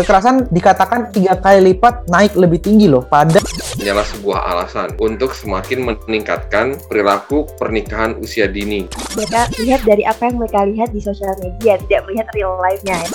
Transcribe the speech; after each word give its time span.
kekerasan 0.00 0.48
dikatakan 0.48 1.12
tiga 1.12 1.36
kali 1.36 1.76
lipat 1.76 2.08
naik 2.08 2.32
lebih 2.32 2.56
tinggi 2.56 2.88
loh 2.88 3.04
pada 3.04 3.36
hanyalah 3.76 4.06
sebuah 4.08 4.40
alasan 4.48 4.88
untuk 4.96 5.36
semakin 5.36 5.84
meningkatkan 5.84 6.80
perilaku 6.88 7.44
pernikahan 7.60 8.16
usia 8.16 8.48
dini. 8.48 8.88
Mereka 9.12 9.60
lihat 9.60 9.84
dari 9.84 10.08
apa 10.08 10.24
yang 10.24 10.40
mereka 10.40 10.64
lihat 10.64 10.88
di 10.96 11.04
sosial 11.04 11.36
media, 11.36 11.76
tidak 11.84 12.08
melihat 12.08 12.26
real 12.32 12.56
life-nya. 12.64 12.96
Ya. 12.96 13.08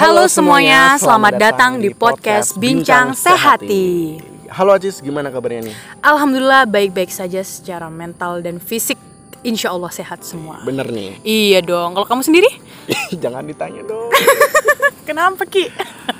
Halo 0.00 0.24
semuanya, 0.32 0.96
selamat 0.96 1.34
datang 1.36 1.72
di 1.76 1.92
podcast 1.92 2.56
Bincang 2.56 3.12
Sehati. 3.12 4.16
Halo 4.48 4.72
Aziz, 4.72 5.04
gimana 5.04 5.28
kabarnya 5.28 5.68
nih? 5.68 5.76
Alhamdulillah 6.00 6.64
baik-baik 6.64 7.12
saja 7.12 7.44
secara 7.44 7.92
mental 7.92 8.40
dan 8.40 8.56
fisik. 8.56 9.09
Insya 9.40 9.72
Allah 9.72 9.88
sehat 9.88 10.20
semua. 10.20 10.60
Bener 10.62 10.92
nih. 10.92 11.16
Iya 11.24 11.64
dong. 11.64 11.96
Kalau 11.96 12.06
kamu 12.06 12.22
sendiri? 12.24 12.50
Jangan 13.22 13.44
ditanya 13.48 13.82
dong. 13.88 14.12
Kenapa 15.08 15.48
Ki? 15.48 15.66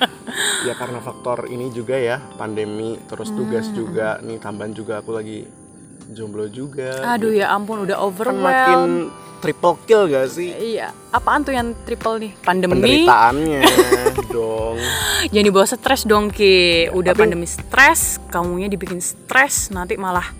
ya 0.66 0.72
karena 0.74 0.98
faktor 1.04 1.46
ini 1.52 1.68
juga 1.70 2.00
ya, 2.00 2.18
pandemi, 2.40 2.96
terus 3.06 3.30
tugas 3.30 3.68
hmm. 3.70 3.76
juga, 3.76 4.18
nih 4.24 4.40
tambahan 4.40 4.72
juga 4.72 5.04
aku 5.04 5.14
lagi 5.14 5.44
jomblo 6.10 6.48
juga. 6.48 7.04
Aduh 7.14 7.30
ya 7.30 7.52
ampun, 7.52 7.84
udah 7.86 8.00
overwhelmed. 8.00 8.40
Kan 8.40 8.48
makin 8.50 8.80
triple 9.44 9.76
kill 9.84 10.08
gak 10.08 10.32
sih? 10.32 10.50
Iya. 10.50 10.90
Apaan 11.12 11.44
tuh 11.44 11.52
yang 11.54 11.76
triple 11.84 12.18
nih? 12.18 12.32
Pandemi. 12.40 12.72
Penderitaannya 12.76 13.60
dong. 14.32 14.76
Jangan 15.28 15.46
dibawa 15.46 15.66
stres 15.68 16.02
dong 16.08 16.32
Ki. 16.32 16.88
Udah 16.90 17.12
Tapi, 17.12 17.20
pandemi 17.26 17.46
stres, 17.46 18.18
kamunya 18.32 18.68
dibikin 18.70 18.98
stres, 18.98 19.68
nanti 19.70 20.00
malah 20.00 20.39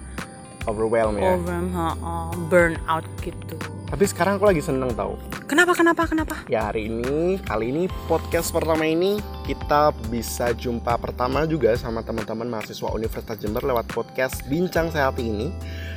overwhelm 0.70 1.18
ya. 1.18 1.34
Overwhelm, 1.34 1.66
uh, 1.74 2.30
burn 2.46 2.78
out 2.86 3.04
gitu. 3.26 3.58
Tapi 3.90 4.06
sekarang 4.06 4.38
aku 4.38 4.46
lagi 4.46 4.62
seneng 4.62 4.94
tau. 4.94 5.18
Kenapa, 5.50 5.74
kenapa, 5.74 6.06
kenapa? 6.06 6.46
Ya 6.46 6.70
hari 6.70 6.86
ini, 6.86 7.42
kali 7.42 7.74
ini 7.74 7.82
podcast 8.06 8.54
pertama 8.54 8.86
ini 8.86 9.18
kita 9.42 9.90
bisa 10.06 10.54
jumpa 10.54 10.94
pertama 10.94 11.42
juga 11.42 11.74
sama 11.74 12.06
teman-teman 12.06 12.46
mahasiswa 12.46 12.86
Universitas 12.94 13.34
Jember 13.42 13.66
lewat 13.66 13.90
podcast 13.90 14.46
Bincang 14.46 14.94
Sehat 14.94 15.18
ini 15.18 15.50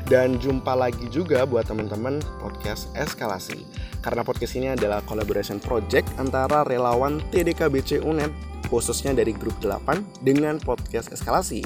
dan 0.10 0.42
jumpa 0.42 0.74
lagi 0.74 1.06
juga 1.14 1.46
buat 1.46 1.70
teman-teman 1.70 2.18
podcast 2.42 2.90
Eskalasi. 2.98 3.62
Karena 4.02 4.26
podcast 4.26 4.58
ini 4.58 4.74
adalah 4.74 5.06
collaboration 5.06 5.62
project 5.62 6.10
antara 6.18 6.66
relawan 6.66 7.22
TDKBC 7.30 8.02
UNED 8.02 8.34
khususnya 8.74 9.14
dari 9.14 9.38
grup 9.38 9.54
8 9.62 10.26
dengan 10.26 10.58
podcast 10.58 11.14
Eskalasi. 11.14 11.62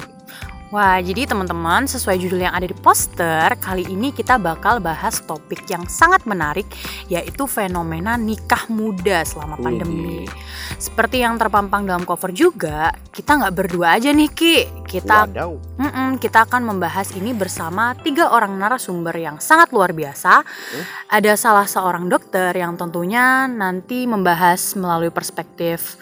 Wah, 0.68 1.00
jadi 1.00 1.24
teman-teman, 1.24 1.88
sesuai 1.88 2.20
judul 2.20 2.44
yang 2.44 2.52
ada 2.52 2.68
di 2.68 2.76
poster, 2.76 3.56
kali 3.56 3.88
ini 3.88 4.12
kita 4.12 4.36
bakal 4.36 4.84
bahas 4.84 5.16
topik 5.24 5.64
yang 5.64 5.88
sangat 5.88 6.28
menarik, 6.28 6.68
yaitu 7.08 7.48
fenomena 7.48 8.20
nikah 8.20 8.68
muda 8.68 9.24
selama 9.24 9.56
pandemi. 9.56 10.28
Seperti 10.76 11.24
yang 11.24 11.40
terpampang 11.40 11.88
dalam 11.88 12.04
cover 12.04 12.36
juga, 12.36 12.92
kita 13.16 13.40
nggak 13.40 13.54
berdua 13.56 13.96
aja 13.96 14.12
nih, 14.12 14.28
Ki. 14.28 14.68
Kita, 14.84 15.24
mm 15.24 15.80
-mm, 15.80 16.08
kita 16.20 16.44
akan 16.44 16.60
membahas 16.68 17.16
ini 17.16 17.32
bersama 17.32 17.96
tiga 17.96 18.28
orang 18.28 18.52
narasumber 18.60 19.16
yang 19.16 19.40
sangat 19.40 19.72
luar 19.72 19.96
biasa. 19.96 20.44
Hmm? 20.44 20.84
Ada 21.16 21.32
salah 21.40 21.64
seorang 21.64 22.12
dokter 22.12 22.52
yang 22.52 22.76
tentunya 22.76 23.48
nanti 23.48 24.04
membahas 24.04 24.76
melalui 24.76 25.08
perspektif 25.08 25.96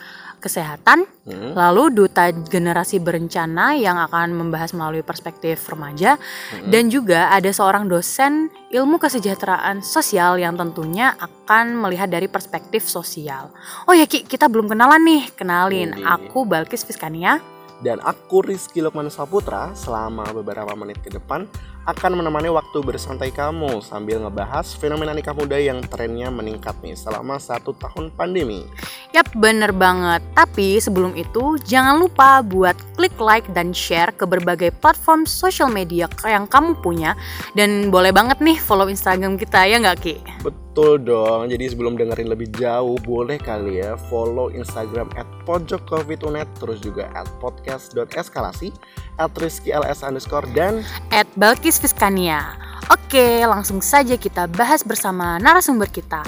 kesehatan, 0.46 1.02
hmm. 1.26 1.58
lalu 1.58 1.90
duta 1.90 2.30
generasi 2.30 3.02
berencana 3.02 3.74
yang 3.74 3.98
akan 3.98 4.30
membahas 4.30 4.70
melalui 4.78 5.02
perspektif 5.02 5.66
remaja, 5.66 6.14
hmm. 6.54 6.70
dan 6.70 6.86
juga 6.86 7.34
ada 7.34 7.50
seorang 7.50 7.90
dosen 7.90 8.46
ilmu 8.70 9.02
kesejahteraan 9.02 9.82
sosial 9.82 10.38
yang 10.38 10.54
tentunya 10.54 11.18
akan 11.18 11.74
melihat 11.82 12.06
dari 12.06 12.30
perspektif 12.30 12.86
sosial. 12.86 13.50
Oh 13.90 13.94
ya 13.98 14.06
Ki, 14.06 14.22
kita 14.22 14.46
belum 14.46 14.70
kenalan 14.70 15.02
nih. 15.02 15.34
Kenalin, 15.34 15.90
hmm. 15.98 16.06
aku 16.06 16.46
Balkis 16.46 16.86
Fiskania. 16.86 17.42
Dan 17.76 18.00
aku 18.00 18.40
Rizky 18.40 18.80
Lukman 18.80 19.12
Saputra 19.12 19.76
selama 19.76 20.24
beberapa 20.32 20.72
menit 20.72 20.96
ke 21.04 21.12
depan 21.12 21.44
akan 21.86 22.18
menemani 22.18 22.50
waktu 22.50 22.82
bersantai 22.82 23.30
kamu 23.30 23.78
sambil 23.78 24.18
ngebahas 24.26 24.74
fenomena 24.74 25.14
nikah 25.14 25.32
muda 25.32 25.54
yang 25.54 25.78
trennya 25.86 26.28
meningkat 26.34 26.74
nih 26.82 26.98
selama 26.98 27.38
satu 27.38 27.70
tahun 27.78 28.10
pandemi. 28.18 28.66
Yap, 29.14 29.30
bener 29.38 29.70
banget. 29.70 30.20
Tapi 30.34 30.82
sebelum 30.82 31.14
itu, 31.14 31.56
jangan 31.62 32.02
lupa 32.02 32.42
buat 32.42 32.74
klik 32.98 33.14
like 33.22 33.46
dan 33.54 33.70
share 33.70 34.10
ke 34.10 34.26
berbagai 34.26 34.74
platform 34.82 35.24
social 35.24 35.70
media 35.70 36.10
yang 36.26 36.50
kamu 36.50 36.74
punya. 36.82 37.14
Dan 37.54 37.94
boleh 37.94 38.10
banget 38.10 38.42
nih 38.42 38.58
follow 38.58 38.90
Instagram 38.90 39.38
kita, 39.38 39.64
ya 39.70 39.78
nggak 39.78 39.98
Ki? 40.02 40.18
Betul 40.42 41.00
dong, 41.00 41.48
jadi 41.48 41.72
sebelum 41.72 41.96
dengerin 41.96 42.28
lebih 42.28 42.52
jauh, 42.60 43.00
boleh 43.00 43.40
kali 43.40 43.80
ya 43.80 43.96
follow 44.12 44.52
Instagram 44.52 45.08
at 45.16 45.24
pojokcovidunet, 45.48 46.44
terus 46.60 46.84
juga 46.84 47.08
at 47.16 47.24
podcast.eskalasi, 47.40 48.74
at 49.16 49.32
rizkyls 49.40 50.04
underscore, 50.04 50.44
dan 50.52 50.84
at 51.16 51.24
Balkis 51.40 51.75
Fiskania. 51.78 52.56
Oke, 52.86 53.42
langsung 53.46 53.82
saja 53.82 54.14
kita 54.14 54.46
bahas 54.46 54.86
bersama 54.86 55.38
narasumber 55.42 55.90
kita. 55.90 56.22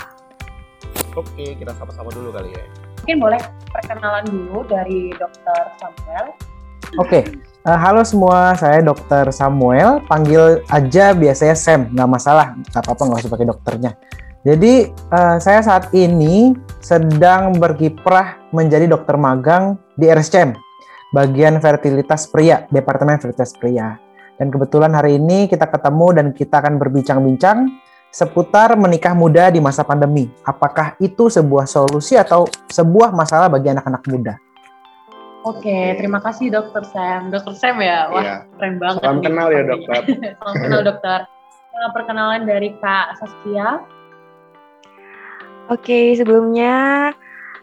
Oke, 1.14 1.54
kita 1.58 1.74
sama-sama 1.78 2.10
dulu 2.10 2.34
kali 2.34 2.54
ya. 2.54 2.64
Mungkin 3.02 3.18
boleh 3.18 3.40
perkenalan 3.70 4.24
dulu 4.26 4.66
dari 4.66 5.14
Dokter 5.14 5.62
Samuel. 5.78 6.26
Oke, 6.96 7.20
uh, 7.68 7.78
halo 7.78 8.00
semua, 8.00 8.56
saya 8.56 8.80
Dokter 8.80 9.28
Samuel. 9.30 10.00
Panggil 10.08 10.64
aja 10.72 11.12
biasanya 11.12 11.54
Sam, 11.54 11.92
nggak 11.92 12.08
masalah, 12.08 12.56
nggak 12.56 12.82
apa-apa 12.84 13.02
nggak 13.04 13.20
usah 13.20 13.32
pakai 13.32 13.48
dokternya. 13.48 13.92
Jadi 14.46 14.88
uh, 15.12 15.36
saya 15.36 15.60
saat 15.60 15.92
ini 15.92 16.56
sedang 16.80 17.52
berkiprah 17.60 18.40
menjadi 18.54 18.88
dokter 18.88 19.20
magang 19.20 19.76
di 20.00 20.08
RSCM, 20.08 20.56
bagian 21.12 21.60
fertilitas 21.60 22.24
pria, 22.30 22.64
Departemen 22.72 23.20
Fertilitas 23.20 23.52
Pria. 23.52 24.07
Dan 24.38 24.54
kebetulan 24.54 24.94
hari 24.94 25.18
ini 25.18 25.50
kita 25.50 25.66
ketemu 25.66 26.06
dan 26.14 26.26
kita 26.30 26.62
akan 26.62 26.78
berbincang-bincang 26.78 27.74
seputar 28.08 28.78
menikah 28.78 29.12
muda 29.12 29.50
di 29.50 29.58
masa 29.58 29.82
pandemi. 29.82 30.30
Apakah 30.46 30.94
itu 31.02 31.26
sebuah 31.26 31.66
solusi 31.66 32.14
atau 32.14 32.46
sebuah 32.70 33.10
masalah 33.12 33.50
bagi 33.50 33.74
anak-anak 33.74 34.02
muda? 34.06 34.34
Oke, 35.46 35.94
terima 35.98 36.22
kasih 36.22 36.50
Dokter 36.50 36.82
Sam. 36.86 37.34
Dokter 37.34 37.54
Sam 37.54 37.78
ya, 37.82 38.10
wah 38.10 38.22
iya. 38.22 38.36
keren 38.58 38.78
banget. 38.78 39.02
Salam 39.02 39.18
nih, 39.18 39.24
kenal 39.26 39.48
ya 39.50 39.62
dokter. 39.66 40.02
Salam 40.38 40.56
kenal 40.58 40.80
dokter. 40.86 41.18
Perkenalan 41.94 42.42
dari 42.42 42.74
Kak 42.82 43.22
Saskia. 43.22 43.78
Oke, 45.70 46.18
sebelumnya 46.18 47.10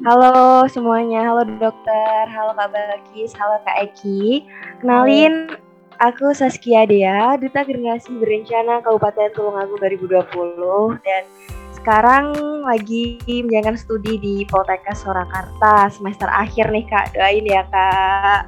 halo 0.03 0.67
semuanya, 0.71 1.23
halo 1.23 1.43
dokter, 1.59 2.23
halo 2.31 2.55
Kak 2.55 2.71
Balkis, 2.71 3.35
halo 3.35 3.59
Kak 3.67 3.91
Eki. 3.91 4.47
Kenalin, 4.79 5.59
Aku 5.95 6.35
Saskia 6.35 6.83
Dea, 6.83 7.39
Duta 7.39 7.63
Generasi 7.63 8.11
Berencana 8.19 8.83
Kabupaten 8.83 9.31
Tulungagung 9.31 9.79
2020 9.79 10.99
dan 11.07 11.23
sekarang 11.71 12.35
lagi 12.67 13.21
menjalankan 13.23 13.79
studi 13.79 14.19
di 14.19 14.35
Poltekkes 14.43 15.07
Surakarta 15.07 15.87
semester 15.87 16.27
akhir 16.27 16.67
nih 16.73 16.83
Kak. 16.91 17.15
Doain 17.15 17.45
ya 17.47 17.63
Kak. 17.71 18.41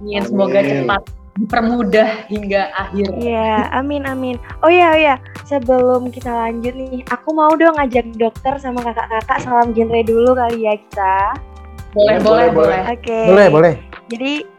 Amin, 0.00 0.24
semoga 0.24 0.60
cepat 0.64 1.02
dipermudah 1.36 2.32
hingga 2.32 2.72
akhir. 2.72 3.12
Iya, 3.12 3.68
amin 3.76 4.08
amin. 4.08 4.36
Oh 4.64 4.72
iya 4.72 4.86
oh 4.92 4.98
iya, 4.98 5.14
sebelum 5.44 6.08
kita 6.08 6.32
lanjut 6.32 6.72
nih, 6.72 7.04
aku 7.12 7.36
mau 7.36 7.52
dong 7.60 7.76
ngajak 7.76 8.08
dokter 8.16 8.56
sama 8.56 8.80
kakak-kakak 8.80 9.44
salam 9.44 9.76
genre 9.76 10.00
dulu 10.00 10.32
kali 10.32 10.64
ya 10.64 10.74
kita. 10.80 11.36
Boleh, 11.92 12.16
boleh, 12.24 12.48
boleh. 12.52 12.80
Oke. 12.88 13.04
Okay. 13.04 13.26
Boleh, 13.28 13.46
boleh. 13.52 13.74
Jadi 14.08 14.55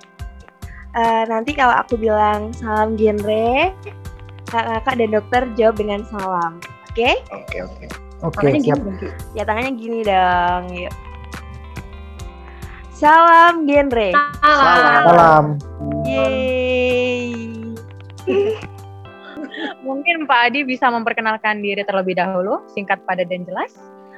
uh, 0.95 1.23
nanti 1.27 1.51
kalau 1.57 1.75
aku 1.75 1.99
bilang 1.99 2.53
salam 2.55 2.95
genre, 2.95 3.73
kakak-kakak 4.47 4.95
dan 4.95 5.09
dokter 5.11 5.41
jawab 5.59 5.75
dengan 5.75 6.01
salam. 6.07 6.61
Oke? 6.91 7.19
Oke, 7.33 7.57
oke. 7.65 7.85
Oke, 8.25 8.49
siap. 8.61 8.81
Gini, 8.81 9.13
ya 9.37 9.43
tangannya 9.45 9.73
gini 9.77 9.99
dong. 10.01 10.63
Yuk. 10.73 10.93
Salam 12.97 13.69
genre. 13.69 14.09
Salam. 14.41 15.03
Salam. 15.05 15.45
Yeay. 16.07 17.29
Mungkin 19.87 20.27
Pak 20.27 20.51
Adi 20.51 20.65
bisa 20.67 20.91
memperkenalkan 20.91 21.63
diri 21.63 21.85
terlebih 21.85 22.17
dahulu, 22.17 22.65
singkat, 22.73 22.99
padat, 23.07 23.31
dan 23.31 23.47
jelas. 23.47 23.77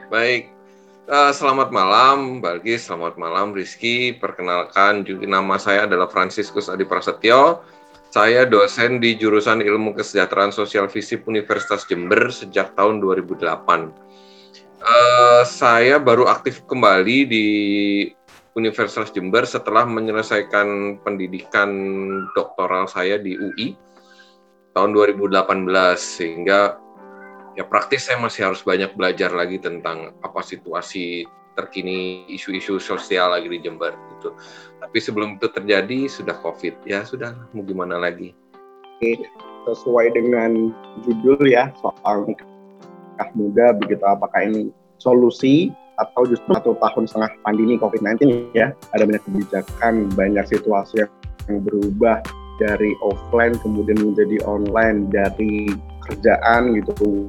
Baik, 0.10 0.50
Uh, 1.10 1.34
selamat 1.34 1.74
malam, 1.74 2.38
Balgi. 2.38 2.78
Selamat 2.78 3.18
malam, 3.18 3.50
Rizky. 3.50 4.14
Perkenalkan, 4.14 5.02
juga 5.02 5.26
nama 5.26 5.58
saya 5.58 5.90
adalah 5.90 6.06
Franciscus 6.06 6.70
Adi 6.70 6.86
Prasetyo. 6.86 7.66
Saya 8.14 8.46
dosen 8.46 9.02
di 9.02 9.18
jurusan 9.18 9.66
Ilmu 9.66 9.98
Kesejahteraan 9.98 10.54
Sosial 10.54 10.86
Visip 10.86 11.26
Universitas 11.26 11.90
Jember 11.90 12.30
sejak 12.30 12.78
tahun 12.78 13.02
2008. 13.02 13.42
Uh, 13.42 13.82
eh, 14.86 15.42
saya 15.50 15.98
baru 15.98 16.30
aktif 16.30 16.62
kembali 16.70 17.26
di 17.26 17.48
Universitas 18.54 19.10
Jember 19.10 19.50
setelah 19.50 19.90
menyelesaikan 19.90 21.02
pendidikan 21.02 21.74
doktoral 22.38 22.86
saya 22.86 23.18
di 23.18 23.34
UI 23.34 23.74
tahun 24.78 24.94
2018 24.94 25.42
sehingga 25.98 26.78
ya 27.60 27.68
praktis 27.68 28.08
saya 28.08 28.16
masih 28.24 28.48
harus 28.48 28.64
banyak 28.64 28.96
belajar 28.96 29.36
lagi 29.36 29.60
tentang 29.60 30.16
apa 30.24 30.40
situasi 30.40 31.28
terkini 31.60 32.24
isu-isu 32.32 32.80
sosial 32.80 33.36
lagi 33.36 33.52
di 33.52 33.60
Jember 33.60 33.92
gitu. 34.16 34.32
Tapi 34.80 34.98
sebelum 35.04 35.36
itu 35.36 35.52
terjadi 35.52 36.08
sudah 36.08 36.40
COVID 36.40 36.88
ya 36.88 37.04
sudah 37.04 37.36
mau 37.52 37.68
gimana 37.68 38.00
lagi. 38.00 38.32
Sesuai 39.68 40.16
dengan 40.16 40.72
judul 41.04 41.52
ya 41.52 41.76
soal 41.84 42.32
nikah 42.32 43.30
muda 43.36 43.76
begitu 43.76 44.08
apakah 44.08 44.40
ini 44.40 44.72
solusi 45.04 45.76
atau 46.00 46.24
justru 46.24 46.56
satu 46.56 46.80
tahun 46.80 47.12
setengah 47.12 47.32
pandemi 47.44 47.76
COVID-19 47.76 48.56
ya 48.56 48.72
ada 48.96 49.04
banyak 49.04 49.20
kebijakan 49.28 50.08
banyak 50.16 50.48
situasi 50.48 51.04
yang 51.04 51.60
berubah 51.68 52.24
dari 52.64 52.96
offline 53.04 53.60
kemudian 53.60 54.00
menjadi 54.00 54.40
online 54.48 55.12
dari 55.12 55.76
kerjaan 56.08 56.76
gitu 56.80 57.28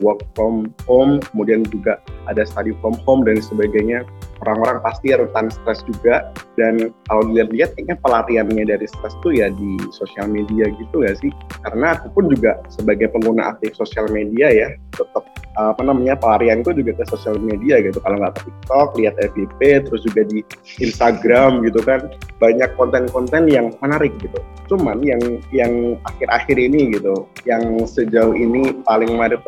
work 0.00 0.24
from 0.34 0.72
home, 0.88 1.20
kemudian 1.32 1.64
juga 1.68 2.00
ada 2.28 2.44
study 2.44 2.74
from 2.80 2.96
home 3.04 3.24
dan 3.24 3.38
sebagainya. 3.40 4.04
Orang-orang 4.40 4.80
pasti 4.80 5.12
rentan 5.12 5.52
stres 5.52 5.84
juga 5.84 6.32
dan 6.56 6.96
kalau 7.12 7.28
dilihat-lihat 7.28 7.76
kayaknya 7.76 7.96
pelariannya 8.00 8.64
dari 8.64 8.88
stres 8.88 9.12
tuh 9.20 9.36
ya 9.36 9.52
di 9.52 9.76
sosial 9.92 10.32
media 10.32 10.72
gitu 10.72 11.04
ya 11.04 11.12
sih. 11.20 11.28
Karena 11.60 12.00
aku 12.00 12.08
pun 12.16 12.24
juga 12.32 12.56
sebagai 12.72 13.12
pengguna 13.12 13.52
aktif 13.52 13.76
sosial 13.76 14.08
media 14.08 14.48
ya 14.48 14.68
tetap 14.96 15.28
apa 15.60 15.82
namanya 15.84 16.16
pelarian 16.16 16.64
itu 16.64 16.72
juga 16.72 16.96
ke 16.96 17.04
sosial 17.12 17.36
media 17.36 17.84
gitu. 17.84 18.00
Kalau 18.00 18.16
nggak 18.16 18.40
ke 18.40 18.48
TikTok, 18.48 18.88
lihat 18.96 19.14
FYP, 19.20 19.60
terus 19.84 20.00
juga 20.08 20.22
di 20.24 20.40
Instagram 20.80 21.60
gitu 21.68 21.84
kan 21.84 22.08
banyak 22.40 22.70
konten-konten 22.80 23.44
yang 23.44 23.68
menarik 23.84 24.14
gitu. 24.24 24.40
Cuman 24.72 25.04
yang 25.04 25.20
yang 25.52 26.00
akhir-akhir 26.08 26.56
ini 26.56 26.96
gitu, 26.96 27.28
yang 27.44 27.76
sejauh 27.84 28.32
ini 28.32 28.72
paling 28.88 29.12
menarik 29.12 29.42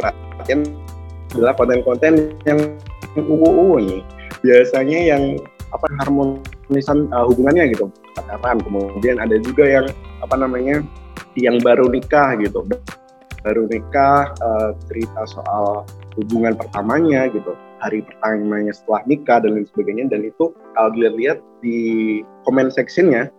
adalah 1.32 1.54
konten-konten 1.56 2.36
yang 2.44 2.60
UU 3.16 3.80
nih. 3.80 4.02
Biasanya 4.42 4.98
yang 5.14 5.22
apa 5.72 5.86
harmonisan 6.04 7.08
uh, 7.12 7.24
hubungannya 7.28 7.72
gitu. 7.72 7.88
Pacaran 8.12 8.60
kemudian 8.60 9.16
ada 9.20 9.36
juga 9.40 9.64
yang 9.64 9.86
apa 10.20 10.36
namanya 10.36 10.84
yang 11.36 11.56
baru 11.64 11.88
nikah 11.88 12.36
gitu. 12.40 12.64
Baru 13.42 13.66
nikah 13.66 14.30
uh, 14.38 14.70
cerita 14.86 15.24
soal 15.26 15.88
hubungan 16.20 16.54
pertamanya 16.54 17.26
gitu. 17.32 17.56
Hari 17.82 18.04
pertamanya 18.06 18.70
setelah 18.70 19.02
nikah 19.08 19.38
dan 19.42 19.58
lain 19.58 19.66
sebagainya. 19.72 20.04
Dan 20.12 20.28
itu 20.28 20.52
kalau 20.76 20.92
dilihat-lihat 20.94 21.38
di 21.64 21.80
comment 22.46 22.70
sectionnya 22.70 23.32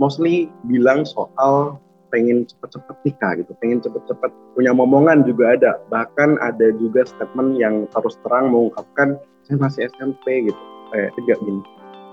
mostly 0.00 0.48
bilang 0.64 1.04
soal 1.04 1.76
pengen 2.10 2.46
cepet-cepet 2.46 2.96
nikah 3.06 3.32
gitu, 3.38 3.52
pengen 3.62 3.78
cepet-cepet 3.80 4.30
punya 4.58 4.74
momongan 4.74 5.22
juga 5.22 5.56
ada. 5.56 5.72
Bahkan 5.88 6.42
ada 6.42 6.74
juga 6.76 7.06
statement 7.06 7.56
yang 7.56 7.86
terus 7.94 8.18
terang 8.26 8.50
mengungkapkan 8.50 9.16
saya 9.46 9.56
masih 9.56 9.80
SMP 9.96 10.50
gitu, 10.50 10.62
kayak 10.90 11.10
tidak 11.16 11.38
gini, 11.42 11.62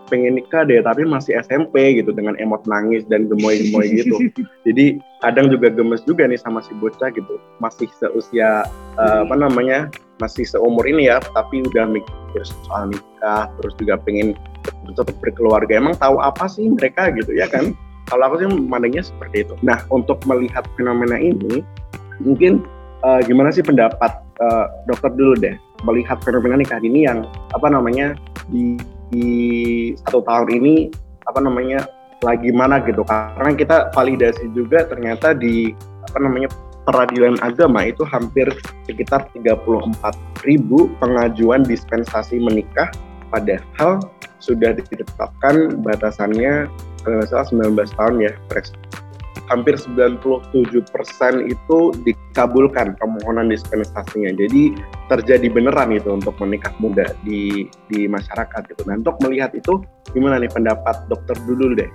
pengen 0.07 0.33
nikah 0.39 0.63
deh 0.63 0.79
tapi 0.79 1.03
masih 1.03 1.35
SMP 1.43 1.99
gitu 1.99 2.15
dengan 2.15 2.39
emot 2.39 2.63
nangis 2.65 3.03
dan 3.11 3.27
gemoy-gemoy 3.27 3.85
gitu. 3.99 4.17
Jadi 4.67 5.03
kadang 5.19 5.51
juga 5.51 5.67
gemes 5.69 6.01
juga 6.07 6.25
nih 6.25 6.39
sama 6.39 6.63
si 6.63 6.71
bocah 6.79 7.11
gitu, 7.11 7.35
masih 7.59 7.91
seusia 7.99 8.63
uh, 8.97 9.27
apa 9.27 9.35
namanya 9.35 9.91
masih 10.17 10.49
seumur 10.49 10.81
ini 10.89 11.13
ya, 11.13 11.21
tapi 11.35 11.61
udah 11.61 11.85
mikir 11.85 12.41
soal 12.65 12.89
nikah, 12.89 13.51
terus 13.61 13.73
juga 13.77 14.01
pengen 14.01 14.33
tetap 14.89 15.13
berkeluarga. 15.21 15.77
Emang 15.77 15.93
tahu 15.99 16.17
apa 16.17 16.49
sih 16.49 16.65
mereka 16.73 17.13
gitu 17.13 17.37
ya 17.37 17.45
kan? 17.45 17.77
Kalau 18.07 18.23
aku 18.31 18.35
sih 18.39 18.47
memandangnya 18.47 19.03
seperti 19.03 19.43
itu. 19.43 19.53
Nah, 19.61 19.83
untuk 19.91 20.23
melihat 20.23 20.63
fenomena 20.79 21.19
ini, 21.19 21.59
mungkin 22.23 22.63
uh, 23.03 23.19
gimana 23.23 23.51
sih 23.51 23.61
pendapat 23.61 24.11
uh, 24.41 24.65
dokter 24.87 25.11
dulu 25.13 25.35
deh 25.37 25.55
melihat 25.85 26.17
fenomena 26.25 26.57
nikah 26.57 26.81
ini 26.81 27.05
yang 27.05 27.25
apa 27.53 27.67
namanya 27.69 28.17
di, 28.49 28.79
di 29.13 29.27
satu 30.07 30.25
tahun 30.25 30.49
ini 30.49 30.89
apa 31.29 31.39
namanya 31.43 31.85
lagi 32.25 32.49
mana 32.49 32.81
gitu 32.81 33.05
karena 33.05 33.53
kita 33.53 33.93
validasi 33.93 34.49
juga 34.57 34.89
ternyata 34.89 35.37
di 35.37 35.69
apa 36.09 36.17
namanya 36.17 36.49
peradilan 36.87 37.37
agama 37.45 37.85
itu 37.85 38.01
hampir 38.07 38.47
sekitar 38.89 39.27
34 39.37 39.93
ribu 40.47 40.89
pengajuan 40.97 41.61
dispensasi 41.61 42.41
menikah 42.41 42.89
padahal 43.29 44.03
sudah 44.37 44.75
ditetapkan 44.75 45.81
batasannya 45.81 46.69
kalau 47.03 47.23
salah 47.25 47.47
19 47.47 47.97
tahun 47.97 48.15
ya 48.19 48.31
hampir 49.47 49.79
97 49.79 50.43
persen 50.91 51.47
itu 51.47 51.95
dikabulkan 52.03 52.99
permohonan 52.99 53.47
dispensasinya. 53.47 54.35
Jadi 54.35 54.75
terjadi 55.07 55.47
beneran 55.47 55.95
itu 55.95 56.11
untuk 56.11 56.35
menikah 56.43 56.75
muda 56.83 57.15
di 57.23 57.71
di 57.87 58.05
masyarakat 58.11 58.61
gitu. 58.67 58.83
Nah 58.85 58.99
untuk 58.99 59.15
melihat 59.23 59.55
itu 59.55 59.79
gimana 60.11 60.37
nih 60.39 60.51
pendapat 60.51 61.07
dokter 61.07 61.35
dulu 61.47 61.79
deh? 61.79 61.89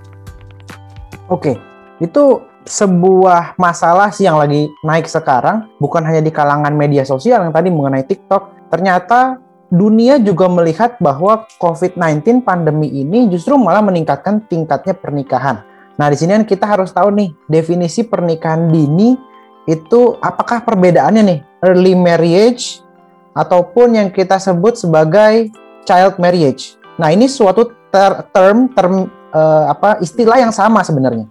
Oke, 1.28 1.56
itu 2.00 2.40
sebuah 2.64 3.58
masalah 3.60 4.08
sih 4.14 4.24
yang 4.24 4.38
lagi 4.40 4.70
naik 4.86 5.06
sekarang, 5.06 5.68
bukan 5.76 6.02
hanya 6.06 6.22
di 6.24 6.32
kalangan 6.32 6.72
media 6.72 7.04
sosial 7.04 7.44
yang 7.44 7.54
tadi 7.54 7.68
mengenai 7.68 8.06
TikTok. 8.06 8.72
Ternyata 8.72 9.36
dunia 9.72 10.20
juga 10.20 10.52
melihat 10.52 11.00
bahwa 11.00 11.48
COVID-19 11.56 12.44
pandemi 12.44 12.92
ini 12.92 13.32
justru 13.32 13.56
malah 13.56 13.80
meningkatkan 13.80 14.44
tingkatnya 14.44 14.92
pernikahan. 14.92 15.64
Nah, 15.96 16.12
di 16.12 16.16
sini 16.20 16.36
kan 16.36 16.44
kita 16.44 16.68
harus 16.68 16.92
tahu 16.92 17.08
nih, 17.16 17.32
definisi 17.48 18.04
pernikahan 18.04 18.68
dini 18.68 19.16
itu 19.64 20.20
apakah 20.20 20.60
perbedaannya 20.60 21.22
nih? 21.24 21.38
Early 21.64 21.96
marriage 21.96 22.84
ataupun 23.32 23.96
yang 23.96 24.08
kita 24.12 24.36
sebut 24.36 24.76
sebagai 24.76 25.48
child 25.88 26.20
marriage. 26.20 26.76
Nah, 27.00 27.08
ini 27.08 27.24
suatu 27.24 27.72
ter 27.88 28.28
term 28.28 28.68
term 28.76 29.08
uh, 29.32 29.72
apa 29.72 30.04
istilah 30.04 30.36
yang 30.36 30.52
sama 30.52 30.84
sebenarnya. 30.84 31.24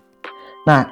Nah, 0.66 0.90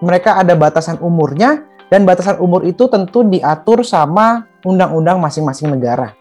mereka 0.00 0.40
ada 0.40 0.56
batasan 0.56 0.96
umurnya 1.04 1.60
dan 1.92 2.08
batasan 2.08 2.40
umur 2.40 2.64
itu 2.64 2.88
tentu 2.88 3.20
diatur 3.20 3.84
sama 3.84 4.48
undang-undang 4.64 5.20
masing-masing 5.20 5.72
negara. 5.76 6.16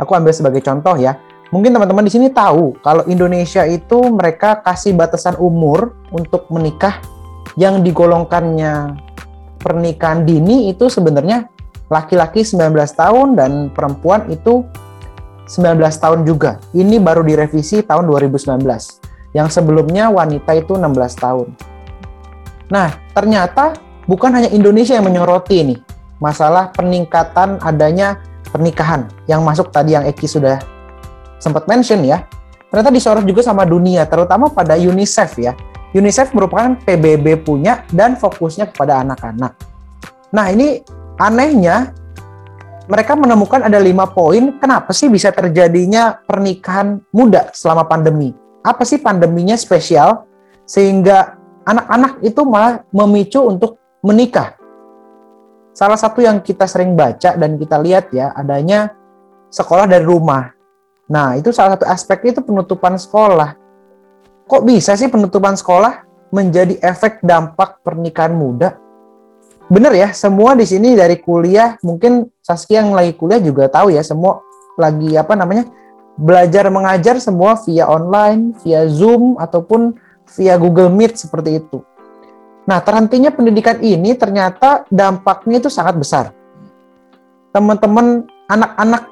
Aku 0.00 0.16
ambil 0.16 0.32
sebagai 0.32 0.64
contoh 0.64 0.96
ya. 0.96 1.20
Mungkin 1.52 1.76
teman-teman 1.76 2.06
di 2.06 2.12
sini 2.14 2.32
tahu 2.32 2.78
kalau 2.80 3.04
Indonesia 3.10 3.66
itu 3.66 3.98
mereka 4.08 4.62
kasih 4.64 4.94
batasan 4.94 5.36
umur 5.36 5.98
untuk 6.14 6.46
menikah 6.48 7.02
yang 7.58 7.82
digolongkannya 7.82 8.96
pernikahan 9.60 10.24
dini 10.24 10.70
itu 10.70 10.86
sebenarnya 10.86 11.50
laki-laki 11.90 12.46
19 12.46 12.70
tahun 12.94 13.28
dan 13.34 13.50
perempuan 13.74 14.30
itu 14.30 14.62
19 15.50 15.82
tahun 15.98 16.22
juga. 16.22 16.62
Ini 16.70 17.02
baru 17.02 17.26
direvisi 17.26 17.82
tahun 17.82 18.06
2019. 18.06 18.62
Yang 19.34 19.48
sebelumnya 19.50 20.06
wanita 20.06 20.54
itu 20.54 20.78
16 20.78 21.18
tahun. 21.18 21.48
Nah, 22.70 22.94
ternyata 23.10 23.74
bukan 24.06 24.30
hanya 24.38 24.50
Indonesia 24.54 24.94
yang 24.94 25.10
menyoroti 25.10 25.66
nih 25.66 25.78
masalah 26.22 26.70
peningkatan 26.70 27.58
adanya 27.58 28.22
pernikahan 28.50 29.06
yang 29.30 29.40
masuk 29.46 29.70
tadi 29.70 29.94
yang 29.94 30.04
Eki 30.04 30.26
sudah 30.26 30.58
sempat 31.40 31.64
mention 31.70 32.04
ya. 32.04 32.26
Ternyata 32.70 32.90
disorot 32.94 33.24
juga 33.26 33.42
sama 33.42 33.66
dunia, 33.66 34.06
terutama 34.06 34.46
pada 34.52 34.78
UNICEF 34.78 35.30
ya. 35.42 35.52
UNICEF 35.90 36.30
merupakan 36.30 36.78
PBB 36.86 37.42
punya 37.42 37.82
dan 37.90 38.14
fokusnya 38.14 38.70
kepada 38.70 39.02
anak-anak. 39.02 39.58
Nah 40.30 40.46
ini 40.54 40.78
anehnya 41.18 41.90
mereka 42.86 43.18
menemukan 43.18 43.66
ada 43.66 43.78
lima 43.82 44.06
poin 44.06 44.54
kenapa 44.58 44.94
sih 44.94 45.10
bisa 45.10 45.34
terjadinya 45.34 46.22
pernikahan 46.26 47.02
muda 47.10 47.50
selama 47.50 47.86
pandemi. 47.86 48.30
Apa 48.62 48.86
sih 48.86 49.02
pandeminya 49.02 49.58
spesial 49.58 50.26
sehingga 50.62 51.34
anak-anak 51.66 52.22
itu 52.22 52.42
malah 52.46 52.86
memicu 52.94 53.42
untuk 53.42 53.82
menikah 54.06 54.59
Salah 55.80 55.96
satu 55.96 56.20
yang 56.20 56.44
kita 56.44 56.68
sering 56.68 56.92
baca 56.92 57.40
dan 57.40 57.56
kita 57.56 57.80
lihat 57.80 58.12
ya 58.12 58.36
adanya 58.36 58.92
sekolah 59.48 59.88
dari 59.88 60.04
rumah. 60.04 60.52
Nah, 61.08 61.40
itu 61.40 61.56
salah 61.56 61.80
satu 61.80 61.88
aspek 61.88 62.36
itu 62.36 62.44
penutupan 62.44 63.00
sekolah. 63.00 63.56
Kok 64.44 64.62
bisa 64.68 64.92
sih 64.92 65.08
penutupan 65.08 65.56
sekolah 65.56 66.04
menjadi 66.36 66.76
efek 66.84 67.24
dampak 67.24 67.80
pernikahan 67.80 68.36
muda? 68.36 68.76
Bener 69.72 69.96
ya, 69.96 70.12
semua 70.12 70.52
di 70.52 70.68
sini 70.68 70.92
dari 70.92 71.16
kuliah, 71.16 71.80
mungkin 71.80 72.28
Saskia 72.44 72.84
yang 72.84 72.92
lagi 72.92 73.16
kuliah 73.16 73.40
juga 73.40 73.72
tahu 73.72 73.88
ya, 73.88 74.04
semua 74.04 74.44
lagi 74.76 75.16
apa 75.16 75.32
namanya 75.32 75.64
belajar 76.20 76.68
mengajar 76.68 77.16
semua 77.24 77.56
via 77.64 77.88
online, 77.88 78.52
via 78.60 78.84
Zoom 78.84 79.40
ataupun 79.40 79.96
via 80.36 80.60
Google 80.60 80.92
Meet 80.92 81.16
seperti 81.16 81.56
itu. 81.56 81.80
Nah, 82.68 82.78
terhentinya 82.84 83.32
pendidikan 83.32 83.80
ini 83.80 84.14
ternyata 84.14 84.84
dampaknya 84.92 85.60
itu 85.60 85.70
sangat 85.72 85.96
besar. 85.96 86.24
Teman-teman 87.50 88.28
anak-anak 88.46 89.02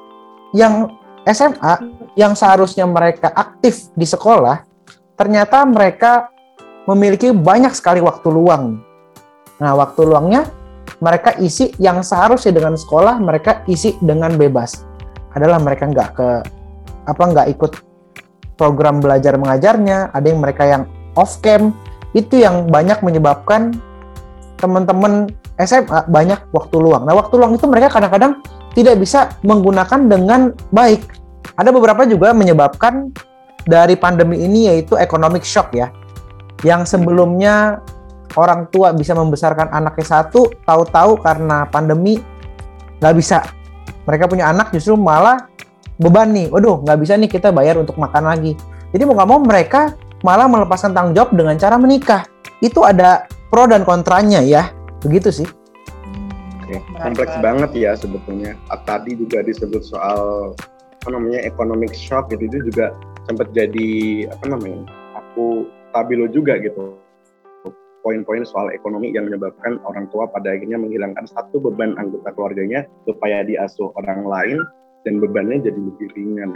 yang 0.55 0.93
SMA 1.27 1.73
yang 2.15 2.33
seharusnya 2.33 2.87
mereka 2.87 3.29
aktif 3.33 3.91
di 3.93 4.05
sekolah, 4.07 4.63
ternyata 5.19 5.65
mereka 5.67 6.31
memiliki 6.87 7.29
banyak 7.35 7.73
sekali 7.75 7.99
waktu 7.99 8.27
luang. 8.31 8.79
Nah, 9.59 9.75
waktu 9.75 10.07
luangnya 10.07 10.47
mereka 10.99 11.35
isi 11.39 11.71
yang 11.79 12.03
seharusnya 12.03 12.51
dengan 12.51 12.75
sekolah 12.75 13.19
mereka 13.19 13.63
isi 13.71 13.95
dengan 14.03 14.35
bebas 14.35 14.83
adalah 15.33 15.57
mereka 15.61 15.87
nggak 15.87 16.09
ke 16.15 16.29
apa 17.07 17.23
nggak 17.23 17.47
ikut 17.55 17.71
program 18.59 18.99
belajar 18.99 19.39
mengajarnya 19.39 20.11
ada 20.11 20.25
yang 20.27 20.41
mereka 20.43 20.63
yang 20.67 20.83
off 21.15 21.39
cam 21.39 21.71
itu 22.17 22.41
yang 22.41 22.67
banyak 22.67 22.99
menyebabkan 23.05 23.77
teman-teman 24.59 25.31
SMA 25.59 26.07
banyak 26.07 26.39
waktu 26.55 26.75
luang. 26.79 27.03
Nah, 27.03 27.15
waktu 27.15 27.35
luang 27.35 27.55
itu 27.55 27.67
mereka 27.67 27.91
kadang-kadang 27.99 28.39
tidak 28.73 28.95
bisa 28.99 29.35
menggunakan 29.43 30.07
dengan 30.07 30.55
baik. 30.71 31.03
Ada 31.59 31.75
beberapa 31.75 32.07
juga 32.07 32.31
menyebabkan 32.31 33.11
dari 33.67 33.99
pandemi 33.99 34.39
ini 34.39 34.71
yaitu 34.71 34.95
economic 34.95 35.43
shock 35.43 35.75
ya. 35.75 35.91
Yang 36.63 36.95
sebelumnya 36.95 37.83
orang 38.35 38.67
tua 38.71 38.95
bisa 38.95 39.15
membesarkan 39.15 39.71
anaknya 39.71 40.05
satu, 40.05 40.47
tahu-tahu 40.63 41.19
karena 41.19 41.67
pandemi 41.67 42.19
nggak 42.99 43.15
bisa. 43.15 43.43
Mereka 44.07 44.31
punya 44.31 44.47
anak 44.51 44.71
justru 44.71 44.95
malah 44.95 45.47
beban 45.99 46.31
nih. 46.31 46.47
Waduh, 46.51 46.83
nggak 46.83 46.97
bisa 46.99 47.19
nih 47.19 47.29
kita 47.31 47.51
bayar 47.51 47.79
untuk 47.79 47.99
makan 47.99 48.31
lagi. 48.31 48.55
Jadi 48.95 49.01
mau 49.05 49.15
nggak 49.15 49.29
mau 49.29 49.39
mereka 49.43 49.93
malah 50.25 50.47
melepaskan 50.47 50.91
tanggung 50.91 51.15
jawab 51.15 51.31
dengan 51.35 51.55
cara 51.55 51.75
menikah. 51.79 52.23
Itu 52.59 52.83
ada 52.83 53.25
pro 53.49 53.65
dan 53.65 53.83
kontranya 53.83 54.45
ya 54.45 54.69
begitu 54.99 55.31
sih 55.31 55.47
Oke, 56.69 56.77
kompleks 57.01 57.33
banget 57.41 57.71
ya 57.73 57.97
sebetulnya. 57.97 58.53
Tadi 58.85 59.17
juga 59.17 59.41
disebut 59.41 59.81
soal 59.81 60.53
apa 61.01 61.09
namanya 61.09 61.41
economic 61.41 61.97
shock 61.97 62.29
gitu 62.29 62.45
itu 62.45 62.69
juga 62.69 62.93
sempat 63.25 63.49
jadi 63.57 64.29
apa 64.29 64.45
namanya 64.53 64.85
aku 65.17 65.65
stabilo 65.89 66.29
juga 66.29 66.61
gitu 66.61 66.93
poin-poin 68.05 68.45
soal 68.45 68.69
ekonomi 68.69 69.09
yang 69.09 69.25
menyebabkan 69.27 69.81
orang 69.81 70.05
tua 70.13 70.29
pada 70.29 70.53
akhirnya 70.53 70.77
menghilangkan 70.77 71.25
satu 71.25 71.57
beban 71.57 71.97
anggota 71.97 72.29
keluarganya 72.37 72.85
supaya 73.09 73.41
diasuh 73.41 73.89
orang 73.97 74.29
lain 74.29 74.59
dan 75.09 75.17
bebannya 75.17 75.65
jadi 75.65 75.79
lebih 75.79 76.07
ringan. 76.13 76.53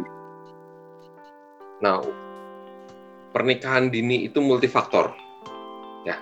Nah, 1.81 1.99
pernikahan 3.33 3.89
dini 3.89 4.29
itu 4.29 4.39
multifaktor, 4.39 5.11
ya. 6.05 6.15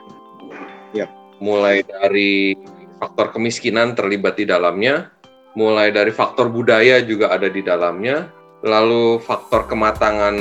Ya. 0.95 1.11
Mulai 1.43 1.83
dari 1.83 2.55
faktor 2.97 3.35
kemiskinan 3.35 3.93
terlibat 3.93 4.39
di 4.39 4.47
dalamnya, 4.47 5.11
mulai 5.59 5.91
dari 5.91 6.09
faktor 6.15 6.47
budaya 6.47 7.03
juga 7.03 7.35
ada 7.35 7.51
di 7.51 7.59
dalamnya, 7.59 8.31
lalu 8.63 9.19
faktor 9.19 9.67
kematangan 9.67 10.35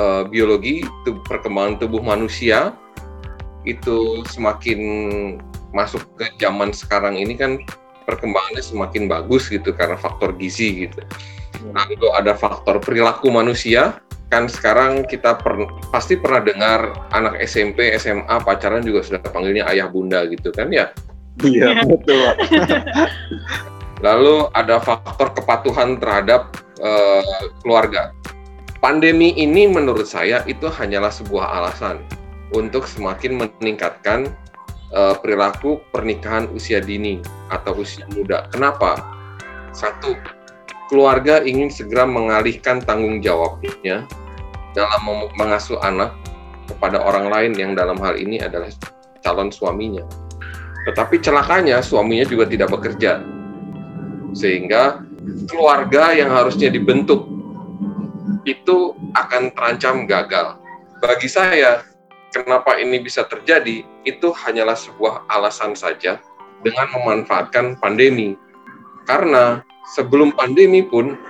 uh, 0.00 0.24
biologi, 0.24 0.80
itu 0.82 1.10
perkembangan 1.28 1.82
tubuh 1.82 2.00
manusia 2.00 2.72
itu 3.64 4.22
semakin 4.28 4.80
masuk 5.72 6.04
ke 6.20 6.28
zaman 6.38 6.70
sekarang 6.70 7.16
ini 7.16 7.34
kan 7.34 7.58
perkembangannya 8.04 8.60
semakin 8.60 9.08
bagus 9.08 9.48
gitu 9.48 9.72
karena 9.72 9.96
faktor 9.96 10.36
gizi 10.36 10.86
gitu. 10.86 11.00
Lalu 11.72 12.12
ada 12.12 12.36
faktor 12.36 12.76
perilaku 12.78 13.32
manusia 13.32 14.03
kan 14.32 14.48
sekarang 14.50 15.04
kita 15.06 15.36
per, 15.38 15.68
pasti 15.92 16.16
pernah 16.18 16.42
dengar 16.42 16.80
anak 17.12 17.38
SMP, 17.44 17.92
SMA 18.00 18.40
pacaran 18.42 18.82
juga 18.82 19.04
sudah 19.04 19.20
panggilnya 19.22 19.68
ayah 19.70 19.86
bunda 19.88 20.24
gitu 20.26 20.50
kan 20.50 20.72
ya. 20.72 20.90
Iya 21.42 21.82
betul. 21.82 22.34
Lalu 24.04 24.36
ada 24.54 24.78
faktor 24.78 25.32
kepatuhan 25.34 25.98
terhadap 25.98 26.54
uh, 26.82 27.42
keluarga. 27.64 28.14
Pandemi 28.78 29.32
ini 29.32 29.64
menurut 29.64 30.04
saya 30.04 30.44
itu 30.44 30.68
hanyalah 30.68 31.08
sebuah 31.08 31.56
alasan 31.56 32.04
untuk 32.52 32.84
semakin 32.84 33.40
meningkatkan 33.40 34.28
uh, 34.92 35.16
perilaku 35.16 35.80
pernikahan 35.88 36.46
usia 36.52 36.84
dini 36.84 37.24
atau 37.48 37.80
usia 37.80 38.04
muda. 38.12 38.44
Kenapa? 38.52 39.00
Satu, 39.72 40.14
keluarga 40.88 41.40
ingin 41.42 41.72
segera 41.72 42.04
mengalihkan 42.04 42.80
tanggung 42.84 43.24
jawabnya 43.24 44.04
dalam 44.74 45.02
mengasuh 45.38 45.78
anak 45.80 46.12
kepada 46.68 47.00
orang 47.00 47.28
lain 47.28 47.52
yang 47.54 47.72
dalam 47.76 47.96
hal 48.00 48.16
ini 48.16 48.40
adalah 48.40 48.68
calon 49.24 49.48
suaminya. 49.48 50.04
Tetapi 50.84 51.16
celakanya 51.24 51.80
suaminya 51.80 52.28
juga 52.28 52.44
tidak 52.44 52.72
bekerja. 52.72 53.24
Sehingga 54.36 55.00
keluarga 55.48 56.12
yang 56.12 56.28
harusnya 56.28 56.68
dibentuk 56.68 57.24
itu 58.44 58.92
akan 59.16 59.54
terancam 59.56 60.04
gagal. 60.04 60.60
Bagi 61.00 61.28
saya, 61.28 61.84
kenapa 62.32 62.76
ini 62.76 63.00
bisa 63.00 63.24
terjadi 63.24 63.84
itu 64.04 64.28
hanyalah 64.32 64.76
sebuah 64.76 65.24
alasan 65.32 65.72
saja 65.72 66.20
dengan 66.60 66.92
memanfaatkan 66.92 67.80
pandemi. 67.80 68.36
Karena 69.08 69.64
sebelum 69.92 70.32
pandemi 70.32 70.80
pun 70.80 71.20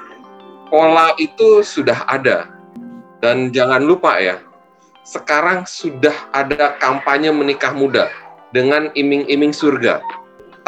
pola 0.71 1.11
itu 1.19 1.67
sudah 1.67 2.07
ada 2.07 2.55
dan 3.25 3.51
jangan 3.57 3.81
lupa 3.81 4.21
ya, 4.21 4.37
sekarang 5.01 5.65
sudah 5.65 6.13
ada 6.37 6.77
kampanye 6.77 7.33
menikah 7.33 7.73
muda 7.73 8.13
dengan 8.53 8.93
iming-iming 8.93 9.49
surga 9.49 10.05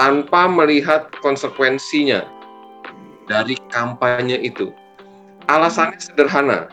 tanpa 0.00 0.48
melihat 0.48 1.12
konsekuensinya 1.20 2.24
dari 3.28 3.60
kampanye 3.68 4.40
itu. 4.40 4.72
Alasannya 5.52 6.00
sederhana, 6.00 6.72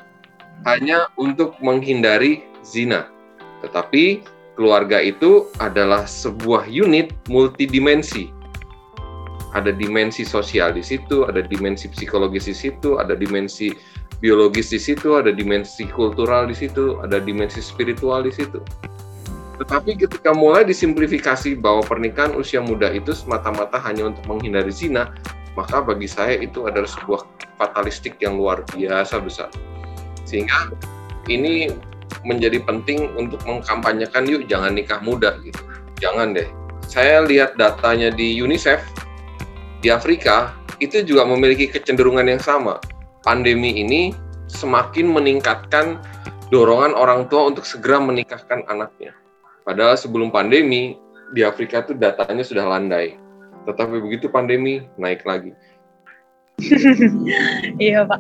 hanya 0.64 1.12
untuk 1.20 1.52
menghindari 1.60 2.48
zina. 2.64 3.12
Tetapi 3.60 4.24
keluarga 4.56 5.04
itu 5.04 5.52
adalah 5.60 6.08
sebuah 6.08 6.68
unit 6.72 7.12
multidimensi. 7.28 8.32
Ada 9.54 9.70
dimensi 9.70 10.26
sosial 10.26 10.74
di 10.74 10.82
situ, 10.82 11.30
ada 11.30 11.46
dimensi 11.46 11.86
psikologis 11.86 12.50
di 12.50 12.56
situ, 12.58 12.98
ada 12.98 13.14
dimensi 13.14 13.70
biologis 14.18 14.74
di 14.74 14.80
situ, 14.82 15.14
ada 15.14 15.30
dimensi 15.30 15.86
kultural 15.86 16.50
di 16.50 16.56
situ, 16.58 16.98
ada 17.06 17.22
dimensi 17.22 17.62
spiritual 17.62 18.26
di 18.26 18.34
situ. 18.34 18.58
Tetapi 19.62 19.94
ketika 19.96 20.34
mulai 20.34 20.66
disimplifikasi 20.66 21.54
bahwa 21.62 21.86
pernikahan 21.86 22.34
usia 22.34 22.60
muda 22.60 22.90
itu 22.90 23.14
semata-mata 23.14 23.78
hanya 23.86 24.10
untuk 24.10 24.26
menghindari 24.26 24.74
zina, 24.74 25.14
maka 25.54 25.86
bagi 25.86 26.10
saya 26.10 26.42
itu 26.42 26.66
adalah 26.66 26.90
sebuah 26.90 27.22
fatalistik 27.62 28.18
yang 28.18 28.42
luar 28.42 28.66
biasa 28.74 29.22
besar. 29.22 29.54
Sehingga 30.26 30.74
ini 31.30 31.70
menjadi 32.26 32.58
penting 32.66 33.14
untuk 33.14 33.44
mengkampanyekan 33.46 34.26
yuk 34.26 34.50
jangan 34.50 34.74
nikah 34.74 34.98
muda 35.06 35.38
gitu. 35.46 35.62
Jangan 36.02 36.34
deh. 36.34 36.50
Saya 36.90 37.24
lihat 37.24 37.56
datanya 37.56 38.12
di 38.12 38.42
UNICEF 38.42 38.82
di 39.84 39.92
Afrika 39.92 40.56
itu 40.80 41.04
juga 41.04 41.28
memiliki 41.28 41.68
kecenderungan 41.68 42.24
yang 42.24 42.40
sama 42.40 42.80
pandemi 43.28 43.84
ini 43.84 44.16
semakin 44.48 45.12
meningkatkan 45.12 46.00
dorongan 46.48 46.96
orang 46.96 47.28
tua 47.28 47.52
untuk 47.52 47.68
segera 47.68 48.00
menikahkan 48.00 48.64
anaknya. 48.72 49.12
Padahal 49.68 50.00
sebelum 50.00 50.32
pandemi 50.32 50.96
di 51.36 51.44
Afrika 51.44 51.84
itu 51.84 51.98
datanya 52.00 52.48
sudah 52.48 52.64
landai. 52.64 53.20
Tetapi 53.68 54.00
begitu 54.00 54.32
pandemi 54.32 54.88
naik 54.96 55.28
lagi. 55.28 55.52
iya 57.82 58.06
Pak. 58.06 58.20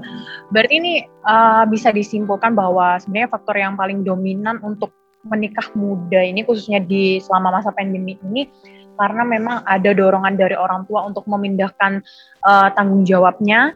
Berarti 0.49 0.73
ini 0.81 0.93
uh, 1.27 1.63
bisa 1.69 1.93
disimpulkan 1.93 2.57
bahwa 2.57 2.97
sebenarnya 2.97 3.29
faktor 3.29 3.55
yang 3.55 3.77
paling 3.77 4.01
dominan 4.01 4.57
untuk 4.65 4.89
menikah 5.23 5.67
muda 5.77 6.19
ini 6.19 6.43
khususnya 6.43 6.83
di 6.83 7.21
selama 7.23 7.59
masa 7.59 7.71
pandemi 7.71 8.19
ini 8.27 8.51
karena 8.97 9.23
memang 9.25 9.65
ada 9.65 9.91
dorongan 9.91 10.37
dari 10.37 10.53
orang 10.57 10.85
tua 10.85 11.05
untuk 11.05 11.25
memindahkan 11.25 12.01
uh, 12.45 12.69
tanggung 12.77 13.03
jawabnya 13.03 13.73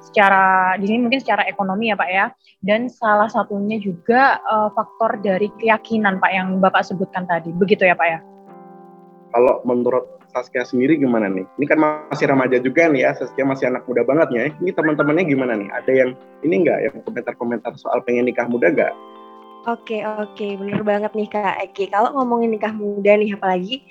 secara 0.00 0.74
di 0.80 0.88
sini 0.88 1.06
mungkin 1.06 1.20
secara 1.20 1.44
ekonomi 1.46 1.92
ya 1.92 1.96
Pak 1.96 2.10
ya. 2.10 2.26
Dan 2.60 2.88
salah 2.92 3.28
satunya 3.28 3.80
juga 3.80 4.40
uh, 4.44 4.68
faktor 4.72 5.20
dari 5.20 5.48
keyakinan 5.60 6.20
Pak 6.20 6.30
yang 6.32 6.48
Bapak 6.60 6.84
sebutkan 6.84 7.24
tadi. 7.24 7.52
Begitu 7.52 7.88
ya 7.88 7.96
Pak 7.96 8.08
ya? 8.08 8.18
Kalau 9.30 9.62
menurut 9.62 10.20
Saskia 10.30 10.62
sendiri 10.62 10.94
gimana 10.98 11.26
nih? 11.26 11.46
Ini 11.58 11.66
kan 11.66 11.78
masih 11.78 12.30
remaja 12.30 12.58
juga 12.62 12.86
nih 12.86 13.02
ya. 13.06 13.10
Saskia 13.18 13.42
masih 13.42 13.70
anak 13.70 13.86
muda 13.86 14.02
banget 14.06 14.28
ya. 14.30 14.42
Ini 14.62 14.70
teman-temannya 14.74 15.24
gimana 15.26 15.52
nih? 15.58 15.68
Ada 15.74 15.92
yang 15.92 16.10
ini 16.46 16.54
enggak 16.66 16.78
yang 16.86 16.94
komentar-komentar 17.02 17.72
soal 17.78 18.02
pengen 18.06 18.26
nikah 18.30 18.46
muda 18.46 18.70
enggak 18.70 18.94
Oke 19.68 20.00
oke. 20.00 20.56
Bener 20.56 20.80
banget 20.80 21.12
nih 21.12 21.28
Kak 21.28 21.60
Eki. 21.68 21.92
Kalau 21.92 22.16
ngomongin 22.16 22.48
nikah 22.48 22.72
muda 22.72 23.12
nih 23.12 23.36
apalagi 23.36 23.84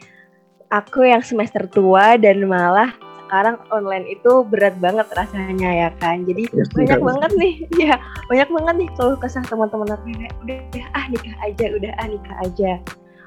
aku 0.70 1.06
yang 1.06 1.26
semester 1.26 1.66
tua 1.70 2.18
dan 2.18 2.46
malah 2.46 2.94
sekarang 3.30 3.62
online 3.70 4.10
itu 4.10 4.42
berat 4.50 4.74
banget 4.82 5.06
rasanya 5.14 5.70
ya 5.70 5.90
kan? 6.02 6.26
Jadi 6.26 6.50
ya, 6.50 6.66
banyak 6.74 7.00
ya. 7.02 7.06
banget 7.06 7.32
nih 7.38 7.54
ya 7.86 7.96
banyak 8.26 8.50
banget 8.50 8.76
nih 8.86 8.90
kalau 8.98 9.14
kesah 9.22 9.46
teman-teman 9.46 9.90
aku 9.94 10.06
udah 10.46 10.86
ah 10.98 11.06
nikah 11.14 11.38
aja 11.46 11.66
udah 11.70 11.92
ah 12.02 12.08
nikah 12.10 12.38
aja. 12.42 12.72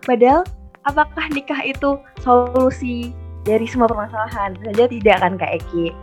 Padahal 0.03 0.43
apakah 0.83 1.31
nikah 1.31 1.61
itu 1.63 1.99
solusi 2.23 3.15
dari 3.47 3.67
semua 3.71 3.87
permasalahan? 3.87 4.59
Saja 4.59 4.91
tidak 4.91 5.17
kan 5.23 5.39
kak 5.39 5.63
Eki? 5.63 5.95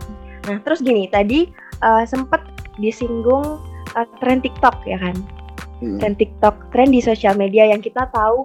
Nah 0.48 0.56
terus 0.64 0.80
gini 0.80 1.04
tadi 1.12 1.52
uh, 1.84 2.04
sempet 2.08 2.40
disinggung 2.80 3.60
uh, 3.96 4.06
tren 4.24 4.40
TikTok 4.40 4.80
ya 4.88 4.96
kan? 4.96 5.16
Hmm. 5.80 5.96
tren 5.96 6.12
TikTok 6.12 6.76
tren 6.76 6.92
di 6.92 7.00
sosial 7.00 7.32
media 7.40 7.64
yang 7.64 7.80
kita 7.80 8.04
tahu 8.12 8.44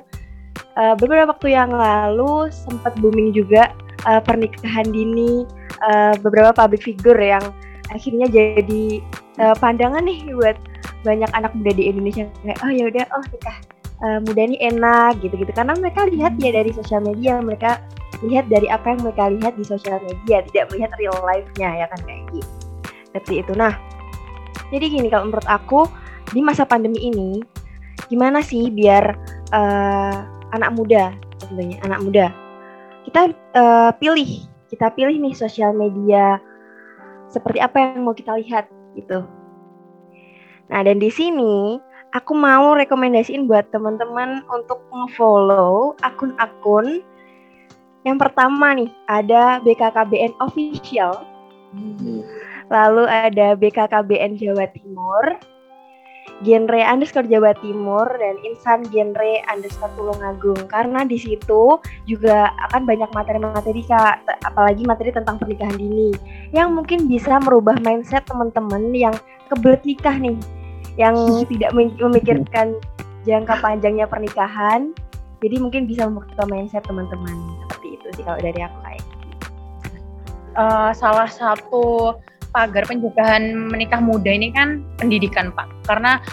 uh, 0.79 0.96
beberapa 1.00 1.32
waktu 1.32 1.55
yang 1.55 1.72
lalu 1.72 2.51
sempat 2.51 2.96
booming 3.00 3.32
juga 3.36 3.72
uh, 4.08 4.22
pernikahan 4.22 4.88
dini 4.91 5.44
uh, 5.84 6.15
beberapa 6.22 6.51
public 6.55 6.84
figure 6.84 7.20
yang 7.20 7.44
akhirnya 7.91 8.27
jadi 8.29 8.86
uh, 9.41 9.55
pandangan 9.58 10.03
nih 10.05 10.32
buat 10.36 10.58
banyak 11.05 11.29
anak 11.38 11.53
muda 11.53 11.72
di 11.74 11.84
Indonesia. 11.89 12.25
Kayak 12.41 12.60
oh 12.65 12.72
ya 12.72 12.84
udah 12.89 13.05
oh 13.13 13.25
nikah 13.29 13.58
uh, 14.01 14.20
muda 14.25 14.41
ini 14.41 14.58
enak 14.62 15.22
gitu-gitu. 15.22 15.51
Karena 15.53 15.74
mereka 15.77 16.08
lihat 16.10 16.34
ya 16.41 16.51
dari 16.53 16.72
sosial 16.74 17.01
media 17.05 17.39
mereka 17.39 17.82
lihat 18.24 18.48
dari 18.48 18.72
apa 18.72 18.96
yang 18.96 19.01
mereka 19.03 19.27
lihat 19.27 19.53
di 19.60 19.65
sosial 19.67 20.00
media 20.01 20.39
tidak 20.50 20.72
melihat 20.72 20.91
real 20.98 21.17
life-nya 21.24 21.70
ya 21.84 21.86
kan 21.91 22.00
kayak 22.03 22.24
gitu. 22.34 22.51
Seperti 23.12 23.34
itu. 23.46 23.53
Nah 23.53 23.74
jadi 24.74 24.86
gini 24.89 25.08
kalau 25.13 25.29
menurut 25.29 25.46
aku 25.46 25.86
di 26.34 26.41
masa 26.41 26.65
pandemi 26.65 27.05
ini 27.05 27.46
gimana 28.10 28.41
sih 28.41 28.74
biar 28.74 29.13
uh, 29.53 30.35
anak 30.54 30.75
muda 30.75 31.14
tentunya 31.42 31.78
anak 31.82 32.02
muda. 32.04 32.25
Kita 33.06 33.32
uh, 33.58 33.92
pilih 33.98 34.46
kita 34.70 34.92
pilih 34.94 35.16
nih 35.22 35.36
sosial 35.38 35.72
media 35.72 36.42
seperti 37.30 37.62
apa 37.62 37.78
yang 37.80 38.06
mau 38.06 38.14
kita 38.14 38.38
lihat 38.38 38.70
gitu. 38.98 39.25
Nah, 40.70 40.82
dan 40.82 40.98
di 40.98 41.14
sini 41.14 41.78
aku 42.18 42.34
mau 42.34 42.74
rekomendasiin 42.74 43.46
buat 43.46 43.70
teman-teman 43.70 44.42
untuk 44.50 44.82
nge-follow 44.90 45.94
akun-akun. 46.02 47.06
Yang 48.06 48.18
pertama 48.22 48.74
nih 48.74 48.90
ada 49.06 49.62
BKKBN 49.62 50.34
official. 50.42 51.25
Lalu 52.74 53.04
ada 53.06 53.54
BKKBN 53.54 54.42
Jawa 54.42 54.66
Timur, 54.74 55.38
genre 56.44 56.82
underscore 56.84 57.27
Jawa 57.29 57.55
Timur 57.63 58.05
dan 58.20 58.36
insan 58.44 58.84
genre 58.91 59.34
underscore 59.48 59.94
Tulungagung. 59.96 60.60
Karena 60.67 61.08
di 61.08 61.15
situ 61.15 61.79
juga 62.10 62.51
akan 62.70 62.84
banyak 62.84 63.10
materi-materi 63.15 63.82
kak. 63.88 64.27
Apalagi 64.44 64.84
materi 64.84 65.15
tentang 65.15 65.39
pernikahan 65.39 65.77
dini 65.79 66.12
yang 66.51 66.75
mungkin 66.75 67.08
bisa 67.08 67.39
merubah 67.39 67.79
mindset 67.79 68.27
teman-teman 68.27 68.91
yang 68.91 69.15
kebelet 69.48 69.82
nikah 69.88 70.15
nih 70.17 70.38
yang 71.00 71.15
tidak 71.51 71.72
memikirkan 71.75 72.75
jangka 73.24 73.55
panjangnya 73.63 74.05
pernikahan. 74.05 74.91
Jadi 75.44 75.62
mungkin 75.62 75.86
bisa 75.86 76.08
membuka 76.08 76.48
mindset 76.48 76.84
teman-teman. 76.88 77.36
Seperti 77.67 77.88
itu 77.96 78.08
sih 78.17 78.24
kalau 78.24 78.39
dari 78.41 78.60
aku 78.60 78.77
kayak 78.82 79.03
uh, 80.58 80.91
salah 80.96 81.29
satu 81.29 82.15
pagar 82.55 82.88
pencegahan 82.88 83.51
menikah 83.67 84.00
muda 84.00 84.31
ini 84.31 84.55
kan 84.55 84.79
pendidikan 84.95 85.51
pak 85.51 85.67
karena 85.83 86.24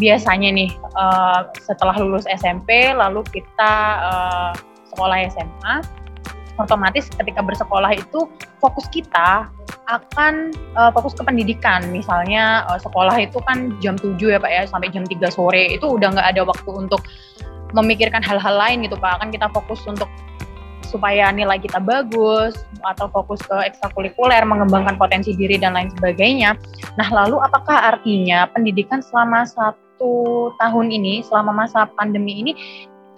biasanya 0.00 0.48
nih 0.48 0.72
uh, 0.96 1.44
setelah 1.60 1.92
lulus 2.00 2.24
SMP 2.24 2.96
lalu 2.96 3.20
kita 3.28 3.72
uh, 4.00 4.52
sekolah 4.88 5.28
SMA 5.28 5.74
otomatis 6.58 7.06
ketika 7.12 7.44
bersekolah 7.44 7.94
itu 7.94 8.26
fokus 8.58 8.88
kita 8.90 9.46
akan 9.88 10.52
uh, 10.76 10.90
fokus 10.92 11.16
ke 11.16 11.22
pendidikan. 11.24 11.86
Misalnya 11.88 12.66
uh, 12.68 12.76
sekolah 12.76 13.14
itu 13.22 13.38
kan 13.46 13.72
jam 13.80 13.94
7 13.96 14.18
ya 14.20 14.38
Pak 14.42 14.50
ya 14.50 14.62
sampai 14.68 14.92
jam 14.92 15.06
3 15.06 15.16
sore 15.32 15.78
itu 15.78 15.86
udah 15.86 16.12
nggak 16.12 16.28
ada 16.36 16.42
waktu 16.44 16.70
untuk 16.74 17.00
memikirkan 17.72 18.20
hal-hal 18.20 18.54
lain 18.58 18.84
gitu 18.84 18.98
Pak. 18.98 19.22
Kan 19.22 19.30
kita 19.32 19.48
fokus 19.54 19.80
untuk 19.88 20.10
supaya 20.88 21.28
nilai 21.28 21.60
kita 21.60 21.76
bagus 21.78 22.56
atau 22.80 23.12
fokus 23.12 23.38
ke 23.44 23.56
ekstrakurikuler, 23.68 24.40
mengembangkan 24.48 24.96
potensi 24.96 25.36
diri 25.36 25.60
dan 25.60 25.76
lain 25.76 25.92
sebagainya. 25.92 26.56
Nah, 26.96 27.08
lalu 27.12 27.36
apakah 27.44 27.94
artinya 27.94 28.48
pendidikan 28.48 29.04
selama 29.04 29.44
satu 29.44 30.50
tahun 30.56 30.88
ini, 30.88 31.20
selama 31.20 31.52
masa 31.52 31.84
pandemi 32.00 32.40
ini 32.40 32.52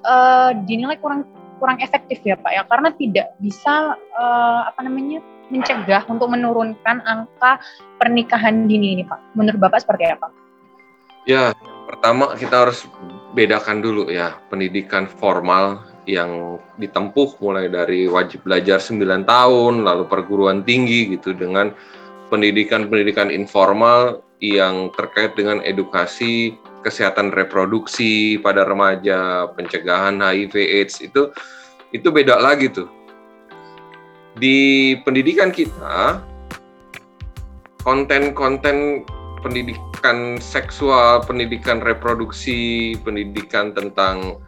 uh, 0.05 0.51
dinilai 0.67 0.99
kurang 0.99 1.23
kurang 1.61 1.77
efektif 1.85 2.25
ya 2.25 2.41
Pak 2.41 2.53
ya 2.57 2.65
karena 2.65 2.89
tidak 2.97 3.37
bisa 3.37 3.93
uh, 4.17 4.61
apa 4.65 4.81
namanya 4.81 5.21
mencegah 5.53 6.09
untuk 6.09 6.33
menurunkan 6.33 7.05
angka 7.05 7.61
pernikahan 8.01 8.65
dini 8.65 8.97
ini 8.97 9.05
Pak. 9.05 9.37
Menurut 9.37 9.61
Bapak 9.61 9.85
seperti 9.85 10.09
apa? 10.09 10.33
Ya, 11.29 11.53
pertama 11.85 12.33
kita 12.39 12.65
harus 12.65 12.89
bedakan 13.37 13.85
dulu 13.85 14.09
ya 14.09 14.41
pendidikan 14.49 15.05
formal 15.05 15.85
yang 16.09 16.57
ditempuh 16.81 17.37
mulai 17.45 17.69
dari 17.69 18.09
wajib 18.09 18.45
belajar 18.49 18.81
9 18.81 19.25
tahun 19.29 19.85
lalu 19.85 20.05
perguruan 20.09 20.65
tinggi 20.65 21.17
gitu 21.17 21.37
dengan 21.37 21.77
pendidikan-pendidikan 22.33 23.29
informal 23.29 24.25
yang 24.41 24.89
terkait 24.97 25.37
dengan 25.37 25.61
edukasi 25.61 26.57
kesehatan 26.81 27.29
reproduksi 27.37 28.41
pada 28.41 28.65
remaja, 28.65 29.53
pencegahan 29.53 30.17
HIV 30.25 30.55
AIDS 30.57 31.05
itu 31.05 31.29
itu 31.93 32.09
beda 32.09 32.41
lagi 32.41 32.73
tuh. 32.73 32.89
Di 34.41 34.97
pendidikan 35.05 35.53
kita 35.53 36.25
konten-konten 37.85 39.05
pendidikan 39.45 40.41
seksual, 40.41 41.21
pendidikan 41.25 41.85
reproduksi, 41.85 42.97
pendidikan 43.05 43.77
tentang 43.77 44.41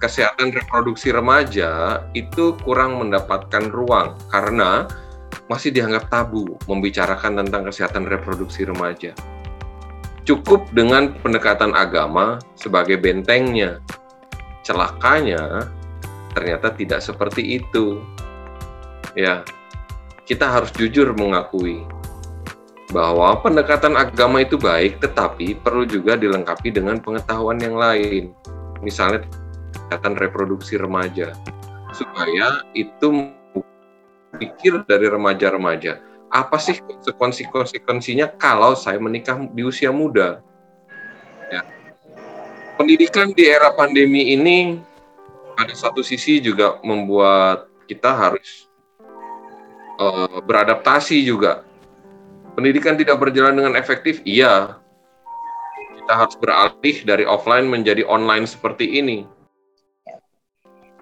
kesehatan 0.00 0.50
reproduksi 0.56 1.12
remaja 1.12 2.02
itu 2.16 2.56
kurang 2.64 2.98
mendapatkan 2.98 3.68
ruang 3.68 4.16
karena 4.32 4.88
masih 5.46 5.70
dianggap 5.70 6.08
tabu 6.08 6.56
membicarakan 6.66 7.44
tentang 7.44 7.68
kesehatan 7.68 8.08
reproduksi 8.08 8.64
remaja 8.64 9.12
cukup 10.30 10.68
dengan 10.70 11.10
pendekatan 11.18 11.74
agama 11.74 12.38
sebagai 12.54 13.00
bentengnya. 13.00 13.80
Celakanya 14.62 15.66
ternyata 16.36 16.70
tidak 16.70 17.02
seperti 17.02 17.58
itu. 17.58 17.98
Ya, 19.18 19.42
kita 20.28 20.46
harus 20.46 20.70
jujur 20.76 21.10
mengakui 21.18 21.82
bahwa 22.94 23.38
pendekatan 23.42 23.98
agama 23.98 24.46
itu 24.46 24.54
baik, 24.54 25.02
tetapi 25.02 25.58
perlu 25.58 25.82
juga 25.82 26.14
dilengkapi 26.14 26.70
dengan 26.70 27.02
pengetahuan 27.02 27.58
yang 27.58 27.74
lain. 27.74 28.30
Misalnya 28.86 29.26
kesehatan 29.90 30.14
reproduksi 30.14 30.78
remaja, 30.78 31.34
supaya 31.90 32.62
itu 32.78 33.34
pikir 34.38 34.86
dari 34.86 35.10
remaja-remaja 35.10 35.98
apa 36.30 36.62
sih 36.62 36.78
konsekuensi-konsekuensinya 36.78 38.38
kalau 38.38 38.78
saya 38.78 39.02
menikah 39.02 39.50
di 39.50 39.66
usia 39.66 39.90
muda? 39.90 40.38
Ya. 41.50 41.66
Pendidikan 42.78 43.34
di 43.34 43.50
era 43.50 43.74
pandemi 43.74 44.30
ini 44.30 44.78
pada 45.58 45.74
satu 45.74 46.06
sisi 46.06 46.38
juga 46.38 46.78
membuat 46.86 47.66
kita 47.90 48.14
harus 48.14 48.70
uh, 49.98 50.38
beradaptasi 50.46 51.18
juga. 51.26 51.66
Pendidikan 52.54 52.94
tidak 52.94 53.18
berjalan 53.18 53.58
dengan 53.58 53.74
efektif, 53.74 54.22
iya. 54.22 54.78
Kita 55.98 56.14
harus 56.14 56.38
beralih 56.38 56.96
dari 57.02 57.26
offline 57.26 57.66
menjadi 57.66 58.06
online 58.06 58.46
seperti 58.46 59.02
ini. 59.02 59.26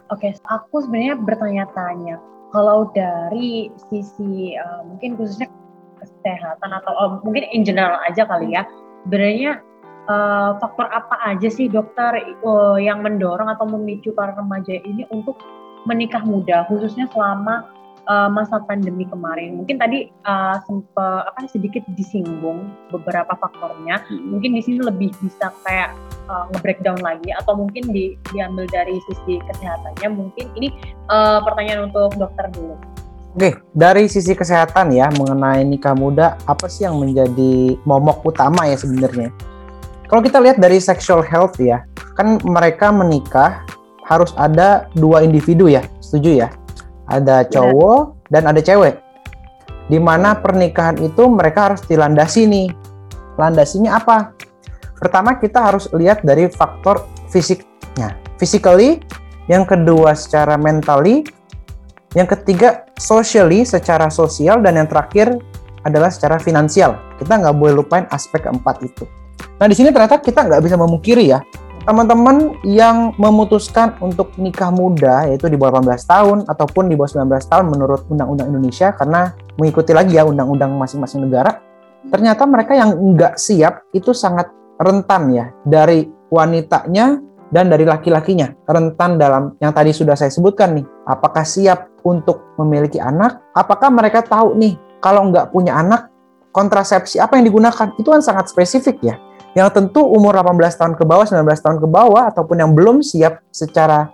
Oke, 0.08 0.32
aku 0.48 0.80
sebenarnya 0.80 1.20
bertanya-tanya. 1.20 2.16
Kalau 2.48 2.88
dari 2.96 3.68
sisi 3.92 4.56
uh, 4.56 4.80
mungkin 4.88 5.20
khususnya 5.20 5.52
kesehatan 6.00 6.70
atau 6.72 6.92
uh, 6.96 7.10
mungkin 7.20 7.44
in 7.52 7.60
general 7.60 8.00
aja 8.08 8.24
kali 8.24 8.56
ya, 8.56 8.64
sebenarnya 9.04 9.60
uh, 10.08 10.56
faktor 10.56 10.88
apa 10.88 11.20
aja 11.28 11.52
sih 11.52 11.68
dokter 11.68 12.24
uh, 12.40 12.80
yang 12.80 13.04
mendorong 13.04 13.52
atau 13.52 13.68
memicu 13.68 14.16
para 14.16 14.32
remaja 14.32 14.80
ini 14.80 15.04
untuk 15.12 15.36
menikah 15.84 16.24
muda, 16.24 16.64
khususnya 16.72 17.04
selama 17.12 17.68
uh, 18.08 18.28
masa 18.32 18.58
pandemi 18.64 19.04
kemarin. 19.06 19.60
Mungkin 19.62 19.76
tadi 19.78 20.08
uh, 20.24 20.58
sempat 20.64 21.28
apa 21.30 21.46
sedikit 21.46 21.84
disinggung 21.94 22.66
beberapa 22.90 23.36
faktornya. 23.38 24.02
Hmm. 24.08 24.34
Mungkin 24.34 24.56
di 24.56 24.62
sini 24.64 24.80
lebih 24.82 25.12
bisa 25.20 25.52
kayak 25.62 25.94
uh, 26.26 26.48
nge-breakdown 26.50 26.98
lagi 27.04 27.30
atau 27.36 27.54
mungkin 27.54 27.92
di, 27.92 28.16
diambil 28.32 28.66
dari 28.72 28.98
sisi 29.06 29.38
kesehatannya. 29.38 30.08
Mungkin 30.10 30.46
ini 30.58 30.74
uh, 31.12 31.44
pertanyaan 31.44 31.92
untuk 31.92 32.16
dokter 32.16 32.48
dulu. 32.50 32.74
Oke, 33.38 33.54
dari 33.76 34.10
sisi 34.10 34.34
kesehatan 34.34 34.90
ya 34.90 35.12
mengenai 35.14 35.62
nikah 35.62 35.94
muda, 35.94 36.34
apa 36.48 36.66
sih 36.66 36.88
yang 36.88 36.98
menjadi 36.98 37.78
momok 37.86 38.24
utama 38.24 38.66
ya 38.66 38.74
sebenarnya? 38.74 39.30
Kalau 40.08 40.24
kita 40.24 40.40
lihat 40.40 40.56
dari 40.56 40.80
sexual 40.80 41.20
health 41.20 41.60
ya, 41.60 41.84
kan 42.16 42.40
mereka 42.42 42.88
menikah 42.88 43.62
harus 44.08 44.32
ada 44.40 44.88
dua 44.96 45.20
individu 45.20 45.68
ya, 45.68 45.84
setuju 46.00 46.48
ya? 46.48 46.48
Ada 47.08 47.44
cowok 47.48 48.28
dan 48.28 48.46
ada 48.46 48.60
cewek. 48.60 49.00
Di 49.88 49.96
mana 49.96 50.36
pernikahan 50.36 51.00
itu 51.00 51.24
mereka 51.32 51.72
harus 51.72 51.82
dilandasi 51.88 52.44
nih. 52.44 52.68
Landasinya 53.40 53.96
apa? 53.96 54.36
Pertama 55.00 55.40
kita 55.40 55.64
harus 55.72 55.88
lihat 55.96 56.20
dari 56.20 56.50
faktor 56.52 57.08
fisiknya. 57.32 58.12
Physically, 58.36 59.00
yang 59.48 59.64
kedua 59.64 60.12
secara 60.12 60.60
mentally, 60.60 61.24
yang 62.12 62.28
ketiga 62.28 62.84
socially 63.00 63.64
secara 63.64 64.12
sosial 64.12 64.60
dan 64.60 64.76
yang 64.76 64.88
terakhir 64.90 65.32
adalah 65.88 66.12
secara 66.12 66.36
finansial. 66.36 66.98
Kita 67.16 67.40
nggak 67.40 67.56
boleh 67.56 67.80
lupain 67.80 68.04
aspek 68.12 68.44
keempat 68.44 68.84
itu. 68.84 69.08
Nah 69.58 69.66
di 69.66 69.74
sini 69.74 69.90
ternyata 69.90 70.20
kita 70.20 70.44
nggak 70.44 70.62
bisa 70.62 70.76
memungkiri 70.76 71.30
ya 71.30 71.40
teman-teman 71.88 72.52
yang 72.68 73.16
memutuskan 73.16 73.96
untuk 74.04 74.36
nikah 74.36 74.68
muda 74.68 75.24
yaitu 75.24 75.48
di 75.48 75.56
bawah 75.56 75.80
18 75.80 76.04
tahun 76.04 76.38
ataupun 76.44 76.92
di 76.92 76.94
bawah 77.00 77.24
19 77.24 77.48
tahun 77.48 77.64
menurut 77.72 78.04
Undang-Undang 78.12 78.52
Indonesia 78.52 78.92
karena 78.92 79.32
mengikuti 79.56 79.96
lagi 79.96 80.20
ya 80.20 80.28
undang-undang 80.28 80.76
masing-masing 80.76 81.24
negara 81.24 81.64
ternyata 82.12 82.44
mereka 82.44 82.76
yang 82.76 82.92
enggak 82.92 83.40
siap 83.40 83.88
itu 83.96 84.12
sangat 84.12 84.52
rentan 84.76 85.32
ya 85.32 85.48
dari 85.64 86.04
wanitanya 86.28 87.24
dan 87.48 87.72
dari 87.72 87.88
laki-lakinya. 87.88 88.52
Rentan 88.68 89.16
dalam 89.16 89.56
yang 89.56 89.72
tadi 89.72 89.96
sudah 89.96 90.12
saya 90.12 90.28
sebutkan 90.28 90.76
nih 90.76 90.84
apakah 91.08 91.40
siap 91.40 91.88
untuk 92.04 92.52
memiliki 92.60 93.00
anak? 93.00 93.40
Apakah 93.56 93.88
mereka 93.88 94.20
tahu 94.20 94.52
nih 94.60 94.76
kalau 95.00 95.32
nggak 95.32 95.56
punya 95.56 95.80
anak 95.80 96.12
kontrasepsi 96.52 97.16
apa 97.16 97.40
yang 97.40 97.48
digunakan? 97.48 97.96
Itu 97.96 98.12
kan 98.12 98.20
sangat 98.20 98.52
spesifik 98.52 99.00
ya 99.00 99.16
yang 99.56 99.68
tentu 99.72 100.04
umur 100.04 100.36
18 100.36 100.58
tahun 100.76 100.92
ke 100.96 101.04
bawah 101.08 101.24
19 101.24 101.44
tahun 101.44 101.78
ke 101.80 101.88
bawah 101.88 102.28
ataupun 102.32 102.56
yang 102.60 102.72
belum 102.76 103.00
siap 103.00 103.40
secara 103.48 104.12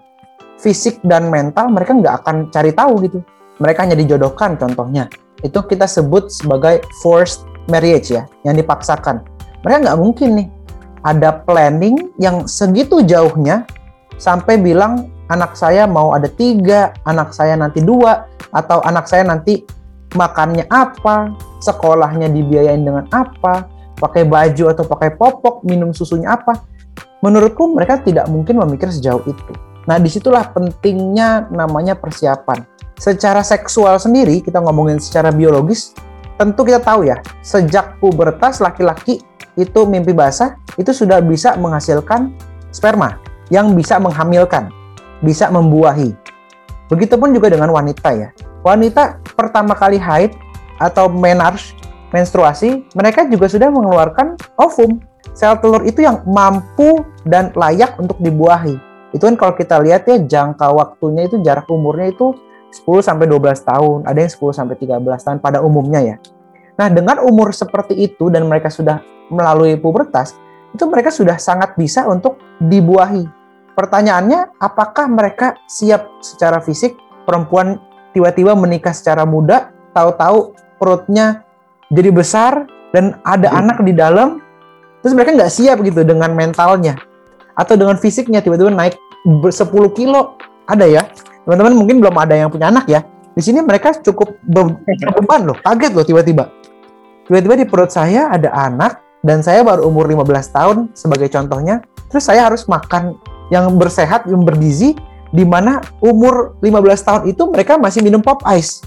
fisik 0.59 1.03
dan 1.03 1.29
mental 1.29 1.69
mereka 1.71 1.93
nggak 1.95 2.15
akan 2.23 2.37
cari 2.55 2.71
tahu 2.71 2.93
gitu. 3.05 3.19
Mereka 3.59 3.87
hanya 3.87 3.97
dijodohkan 3.99 4.59
contohnya. 4.59 5.07
Itu 5.43 5.63
kita 5.67 5.87
sebut 5.87 6.31
sebagai 6.31 6.83
forced 7.03 7.47
marriage 7.67 8.15
ya 8.15 8.27
yang 8.43 8.55
dipaksakan. 8.55 9.23
Mereka 9.63 9.79
nggak 9.91 9.99
mungkin 10.01 10.29
nih 10.43 10.49
ada 11.05 11.45
planning 11.45 12.15
yang 12.17 12.49
segitu 12.49 13.05
jauhnya 13.05 13.69
sampai 14.17 14.57
bilang 14.57 15.13
anak 15.29 15.57
saya 15.57 15.85
mau 15.85 16.13
ada 16.17 16.29
tiga, 16.29 16.93
anak 17.05 17.33
saya 17.33 17.57
nanti 17.57 17.81
dua, 17.81 18.29
atau 18.53 18.81
anak 18.85 19.09
saya 19.09 19.25
nanti 19.25 19.65
makannya 20.15 20.69
apa, 20.71 21.35
sekolahnya 21.61 22.31
dibiayain 22.31 22.81
dengan 22.85 23.05
apa, 23.11 23.67
pakai 24.05 24.29
baju 24.29 24.65
atau 24.69 24.85
pakai 24.85 25.17
popok, 25.17 25.65
minum 25.65 25.97
susunya 25.97 26.37
apa. 26.37 26.61
Menurutku 27.25 27.73
mereka 27.73 28.05
tidak 28.05 28.29
mungkin 28.29 28.61
memikir 28.61 28.93
sejauh 28.93 29.25
itu. 29.25 29.53
Nah 29.89 29.97
di 29.97 30.13
situlah 30.13 30.53
pentingnya 30.53 31.49
namanya 31.49 31.97
persiapan. 31.97 32.69
Secara 33.01 33.41
seksual 33.41 33.97
sendiri, 33.97 34.45
kita 34.45 34.61
ngomongin 34.61 35.01
secara 35.01 35.33
biologis, 35.33 35.97
tentu 36.37 36.63
kita 36.69 36.85
tahu 36.85 37.09
ya, 37.09 37.19
sejak 37.41 37.97
pubertas 37.99 38.61
laki-laki 38.61 39.25
itu 39.57 39.81
mimpi 39.87 40.11
basah 40.11 40.59
itu 40.79 40.91
sudah 40.91 41.23
bisa 41.23 41.55
menghasilkan 41.59 42.35
sperma 42.75 43.19
yang 43.49 43.73
bisa 43.73 43.99
menghamilkan, 44.03 44.71
bisa 45.23 45.49
membuahi. 45.49 46.15
Begitupun 46.91 47.33
juga 47.33 47.49
dengan 47.51 47.73
wanita 47.73 48.11
ya. 48.13 48.29
Wanita 48.65 49.21
pertama 49.37 49.77
kali 49.77 50.01
haid 50.01 50.33
atau 50.81 51.07
menarche, 51.09 51.77
menstruasi, 52.15 52.87
mereka 52.95 53.27
juga 53.27 53.51
sudah 53.51 53.75
mengeluarkan 53.75 54.39
ovum. 54.63 55.03
Sel 55.35 55.59
telur 55.59 55.83
itu 55.83 56.07
yang 56.07 56.23
mampu 56.23 57.03
dan 57.27 57.51
layak 57.59 57.99
untuk 57.99 58.23
dibuahi. 58.23 58.79
Itu 59.11 59.27
kan 59.27 59.35
kalau 59.35 59.59
kita 59.59 59.83
lihat 59.83 60.07
ya 60.07 60.23
jangka 60.23 60.71
waktunya 60.71 61.27
itu 61.27 61.43
jarak 61.43 61.67
umurnya 61.67 62.15
itu 62.15 62.39
10 62.71 63.03
sampai 63.03 63.27
12 63.27 63.67
tahun, 63.67 63.99
ada 64.07 64.19
yang 64.19 64.31
10 64.31 64.55
sampai 64.55 64.75
13 64.79 65.27
tahun 65.27 65.39
pada 65.43 65.59
umumnya 65.63 66.03
ya. 66.03 66.17
Nah, 66.75 66.91
dengan 66.91 67.23
umur 67.23 67.55
seperti 67.55 67.95
itu 67.95 68.31
dan 68.31 68.47
mereka 68.51 68.71
sudah 68.71 68.99
melalui 69.31 69.79
pubertas, 69.79 70.35
itu 70.75 70.83
mereka 70.91 71.15
sudah 71.15 71.39
sangat 71.39 71.79
bisa 71.79 72.03
untuk 72.11 72.39
dibuahi. 72.59 73.27
Pertanyaannya, 73.79 74.59
apakah 74.59 75.07
mereka 75.07 75.55
siap 75.71 76.19
secara 76.19 76.59
fisik? 76.59 76.99
Perempuan 77.27 77.79
tiba-tiba 78.11 78.59
menikah 78.59 78.91
secara 78.91 79.23
muda, 79.23 79.71
tahu-tahu 79.95 80.59
perutnya 80.83 81.44
jadi 81.93 82.11
besar 82.15 82.69
dan 82.95 83.19
ada 83.27 83.51
hmm. 83.51 83.61
anak 83.61 83.79
di 83.83 83.93
dalam, 83.93 84.41
terus 85.03 85.13
mereka 85.13 85.35
nggak 85.35 85.53
siap 85.53 85.83
gitu 85.83 86.07
dengan 86.07 86.33
mentalnya 86.33 86.97
atau 87.55 87.75
dengan 87.79 87.99
fisiknya 87.99 88.43
tiba-tiba 88.43 88.71
naik 88.71 88.95
10 89.27 89.51
kilo. 89.99 90.39
Ada 90.65 90.87
ya. 90.89 91.03
Teman-teman 91.45 91.77
mungkin 91.77 92.01
belum 92.01 92.17
ada 92.17 92.35
yang 92.35 92.49
punya 92.49 92.73
anak 92.73 92.89
ya. 92.89 93.05
Di 93.35 93.43
sini 93.43 93.61
mereka 93.61 93.93
cukup 94.01 94.39
beban 94.47 95.41
loh 95.45 95.59
kaget 95.61 95.93
loh 95.93 96.07
tiba-tiba. 96.07 96.49
Tiba-tiba 97.29 97.55
di 97.57 97.67
perut 97.69 97.91
saya 97.93 98.33
ada 98.33 98.49
anak 98.53 99.01
dan 99.25 99.41
saya 99.41 99.65
baru 99.65 99.89
umur 99.89 100.09
15 100.09 100.29
tahun 100.55 100.77
sebagai 100.93 101.33
contohnya, 101.33 101.81
terus 102.13 102.29
saya 102.29 102.47
harus 102.49 102.69
makan 102.69 103.17
yang 103.49 103.73
bersehat, 103.81 104.29
yang 104.29 104.45
bergizi, 104.45 104.93
di 105.33 105.43
mana 105.43 105.81
umur 106.05 106.55
15 106.61 107.01
tahun 107.01 107.23
itu 107.33 107.43
mereka 107.49 107.81
masih 107.81 108.05
minum 108.05 108.21
pop 108.21 108.45
ice. 108.53 108.85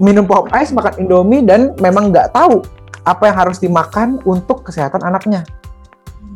Minum 0.00 0.24
pop 0.24 0.48
ice, 0.56 0.72
makan 0.72 1.04
indomie, 1.04 1.44
dan 1.44 1.76
memang 1.80 2.08
nggak 2.08 2.32
tahu 2.32 2.64
apa 3.04 3.28
yang 3.28 3.36
harus 3.36 3.58
dimakan 3.60 4.22
untuk 4.24 4.64
kesehatan 4.64 5.02
anaknya. 5.04 5.44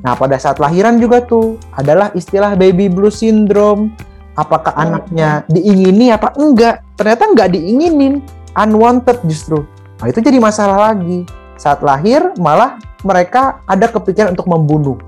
Nah, 0.04 0.12
pada 0.12 0.36
saat 0.36 0.60
lahiran 0.60 1.00
juga 1.00 1.24
tuh 1.24 1.56
adalah 1.72 2.12
istilah 2.12 2.52
baby 2.58 2.90
blue 2.90 3.12
syndrome. 3.12 3.94
Apakah 4.36 4.76
oh, 4.76 4.82
anaknya 4.84 5.48
diingini 5.48 6.12
apa 6.12 6.36
enggak? 6.36 6.84
Ternyata 7.00 7.32
nggak 7.32 7.48
diinginin, 7.56 8.20
unwanted 8.52 9.24
justru. 9.24 9.64
Nah, 9.96 10.06
itu 10.12 10.20
jadi 10.20 10.36
masalah 10.36 10.92
lagi. 10.92 11.24
Saat 11.56 11.80
lahir 11.80 12.36
malah 12.36 12.76
mereka 13.00 13.64
ada 13.64 13.88
kepikiran 13.88 14.36
untuk 14.36 14.44
membunuh. 14.44 15.00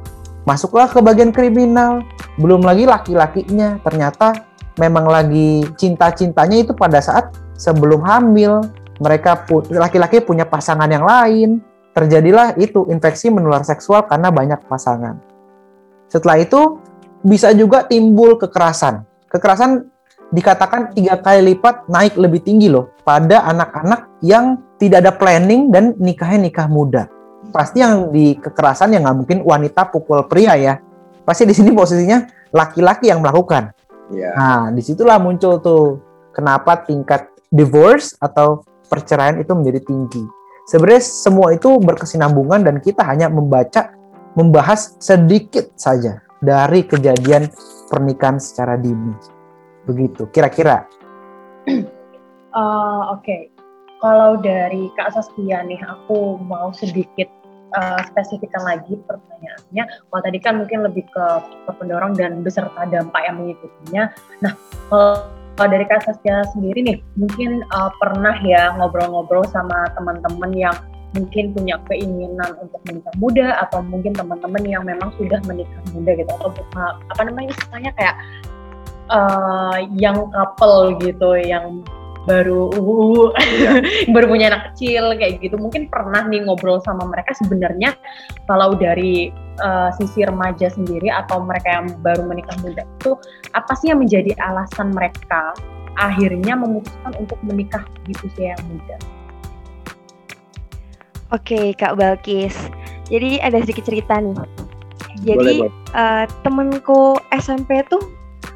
Masuklah 0.49 0.89
ke 0.89 1.05
bagian 1.05 1.29
kriminal. 1.29 2.01
Belum 2.41 2.65
lagi 2.65 2.89
laki-lakinya 2.89 3.77
ternyata 3.85 4.49
memang 4.81 5.05
lagi 5.11 5.69
cinta-cintanya 5.77 6.65
itu 6.65 6.73
pada 6.73 7.03
saat 7.05 7.35
sebelum 7.59 8.07
hamil. 8.07 8.62
Mereka 8.99 9.47
laki-laki 9.75 10.23
punya 10.23 10.47
pasangan 10.47 10.88
yang 10.88 11.05
lain. 11.05 11.62
Terjadilah 11.92 12.55
itu 12.59 12.87
infeksi 12.88 13.29
menular 13.29 13.66
seksual 13.66 14.07
karena 14.07 14.31
banyak 14.31 14.62
pasangan. 14.71 15.18
Setelah 16.07 16.38
itu 16.40 16.79
bisa 17.23 17.51
juga 17.53 17.85
timbul 17.85 18.38
kekerasan. 18.38 19.03
Kekerasan 19.29 19.87
dikatakan 20.31 20.92
tiga 20.94 21.18
kali 21.18 21.55
lipat 21.55 21.88
naik 21.90 22.14
lebih 22.21 22.44
tinggi 22.44 22.68
loh 22.68 22.92
pada 23.03 23.44
anak-anak 23.49 24.21
yang 24.23 24.61
tidak 24.79 25.05
ada 25.05 25.12
planning 25.14 25.75
dan 25.75 25.94
nikahnya 25.99 26.49
nikah 26.49 26.68
muda. 26.71 27.11
Pasti 27.51 27.81
yang 27.81 28.12
di 28.12 28.37
kekerasan 28.37 28.94
yang 28.94 29.09
nggak 29.09 29.18
mungkin 29.18 29.38
wanita 29.42 29.88
pukul 29.90 30.27
pria 30.31 30.55
ya. 30.59 30.75
Pasti 31.25 31.44
di 31.44 31.55
sini 31.55 31.75
posisinya 31.75 32.25
laki-laki 32.53 33.11
yang 33.11 33.21
melakukan. 33.21 33.73
Yeah. 34.09 34.33
Nah, 34.33 34.62
di 34.73 34.81
situlah 34.81 35.21
muncul 35.21 35.61
tuh 35.61 36.01
kenapa 36.33 36.85
tingkat 36.85 37.29
divorce 37.49 38.17
atau 38.21 38.65
perceraian 38.89 39.41
itu 39.41 39.53
menjadi 39.53 39.81
tinggi. 39.85 40.25
Sebenarnya 40.69 41.03
semua 41.05 41.57
itu 41.57 41.81
berkesinambungan 41.81 42.61
dan 42.65 42.77
kita 42.85 43.01
hanya 43.05 43.33
membaca, 43.33 43.93
membahas 44.37 44.97
sedikit 45.01 45.73
saja 45.81 46.21
dari 46.45 46.85
kejadian 46.85 47.49
pernikahan 47.89 48.37
secara 48.37 48.77
dini. 48.77 49.17
Begitu, 49.89 50.29
kira-kira. 50.29 50.85
Uh, 52.53 53.09
Oke, 53.17 53.25
okay 53.25 53.43
kalau 53.99 54.39
dari 54.39 54.91
Kak 54.95 55.11
Saskia 55.15 55.67
nih, 55.67 55.79
aku 55.83 56.39
mau 56.39 56.71
sedikit 56.71 57.27
uh, 57.75 58.01
spesifikkan 58.07 58.63
lagi 58.63 58.95
pertanyaannya. 58.95 59.85
Kalau 60.07 60.23
tadi 60.23 60.39
kan 60.39 60.55
mungkin 60.63 60.87
lebih 60.87 61.05
ke, 61.11 61.27
ke 61.67 61.71
pendorong 61.75 62.15
dan 62.15 62.47
beserta 62.47 62.87
dampak 62.87 63.23
yang 63.27 63.43
mengikutinya. 63.43 64.15
Nah, 64.43 64.55
kalau 64.87 65.15
dari 65.66 65.83
Kak 65.88 66.07
Saskia 66.07 66.47
sendiri 66.55 66.85
nih, 66.87 66.99
mungkin 67.18 67.66
uh, 67.75 67.90
pernah 67.99 68.38
ya 68.47 68.77
ngobrol-ngobrol 68.79 69.42
sama 69.51 69.90
teman-teman 69.99 70.55
yang 70.55 70.77
mungkin 71.16 71.57
punya 71.57 71.81
keinginan 71.88 72.53
untuk 72.61 72.81
menikah 72.85 73.14
muda 73.16 73.49
atau 73.64 73.81
mungkin 73.81 74.12
teman-teman 74.12 74.62
yang 74.68 74.85
memang 74.85 75.09
sudah 75.16 75.40
menikah 75.49 75.81
muda 75.97 76.12
gitu 76.14 76.29
atau 76.37 76.53
apa 76.85 77.23
namanya 77.25 77.57
istilahnya 77.57 77.92
kayak 77.97 78.16
uh, 79.09 79.77
yang 79.97 80.29
couple 80.31 81.01
gitu 81.01 81.40
yang 81.40 81.81
baru 82.29 82.69
uh, 82.77 83.33
baru 84.14 84.27
punya 84.29 84.53
anak 84.53 84.62
kecil 84.73 85.17
kayak 85.17 85.41
gitu. 85.41 85.57
Mungkin 85.57 85.88
pernah 85.88 86.29
nih 86.29 86.45
ngobrol 86.45 86.85
sama 86.85 87.09
mereka 87.09 87.33
sebenarnya 87.41 87.97
kalau 88.45 88.77
dari 88.77 89.33
uh, 89.64 89.88
sisi 89.97 90.29
remaja 90.29 90.69
sendiri 90.69 91.09
atau 91.09 91.41
mereka 91.41 91.81
yang 91.81 91.88
baru 92.05 92.29
menikah 92.29 92.55
muda 92.61 92.85
itu 93.01 93.17
apa 93.57 93.73
sih 93.81 93.88
yang 93.88 94.05
menjadi 94.05 94.37
alasan 94.37 94.93
mereka 94.93 95.57
akhirnya 95.97 96.55
memutuskan 96.55 97.17
untuk 97.19 97.41
menikah 97.43 97.83
di 98.05 98.12
usia 98.23 98.55
yang 98.55 98.62
muda? 98.69 98.97
Oke 101.29 101.77
Kak 101.77 102.01
Balkis, 102.01 102.57
jadi 103.09 103.41
ada 103.45 103.61
sedikit 103.61 103.85
cerita 103.88 104.21
nih. 104.21 104.37
Jadi 105.27 105.67
uh, 105.93 106.25
temenku 106.47 107.19
SMP 107.35 107.83
tuh 107.91 108.01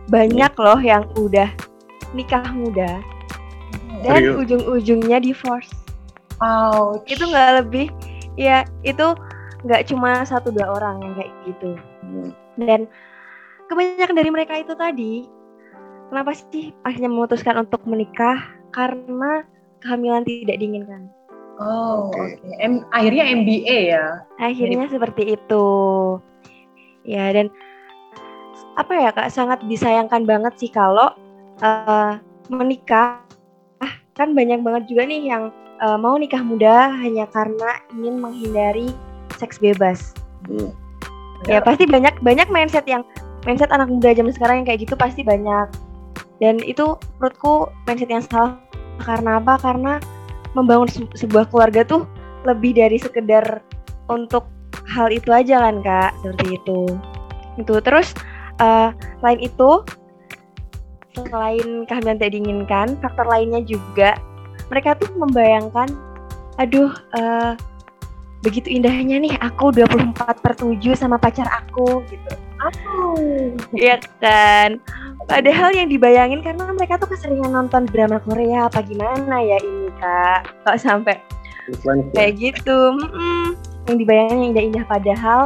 banyak 0.09 0.53
loh 0.57 0.79
yang 0.79 1.05
udah 1.19 1.51
nikah 2.15 2.47
muda 2.55 3.03
dan 4.03 4.37
ujung-ujungnya 4.39 5.19
divorce. 5.23 5.71
Wow, 6.43 7.07
itu 7.07 7.23
nggak 7.23 7.63
lebih, 7.63 7.87
ya 8.35 8.67
itu 8.83 9.15
nggak 9.63 9.87
cuma 9.87 10.27
satu 10.27 10.51
dua 10.51 10.75
orang 10.75 10.99
yang 11.03 11.13
kayak 11.15 11.33
gitu. 11.47 11.71
Hmm. 12.03 12.31
Dan 12.59 12.81
kebanyakan 13.71 14.17
dari 14.19 14.31
mereka 14.35 14.55
itu 14.59 14.75
tadi, 14.75 15.13
kenapa 16.11 16.35
sih 16.35 16.75
akhirnya 16.83 17.11
memutuskan 17.11 17.63
untuk 17.63 17.87
menikah? 17.87 18.43
Karena 18.73 19.45
kehamilan 19.85 20.25
tidak 20.25 20.59
diinginkan. 20.59 21.07
Oh, 21.61 22.09
oke. 22.09 22.17
Okay. 22.17 22.81
akhirnya 22.91 23.25
MBA 23.29 23.79
ya? 23.93 24.07
Akhirnya 24.41 24.89
Jadi... 24.89 24.95
seperti 24.99 25.23
itu. 25.37 25.67
Ya, 27.05 27.31
dan 27.31 27.53
apa 28.73 28.93
ya 28.97 29.11
kak 29.13 29.29
sangat 29.29 29.61
disayangkan 29.69 30.25
banget 30.25 30.57
sih 30.57 30.73
kalau 30.73 31.13
uh, 31.61 32.17
menikah 32.49 33.21
kan 34.23 34.39
banyak 34.39 34.63
banget 34.63 34.83
juga 34.87 35.03
nih 35.11 35.23
yang 35.27 35.51
uh, 35.83 35.99
mau 35.99 36.15
nikah 36.15 36.41
muda 36.41 36.95
hanya 37.03 37.27
karena 37.35 37.83
ingin 37.99 38.23
menghindari 38.23 38.89
seks 39.37 39.59
bebas. 39.59 40.15
Hmm. 40.47 40.71
Ya 41.51 41.59
pasti 41.59 41.91
banyak 41.91 42.23
banyak 42.23 42.47
mindset 42.55 42.87
yang 42.87 43.03
mindset 43.43 43.75
anak 43.75 43.91
muda 43.91 44.15
zaman 44.15 44.31
sekarang 44.31 44.57
yang 44.63 44.67
kayak 44.71 44.87
gitu 44.87 44.95
pasti 44.95 45.27
banyak. 45.27 45.67
Dan 46.39 46.63
itu 46.63 46.95
menurutku 47.19 47.67
mindset 47.91 48.11
yang 48.11 48.23
salah 48.23 48.59
karena 49.03 49.43
apa? 49.43 49.59
Karena 49.59 49.99
membangun 50.55 50.87
sebuah 51.19 51.51
keluarga 51.51 51.83
tuh 51.83 52.07
lebih 52.47 52.79
dari 52.79 52.99
sekedar 52.99 53.63
untuk 54.11 54.47
hal 54.93 55.09
itu 55.09 55.31
aja 55.31 55.63
kan 55.63 55.81
kak 55.81 56.11
seperti 56.21 56.59
itu 56.59 56.81
itu 57.61 57.75
terus 57.85 58.17
uh, 58.61 58.91
selain 59.21 59.41
itu 59.41 59.85
selain 61.15 61.85
kehamilan 61.87 62.17
tidak 62.19 62.33
diinginkan 62.33 62.89
faktor 63.01 63.27
lainnya 63.29 63.61
juga 63.65 64.17
mereka 64.73 64.97
tuh 64.97 65.13
membayangkan 65.17 65.89
aduh 66.61 66.93
uh, 67.17 67.57
begitu 68.43 68.69
indahnya 68.75 69.23
nih 69.23 69.35
aku 69.39 69.71
24 69.71 70.19
per 70.43 70.53
7 70.59 70.83
sama 70.99 71.17
pacar 71.17 71.47
aku 71.47 72.03
gitu. 72.11 72.31
Aku 72.63 73.19
Iya 73.75 74.03
kan? 74.19 74.83
Padahal 75.31 75.71
yang 75.75 75.87
dibayangin 75.87 76.43
karena 76.43 76.67
mereka 76.75 76.99
tuh 76.99 77.11
keseringan 77.11 77.55
nonton 77.55 77.87
drama 77.87 78.19
Korea 78.19 78.67
apa 78.67 78.83
gimana 78.83 79.39
ya 79.39 79.59
ini 79.63 79.89
kak? 80.03 80.51
Kok 80.67 80.79
sampai 80.79 81.23
kayak 82.15 82.35
gitu? 82.43 82.79
Mm 82.99 83.09
-mm. 83.09 83.47
yang 83.91 83.99
dibayangkan 83.99 84.39
yang 84.39 84.51
indah-indah 84.55 84.85
padahal 84.87 85.41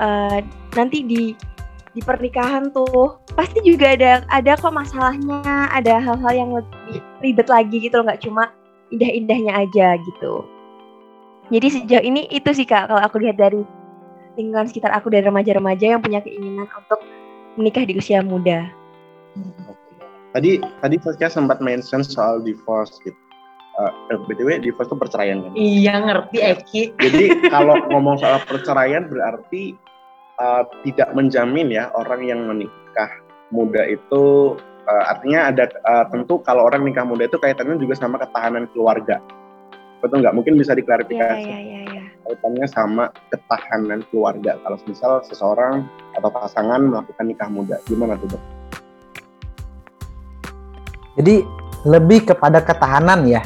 uh, 0.00 0.38
nanti 0.76 1.04
di 1.04 1.22
di 1.94 2.02
pernikahan 2.02 2.74
tuh 2.74 3.22
pasti 3.38 3.62
juga 3.62 3.94
ada 3.94 4.26
ada 4.26 4.58
kok 4.58 4.74
masalahnya 4.74 5.70
ada 5.70 6.02
hal-hal 6.02 6.32
yang 6.34 6.50
lebih 6.50 6.98
ribet 7.22 7.46
lagi 7.46 7.76
gitu 7.78 8.02
loh 8.02 8.10
nggak 8.10 8.22
cuma 8.26 8.50
indah-indahnya 8.90 9.54
aja 9.54 9.94
gitu 10.02 10.42
jadi 11.52 11.66
sejauh 11.70 12.04
ini 12.04 12.26
itu 12.32 12.50
sih 12.56 12.66
kak 12.66 12.88
kalau 12.88 13.02
aku 13.04 13.20
lihat 13.20 13.36
dari 13.36 13.62
lingkungan 14.34 14.66
sekitar 14.66 14.90
aku 14.96 15.12
dari 15.12 15.26
remaja-remaja 15.26 15.96
yang 15.96 16.02
punya 16.02 16.24
keinginan 16.24 16.66
untuk 16.66 17.00
menikah 17.54 17.86
di 17.86 17.94
usia 17.98 18.24
muda. 18.24 18.66
Tadi 20.34 20.58
tadi 20.82 20.96
Saskia 20.98 21.30
sempat 21.30 21.62
mention 21.62 22.02
soal 22.02 22.42
divorce 22.42 22.98
gitu 23.06 23.14
uh, 23.78 23.92
eh, 24.10 24.18
btw 24.26 24.58
divorce 24.58 24.90
itu 24.90 24.98
perceraian 24.98 25.46
kan? 25.46 25.52
Iya 25.54 25.94
ngerti 26.02 26.38
Eki. 26.42 26.82
Jadi 26.98 27.24
kalau 27.52 27.78
ngomong 27.94 28.18
soal 28.18 28.42
perceraian 28.42 29.06
berarti 29.06 29.78
uh, 30.38 30.62
tidak 30.82 31.10
menjamin 31.14 31.70
ya 31.70 31.90
orang 31.94 32.24
yang 32.26 32.40
menikah 32.46 33.10
muda 33.54 33.86
itu 33.86 34.54
uh, 34.86 35.04
artinya 35.10 35.50
ada 35.52 35.64
uh, 35.86 36.04
tentu 36.10 36.40
kalau 36.42 36.66
orang 36.66 36.82
nikah 36.82 37.06
muda 37.06 37.26
itu 37.28 37.38
kaitannya 37.38 37.78
juga 37.78 37.94
sama 37.98 38.18
ketahanan 38.18 38.66
keluarga. 38.72 39.20
Betul 40.02 40.20
nggak? 40.20 40.36
Mungkin 40.36 40.60
bisa 40.60 40.76
diklarifikasi. 40.76 41.48
Iya, 41.48 41.58
iya, 41.60 41.80
iya. 41.88 42.02
Kaitannya 42.28 42.66
sama 42.68 43.08
ketahanan 43.32 44.04
keluarga. 44.12 44.60
Kalau 44.60 44.76
misal 44.84 45.24
seseorang 45.24 45.88
atau 46.12 46.28
pasangan 46.28 46.80
melakukan 46.84 47.24
nikah 47.24 47.48
muda, 47.48 47.76
gimana 47.88 48.20
tuh 48.20 48.36
dok? 48.36 48.42
Jadi 51.14 51.46
lebih 51.88 52.34
kepada 52.34 52.60
ketahanan 52.60 53.24
ya. 53.24 53.40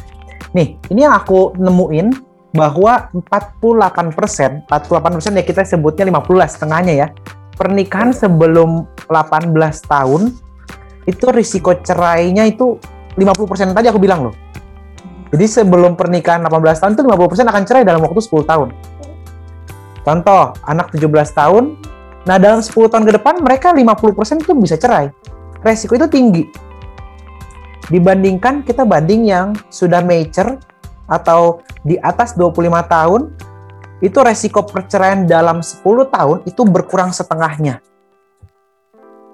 Nih, 0.57 0.81
ini 0.89 1.05
yang 1.05 1.15
aku 1.15 1.53
nemuin 1.61 2.28
bahwa 2.53 3.13
48%, 3.13 4.69
48% 4.69 5.39
ya 5.39 5.45
kita 5.45 5.63
sebutnya 5.69 6.09
50 6.09 6.41
lah 6.41 6.49
setengahnya 6.49 6.95
ya. 6.95 7.07
Pernikahan 7.59 8.15
sebelum 8.15 8.87
18 9.11 9.53
tahun 9.85 10.31
itu 11.09 11.27
risiko 11.35 11.75
cerainya 11.75 12.47
itu 12.47 12.79
50% 13.19 13.75
tadi 13.75 13.91
aku 13.91 13.99
bilang 13.99 14.31
loh. 14.31 14.35
Jadi 15.29 15.45
sebelum 15.45 15.99
pernikahan 15.99 16.41
18 16.47 16.81
tahun 16.81 16.93
itu 16.97 17.03
50% 17.05 17.53
akan 17.53 17.63
cerai 17.67 17.83
dalam 17.85 18.01
waktu 18.01 18.21
10 18.23 18.49
tahun. 18.49 18.69
Contoh, 20.07 20.57
anak 20.65 20.89
17 20.95 21.37
tahun, 21.37 21.77
nah 22.25 22.41
dalam 22.41 22.65
10 22.65 22.73
tahun 22.89 23.05
ke 23.05 23.13
depan 23.21 23.45
mereka 23.45 23.77
50% 23.77 24.41
itu 24.41 24.53
bisa 24.57 24.81
cerai. 24.81 25.13
Resiko 25.61 25.99
itu 25.99 26.07
tinggi 26.09 26.69
dibandingkan 27.89 28.63
kita 28.65 28.85
banding 28.85 29.29
yang 29.29 29.57
sudah 29.73 30.05
mature 30.05 30.61
atau 31.09 31.65
di 31.83 31.97
atas 31.99 32.37
25 32.37 32.69
tahun 32.87 33.23
itu 33.99 34.19
resiko 34.23 34.63
perceraian 34.63 35.27
dalam 35.27 35.65
10 35.65 35.83
tahun 36.13 36.39
itu 36.47 36.63
berkurang 36.63 37.11
setengahnya. 37.11 37.83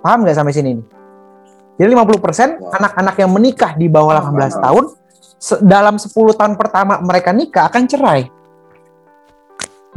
Paham 0.00 0.24
nggak 0.24 0.36
sampai 0.38 0.54
sini 0.54 0.70
nih? 0.80 0.86
Jadi 1.74 1.90
50% 1.90 2.62
anak-anak 2.70 3.16
yang 3.18 3.30
menikah 3.34 3.74
di 3.74 3.90
bawah 3.90 4.22
18 4.22 4.62
tahun 4.62 4.84
dalam 5.66 5.98
10 5.98 6.38
tahun 6.38 6.54
pertama 6.54 7.02
mereka 7.02 7.34
nikah 7.34 7.66
akan 7.68 7.82
cerai. 7.90 8.30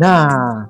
Nah, 0.01 0.67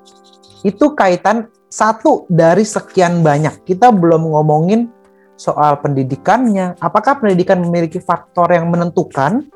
itu 0.61 0.93
kaitan 0.93 1.47
satu 1.67 2.27
dari 2.27 2.67
sekian 2.67 3.23
banyak. 3.23 3.63
Kita 3.63 3.89
belum 3.91 4.29
ngomongin 4.29 4.91
soal 5.39 5.79
pendidikannya. 5.79 6.75
Apakah 6.81 7.19
pendidikan 7.21 7.61
memiliki 7.61 8.01
faktor 8.01 8.51
yang 8.51 8.67
menentukan? 8.67 9.47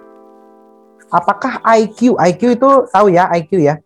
Apakah 1.11 1.59
IQ? 1.75 2.15
IQ 2.15 2.41
itu 2.55 2.69
tahu 2.87 3.11
ya 3.11 3.27
IQ 3.35 3.59
ya. 3.59 3.83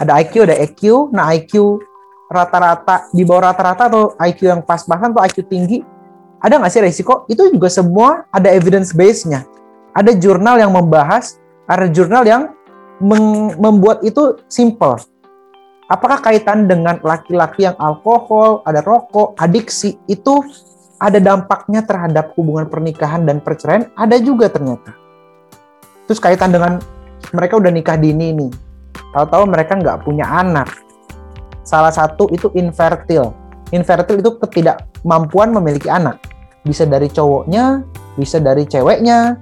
Ada 0.00 0.22
IQ, 0.22 0.48
ada 0.48 0.56
EQ. 0.56 1.12
Nah 1.12 1.28
IQ 1.34 1.82
rata-rata 2.30 3.10
di 3.10 3.26
bawah 3.26 3.50
rata-rata 3.50 3.90
atau 3.90 4.14
IQ 4.16 4.40
yang 4.46 4.62
pas-pasan 4.62 5.12
atau 5.12 5.20
IQ 5.26 5.50
tinggi, 5.50 5.82
ada 6.40 6.56
nggak 6.56 6.72
sih 6.72 6.80
resiko? 6.80 7.28
Itu 7.28 7.50
juga 7.52 7.68
semua 7.68 8.24
ada 8.32 8.48
evidence 8.48 8.96
base-nya. 8.96 9.44
Ada 9.92 10.16
jurnal 10.16 10.56
yang 10.62 10.72
membahas, 10.72 11.36
ada 11.66 11.90
jurnal 11.90 12.24
yang 12.24 12.54
membuat 13.58 14.00
itu 14.06 14.40
simple. 14.48 14.96
Apakah 15.90 16.22
kaitan 16.22 16.70
dengan 16.70 17.02
laki-laki 17.02 17.66
yang 17.66 17.74
alkohol, 17.76 18.62
ada 18.62 18.78
rokok, 18.80 19.34
adiksi, 19.42 19.98
itu 20.06 20.46
ada 21.02 21.18
dampaknya 21.18 21.82
terhadap 21.82 22.30
hubungan 22.38 22.70
pernikahan 22.70 23.26
dan 23.26 23.42
perceraian 23.42 23.90
ada 23.98 24.14
juga 24.22 24.46
ternyata. 24.46 24.94
Terus 26.10 26.18
kaitan 26.18 26.50
dengan 26.50 26.82
mereka 27.30 27.54
udah 27.54 27.70
nikah 27.70 27.94
dini 27.94 28.34
nih, 28.34 28.50
tahu-tahu 29.14 29.46
mereka 29.46 29.78
nggak 29.78 30.02
punya 30.02 30.26
anak. 30.26 30.66
Salah 31.62 31.94
satu 31.94 32.26
itu 32.34 32.50
infertil. 32.58 33.30
Infertil 33.70 34.18
itu 34.18 34.34
ketidakmampuan 34.42 35.54
memiliki 35.54 35.86
anak. 35.86 36.18
Bisa 36.66 36.82
dari 36.82 37.06
cowoknya, 37.06 37.86
bisa 38.18 38.42
dari 38.42 38.66
ceweknya. 38.66 39.38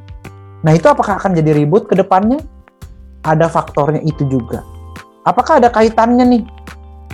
Nah 0.60 0.72
itu 0.76 0.84
apakah 0.92 1.16
akan 1.16 1.40
jadi 1.40 1.56
ribut 1.56 1.88
ke 1.88 1.96
depannya? 1.96 2.36
Ada 3.24 3.48
faktornya 3.48 4.04
itu 4.04 4.28
juga. 4.28 4.60
Apakah 5.24 5.64
ada 5.64 5.72
kaitannya 5.72 6.28
nih? 6.36 6.44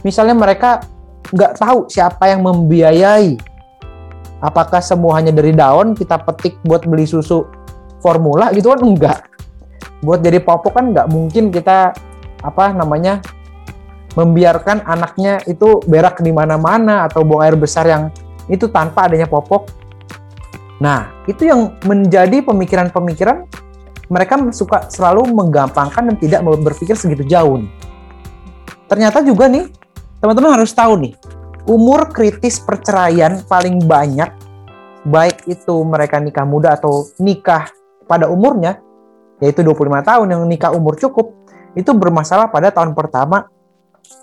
Misalnya 0.02 0.34
mereka 0.34 0.82
nggak 1.30 1.62
tahu 1.62 1.86
siapa 1.86 2.26
yang 2.26 2.42
membiayai 2.42 3.38
apakah 4.42 4.82
semua 4.82 5.22
hanya 5.22 5.30
dari 5.30 5.54
daun 5.54 5.94
kita 5.94 6.18
petik 6.26 6.58
buat 6.66 6.82
beli 6.90 7.06
susu 7.06 7.46
formula 8.04 8.52
gitu 8.52 8.74
kan 8.74 8.82
enggak 8.84 9.18
buat 10.00 10.24
jadi 10.24 10.42
popok 10.42 10.72
kan 10.74 10.85
nggak 10.90 11.09
mungkin 11.12 11.52
kita 11.54 11.94
apa 12.44 12.64
namanya 12.74 13.22
membiarkan 14.14 14.87
anaknya 14.87 15.42
itu 15.50 15.83
berak 15.87 16.22
di 16.22 16.30
mana-mana 16.30 17.07
atau 17.07 17.26
buang 17.26 17.42
air 17.42 17.57
besar 17.59 17.87
yang 17.87 18.02
itu 18.46 18.70
tanpa 18.70 19.11
adanya 19.11 19.26
popok. 19.26 19.66
Nah, 20.78 21.11
itu 21.26 21.48
yang 21.48 21.74
menjadi 21.87 22.44
pemikiran-pemikiran 22.44 23.46
mereka 24.12 24.37
suka 24.52 24.87
selalu 24.92 25.33
menggampangkan 25.33 26.12
dan 26.12 26.16
tidak 26.20 26.40
berpikir 26.44 26.94
segitu 26.94 27.24
jauh. 27.24 27.59
Nih. 27.59 27.72
Ternyata 28.87 29.24
juga 29.24 29.48
nih, 29.48 29.66
teman-teman 30.20 30.61
harus 30.61 30.70
tahu 30.76 31.00
nih, 31.00 31.16
umur 31.64 32.12
kritis 32.12 32.61
perceraian 32.61 33.40
paling 33.48 33.80
banyak 33.80 34.28
baik 35.04 35.48
itu 35.48 35.74
mereka 35.85 36.20
nikah 36.20 36.44
muda 36.48 36.76
atau 36.76 37.09
nikah 37.20 37.68
pada 38.04 38.28
umurnya 38.28 38.84
yaitu 39.44 39.61
25 39.61 40.00
tahun 40.00 40.26
yang 40.33 40.42
nikah 40.48 40.72
umur 40.72 40.96
cukup 40.96 41.37
itu 41.76 41.92
bermasalah 41.92 42.48
pada 42.48 42.72
tahun 42.72 42.96
pertama 42.96 43.52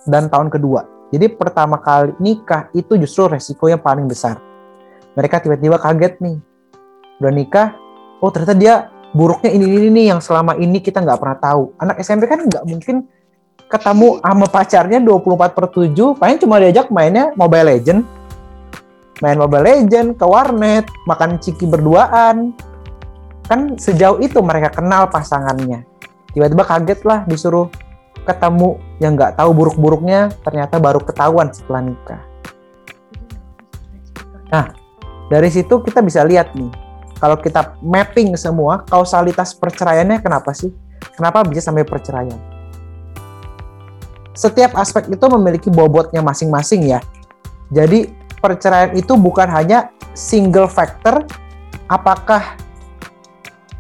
dan 0.10 0.25
tahun 0.34 0.49
kedua. 0.49 0.89
Jadi 1.13 1.29
pertama 1.29 1.77
kali 1.77 2.17
nikah 2.17 2.73
itu 2.73 2.97
justru 2.97 3.29
resiko 3.29 3.69
yang 3.69 3.77
paling 3.77 4.10
besar. 4.10 4.41
Mereka 5.13 5.45
tiba-tiba 5.45 5.77
kaget 5.77 6.17
nih. 6.23 6.41
Udah 7.21 7.29
nikah, 7.29 7.67
oh 8.17 8.34
ternyata 8.34 8.57
dia 8.57 8.89
buruknya 9.13 9.53
ini 9.53 9.65
ini 9.69 9.88
nih 9.93 10.05
yang 10.15 10.19
selama 10.23 10.57
ini 10.57 10.81
kita 10.81 11.03
nggak 11.03 11.19
pernah 11.21 11.38
tahu. 11.38 11.75
Anak 11.77 12.01
SMP 12.01 12.25
kan 12.25 12.41
nggak 12.47 12.63
mungkin 12.65 13.05
ketemu 13.71 14.19
sama 14.19 14.47
pacarnya 14.51 14.99
24 14.99 15.55
per 15.55 15.65
7 15.71 16.19
paling 16.19 16.38
cuma 16.43 16.60
diajak 16.60 16.91
mainnya 16.91 17.31
Mobile 17.39 17.71
Legend 17.71 18.03
main 19.23 19.39
Mobile 19.39 19.63
Legend 19.63 20.19
ke 20.19 20.25
warnet 20.27 20.84
makan 21.07 21.39
ciki 21.39 21.63
berduaan 21.63 22.51
kan 23.45 23.77
sejauh 23.77 24.19
itu 24.21 24.41
mereka 24.41 24.73
kenal 24.73 25.08
pasangannya 25.10 25.86
tiba-tiba 26.34 26.63
kaget 26.65 27.01
lah 27.06 27.23
disuruh 27.30 27.67
ketemu 28.25 28.77
yang 29.01 29.17
nggak 29.17 29.38
tahu 29.38 29.49
buruk-buruknya 29.54 30.30
ternyata 30.45 30.77
baru 30.77 31.01
ketahuan 31.01 31.49
setelah 31.49 31.82
nikah 31.82 32.32
Nah, 34.51 34.67
dari 35.32 35.47
situ 35.47 35.80
kita 35.80 36.04
bisa 36.04 36.27
lihat 36.27 36.51
nih, 36.60 36.67
kalau 37.23 37.39
kita 37.39 37.80
mapping 37.80 38.36
semua, 38.36 38.84
kausalitas 38.84 39.56
perceraiannya 39.56 40.19
kenapa 40.19 40.51
sih? 40.51 40.75
Kenapa 41.15 41.47
bisa 41.47 41.71
sampai 41.71 41.88
perceraian? 41.88 42.36
Setiap 44.36 44.75
aspek 44.75 45.08
itu 45.08 45.25
memiliki 45.32 45.71
bobotnya 45.71 46.19
masing-masing 46.19 46.84
ya. 46.84 46.99
Jadi 47.71 48.12
perceraian 48.43 48.91
itu 48.91 49.15
bukan 49.15 49.47
hanya 49.47 49.95
single 50.12 50.67
factor 50.67 51.23
apakah 51.88 52.60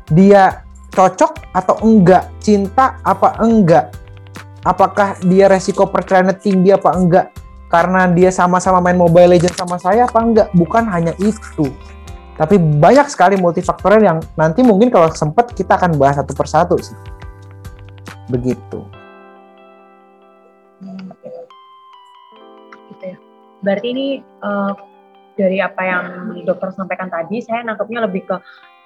dia 0.09 0.65
cocok 0.91 1.53
atau 1.53 1.75
enggak, 1.85 2.27
cinta 2.41 2.99
apa 3.05 3.37
enggak, 3.39 3.93
apakah 4.65 5.15
dia 5.23 5.47
resiko 5.47 5.87
perceraiannya 5.87 6.35
tinggi 6.39 6.73
apa 6.73 6.89
enggak, 6.97 7.25
karena 7.71 8.09
dia 8.11 8.29
sama-sama 8.33 8.83
main 8.83 8.99
Mobile 8.99 9.37
Legends 9.37 9.55
sama 9.55 9.79
saya 9.79 10.09
apa 10.09 10.19
enggak, 10.19 10.47
bukan 10.51 10.83
hanya 10.91 11.15
itu. 11.21 11.71
Tapi 12.35 12.57
banyak 12.57 13.05
sekali 13.07 13.37
multifaktornya 13.37 14.01
yang 14.01 14.19
nanti 14.33 14.65
mungkin 14.65 14.89
kalau 14.89 15.13
sempat 15.13 15.53
kita 15.53 15.77
akan 15.77 15.95
bahas 15.95 16.17
satu 16.17 16.33
persatu 16.33 16.75
sih. 16.81 16.97
Begitu. 18.27 18.79
Gitu 22.89 23.03
ya. 23.05 23.17
Berarti 23.61 23.87
ini 23.93 24.07
uh, 24.41 24.73
dari 25.37 25.61
apa 25.61 25.81
yang 25.85 26.03
dokter 26.41 26.73
sampaikan 26.73 27.13
tadi, 27.13 27.45
saya 27.45 27.61
nangkepnya 27.61 28.09
lebih 28.09 28.25
ke 28.25 28.35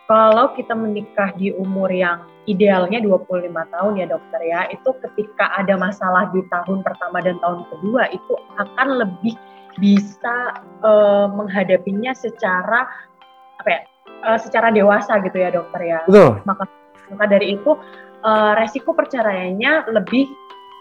kalau 0.05 0.53
kita 0.53 0.77
menikah 0.77 1.33
di 1.33 1.49
umur 1.57 1.89
yang 1.89 2.25
idealnya 2.45 3.01
25 3.01 3.49
tahun 3.49 3.93
ya 3.97 4.05
dokter 4.05 4.41
ya, 4.45 4.61
itu 4.69 4.89
ketika 5.01 5.49
ada 5.57 5.73
masalah 5.81 6.29
di 6.29 6.45
tahun 6.53 6.85
pertama 6.85 7.25
dan 7.25 7.41
tahun 7.41 7.65
kedua 7.73 8.13
itu 8.13 8.33
akan 8.61 9.01
lebih 9.01 9.33
bisa 9.81 10.61
uh, 10.85 11.27
menghadapinya 11.33 12.13
secara 12.13 12.85
apa 13.61 13.69
ya? 13.69 13.81
Uh, 14.25 14.39
secara 14.41 14.69
dewasa 14.69 15.17
gitu 15.25 15.37
ya 15.41 15.49
dokter 15.49 15.81
ya. 15.81 15.99
Betul. 16.05 16.37
Maka 16.45 16.63
maka 17.09 17.25
dari 17.29 17.57
itu 17.57 17.77
uh, 18.25 18.51
resiko 18.57 18.93
perceraiannya 18.93 19.89
lebih 19.89 20.29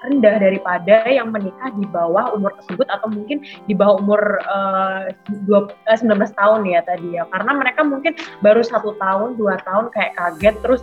rendah 0.04 0.36
daripada 0.36 1.08
yang 1.08 1.32
menikah 1.32 1.72
di 1.74 1.88
bawah 1.88 2.36
umur 2.36 2.52
tersebut 2.60 2.86
atau 2.92 3.08
mungkin 3.08 3.40
di 3.64 3.74
bawah 3.74 4.00
umur 4.00 4.20
uh, 4.44 5.08
20, 5.48 5.72
uh, 5.72 5.96
19 5.96 6.40
tahun 6.40 6.60
ya 6.68 6.80
tadi 6.84 7.08
ya. 7.16 7.24
Karena 7.32 7.52
mereka 7.56 7.80
mungkin 7.82 8.12
baru 8.44 8.60
satu 8.60 8.94
tahun 9.00 9.40
dua 9.40 9.56
tahun 9.64 9.88
kayak 9.90 10.12
kaget 10.16 10.54
terus 10.60 10.82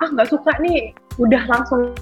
ah 0.00 0.08
nggak 0.12 0.28
suka 0.28 0.52
nih. 0.60 0.92
Udah 1.16 1.42
langsung 1.48 1.96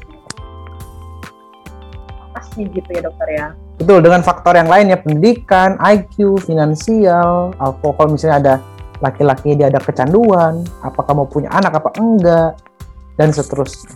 pasti 2.35 2.66
gitu 2.71 2.90
ya 2.90 3.03
dokter 3.07 3.29
ya. 3.31 3.47
Betul 3.79 4.03
dengan 4.03 4.27
faktor 4.27 4.59
yang 4.59 4.66
lain 4.66 4.90
ya 4.90 4.99
pendidikan 4.99 5.79
IQ 5.79 6.42
finansial 6.42 7.55
alkohol 7.62 8.11
misalnya 8.11 8.38
ada 8.42 8.55
laki-laki 8.99 9.55
dia 9.55 9.71
ada 9.71 9.79
kecanduan 9.79 10.66
apakah 10.83 11.14
mau 11.14 11.27
punya 11.31 11.47
anak 11.55 11.79
apa 11.79 11.94
enggak 12.03 12.59
dan 13.14 13.31
seterusnya 13.31 13.94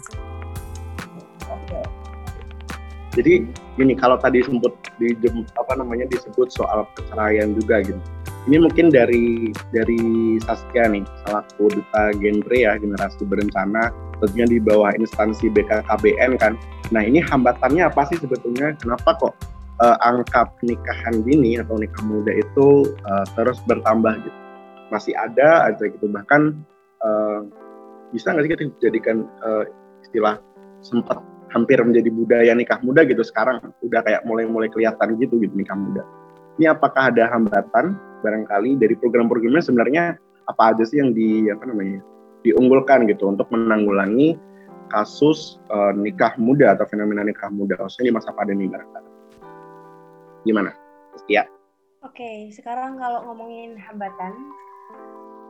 jadi 3.12 3.44
gini 3.76 3.92
kalau 3.92 4.16
tadi 4.16 4.40
sempat 4.40 4.72
di 4.96 5.12
apa 5.60 5.72
namanya 5.76 6.08
disebut 6.08 6.48
soal 6.48 6.88
perceraian 6.96 7.52
juga 7.52 7.84
gitu. 7.84 8.00
Ini 8.48 8.58
mungkin 8.58 8.90
dari 8.90 9.52
dari 9.70 10.00
Saskia 10.42 10.88
nih 10.88 11.04
selaku 11.22 11.78
duta 11.78 12.10
genre 12.18 12.56
ya 12.56 12.74
generasi 12.80 13.22
berencana 13.28 13.92
tentunya 14.18 14.46
di 14.48 14.58
bawah 14.58 14.90
instansi 14.96 15.52
BKKBN 15.52 16.40
kan. 16.40 16.56
Nah 16.90 17.04
ini 17.04 17.20
hambatannya 17.20 17.86
apa 17.86 18.08
sih 18.08 18.18
sebetulnya? 18.18 18.74
Kenapa 18.80 19.14
kok 19.20 19.34
uh, 19.78 19.96
angka 20.02 20.48
pernikahan 20.58 21.22
dini 21.22 21.60
atau 21.60 21.76
nikah 21.78 22.02
muda 22.08 22.32
itu 22.32 22.96
uh, 23.06 23.26
terus 23.36 23.60
bertambah 23.68 24.24
gitu? 24.24 24.38
Masih 24.88 25.14
ada 25.20 25.68
aja 25.68 25.84
gitu. 25.86 26.08
Bahkan 26.08 26.42
uh, 27.04 27.40
bisa 28.10 28.32
nggak 28.32 28.42
sih 28.48 28.50
kita 28.56 28.64
jadikan 28.82 29.28
uh, 29.44 29.68
istilah 30.02 30.40
sempat 30.82 31.22
hampir 31.52 31.78
menjadi 31.84 32.08
budaya 32.08 32.52
nikah 32.56 32.80
muda 32.80 33.04
gitu 33.04 33.20
sekarang 33.20 33.60
udah 33.84 34.00
kayak 34.02 34.24
mulai-mulai 34.24 34.72
kelihatan 34.72 35.20
gitu 35.20 35.36
gitu 35.38 35.52
nikah 35.52 35.76
muda. 35.76 36.02
Ini 36.56 36.72
apakah 36.72 37.12
ada 37.12 37.28
hambatan 37.32 37.96
barangkali 38.24 38.80
dari 38.80 38.94
program-programnya 38.96 39.62
sebenarnya 39.62 40.04
apa 40.48 40.74
aja 40.74 40.84
sih 40.84 41.00
yang 41.00 41.12
di 41.12 41.48
apa 41.48 41.64
namanya 41.68 42.00
diunggulkan 42.42 43.06
gitu 43.06 43.30
untuk 43.30 43.46
menanggulangi 43.54 44.34
kasus 44.90 45.62
uh, 45.72 45.94
nikah 45.94 46.36
muda 46.36 46.76
atau 46.76 46.84
fenomena 46.84 47.24
nikah 47.24 47.48
muda 47.48 47.78
khususnya 47.80 48.12
di 48.12 48.14
masa 48.14 48.34
pandemi 48.36 48.68
barangkali. 48.68 49.10
Gimana? 50.44 50.74
Ya. 51.30 51.46
Oke, 52.02 52.50
sekarang 52.50 52.98
kalau 52.98 53.30
ngomongin 53.30 53.78
hambatan, 53.78 54.34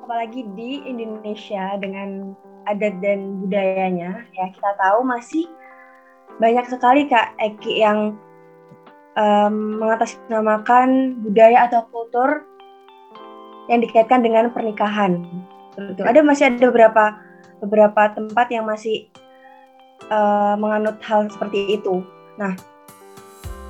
apalagi 0.05 0.45
di 0.53 0.85
Indonesia 0.85 1.81
dengan 1.81 2.37
adat 2.69 3.01
dan 3.01 3.41
budayanya, 3.41 4.29
ya 4.37 4.47
kita 4.53 4.71
tahu 4.77 5.01
masih 5.03 5.49
banyak 6.43 6.67
sekali 6.67 7.07
Kak 7.07 7.39
Eki 7.39 7.87
yang 7.87 8.19
um, 9.15 9.79
mengatasnamakan 9.79 11.23
budaya 11.23 11.71
atau 11.71 11.87
kultur 11.95 12.43
yang 13.71 13.79
dikaitkan 13.79 14.27
dengan 14.27 14.51
pernikahan. 14.51 15.23
Betul. 15.79 16.03
Ada 16.03 16.21
masih 16.27 16.45
ada 16.51 16.67
beberapa 16.67 17.05
beberapa 17.63 18.03
tempat 18.11 18.51
yang 18.51 18.67
masih 18.67 19.07
uh, 20.11 20.59
menganut 20.59 20.99
hal 21.07 21.31
seperti 21.31 21.79
itu. 21.79 22.03
Nah, 22.43 22.59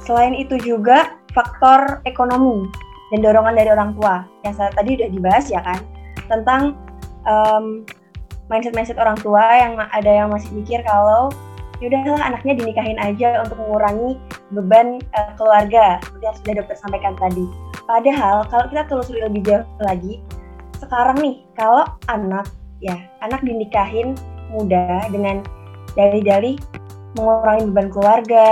selain 0.01 0.33
itu 0.33 0.57
juga 0.57 1.21
faktor 1.37 2.01
ekonomi 2.09 2.65
dan 3.13 3.21
dorongan 3.21 3.53
dari 3.53 3.69
orang 3.69 3.93
tua 3.93 4.25
yang 4.41 4.57
saya 4.57 4.73
tadi 4.73 4.97
udah 4.97 5.09
dibahas 5.13 5.45
ya 5.53 5.61
kan 5.61 5.81
tentang 6.33 6.73
um, 7.29 7.85
mindset 8.49 8.73
mindset 8.73 8.97
orang 8.97 9.21
tua 9.21 9.45
yang 9.61 9.77
ada 9.77 10.09
yang 10.09 10.33
masih 10.33 10.49
mikir 10.57 10.81
kalau 10.89 11.29
ya 11.83 11.91
udahlah 11.91 12.23
anaknya 12.31 12.55
dinikahin 12.63 12.99
aja 13.03 13.43
untuk 13.43 13.59
mengurangi 13.59 14.15
beban 14.55 15.03
uh, 15.19 15.35
keluarga 15.35 15.99
seperti 15.99 16.23
yang 16.23 16.37
sudah 16.39 16.55
dokter 16.63 16.77
sampaikan 16.79 17.15
tadi. 17.19 17.47
Padahal 17.91 18.47
kalau 18.47 18.65
kita 18.71 18.83
telusuri 18.87 19.21
lebih 19.27 19.43
jauh 19.43 19.67
lagi, 19.83 20.23
sekarang 20.79 21.19
nih 21.19 21.43
kalau 21.59 21.83
anak 22.07 22.47
ya 22.79 22.95
anak 23.27 23.43
dinikahin 23.43 24.15
muda 24.55 25.11
dengan 25.11 25.43
dalih-dalih 25.99 26.55
mengurangi 27.19 27.67
beban 27.75 27.89
keluarga 27.91 28.49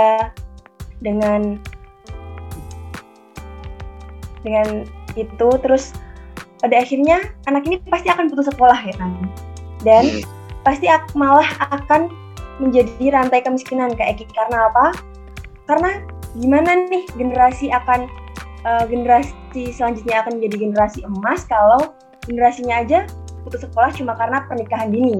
dengan 0.99 1.55
dengan 4.43 4.83
itu 5.15 5.47
terus 5.63 5.95
pada 6.59 6.83
akhirnya 6.83 7.31
anak 7.47 7.63
ini 7.63 7.79
pasti 7.87 8.11
akan 8.11 8.27
putus 8.27 8.51
sekolah 8.51 8.79
ya 8.83 8.93
kan 8.99 9.11
dan 9.87 10.03
hmm. 10.03 10.23
pasti 10.61 10.85
malah 11.15 11.47
akan 11.71 12.11
menjadi 12.61 13.05
rantai 13.09 13.41
kemiskinan 13.41 13.97
kayak 13.97 14.21
Eki 14.21 14.29
karena 14.31 14.69
apa? 14.69 14.95
Karena 15.65 15.91
gimana 16.37 16.87
nih 16.87 17.03
generasi 17.17 17.73
akan 17.73 18.07
uh, 18.63 18.85
generasi 18.87 19.73
selanjutnya 19.73 20.23
akan 20.23 20.39
menjadi 20.39 20.69
generasi 20.69 20.99
emas 21.03 21.43
kalau 21.49 21.91
generasinya 22.29 22.85
aja 22.85 23.09
putus 23.41 23.65
sekolah 23.65 23.89
cuma 23.97 24.13
karena 24.15 24.45
pernikahan 24.45 24.93
dini. 24.93 25.17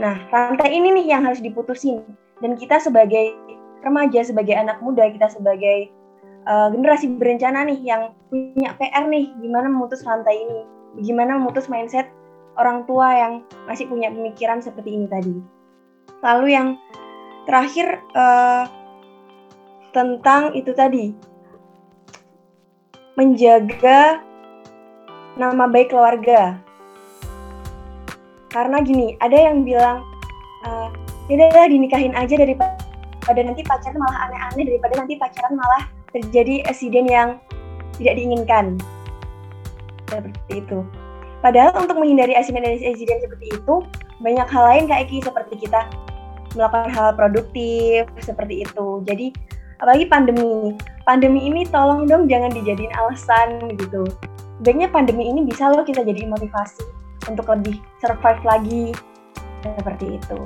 Nah, 0.00 0.16
rantai 0.32 0.72
ini 0.72 0.96
nih 0.96 1.06
yang 1.12 1.22
harus 1.22 1.38
diputusin 1.44 2.00
dan 2.40 2.56
kita 2.56 2.80
sebagai 2.80 3.36
remaja, 3.84 4.24
sebagai 4.24 4.56
anak 4.56 4.80
muda, 4.80 5.12
kita 5.12 5.28
sebagai 5.28 5.92
uh, 6.48 6.72
generasi 6.72 7.12
berencana 7.20 7.68
nih 7.68 7.78
yang 7.84 8.16
punya 8.32 8.72
PR 8.80 9.04
nih, 9.06 9.30
gimana 9.38 9.68
memutus 9.68 10.00
rantai 10.02 10.40
ini, 10.40 10.60
gimana 11.04 11.36
memutus 11.36 11.68
mindset 11.68 12.08
orang 12.56 12.84
tua 12.88 13.08
yang 13.12 13.32
masih 13.68 13.88
punya 13.88 14.08
pemikiran 14.08 14.64
seperti 14.64 14.96
ini 14.96 15.06
tadi. 15.08 15.34
Lalu 16.22 16.54
yang 16.54 16.78
terakhir 17.50 17.98
uh, 18.14 18.70
tentang 19.90 20.54
itu 20.54 20.70
tadi 20.70 21.10
menjaga 23.18 24.22
nama 25.34 25.66
baik 25.66 25.90
keluarga. 25.90 26.56
Karena 28.54 28.78
gini, 28.84 29.18
ada 29.18 29.34
yang 29.34 29.66
bilang 29.66 30.06
uh, 30.62 30.88
ya 31.26 31.66
dinikahin 31.66 32.14
aja 32.14 32.38
daripada 32.38 33.40
nanti 33.42 33.66
pacaran 33.66 33.98
malah 33.98 34.30
aneh-aneh 34.30 34.64
daripada 34.68 34.94
nanti 35.02 35.18
pacaran 35.18 35.58
malah 35.58 35.82
terjadi 36.14 36.62
insiden 36.70 37.10
yang 37.10 37.28
tidak 37.98 38.14
diinginkan. 38.14 38.78
Seperti 40.06 40.62
itu. 40.62 40.84
Padahal 41.42 41.74
untuk 41.74 41.98
menghindari 41.98 42.38
insiden-insiden 42.38 43.18
seperti 43.26 43.46
itu, 43.50 43.74
banyak 44.22 44.46
hal 44.46 44.64
lain 44.70 44.84
kayak 44.86 45.10
seperti 45.10 45.66
kita 45.66 45.90
melakukan 46.54 46.90
hal 46.92 47.08
produktif 47.16 48.08
seperti 48.20 48.64
itu. 48.64 49.02
Jadi 49.04 49.32
apalagi 49.82 50.06
pandemi. 50.06 50.76
Pandemi 51.02 51.50
ini 51.50 51.66
tolong 51.66 52.06
dong 52.06 52.30
jangan 52.30 52.54
dijadiin 52.54 52.94
alasan 52.94 53.74
gitu. 53.74 54.06
Sebenarnya 54.62 54.94
pandemi 54.94 55.26
ini 55.26 55.42
bisa 55.42 55.66
loh 55.66 55.82
kita 55.82 56.06
jadi 56.06 56.30
motivasi 56.30 56.86
untuk 57.26 57.50
lebih 57.50 57.82
survive 57.98 58.42
lagi 58.46 58.84
seperti 59.66 60.22
itu. 60.22 60.38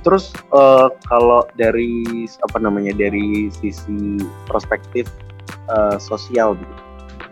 Terus 0.00 0.32
uh, 0.52 0.92
kalau 1.08 1.44
dari 1.56 2.28
apa 2.44 2.56
namanya 2.60 2.92
dari 2.96 3.48
sisi 3.52 4.20
perspektif 4.48 5.08
uh, 5.68 5.96
sosial 5.96 6.56
gitu, 6.56 6.74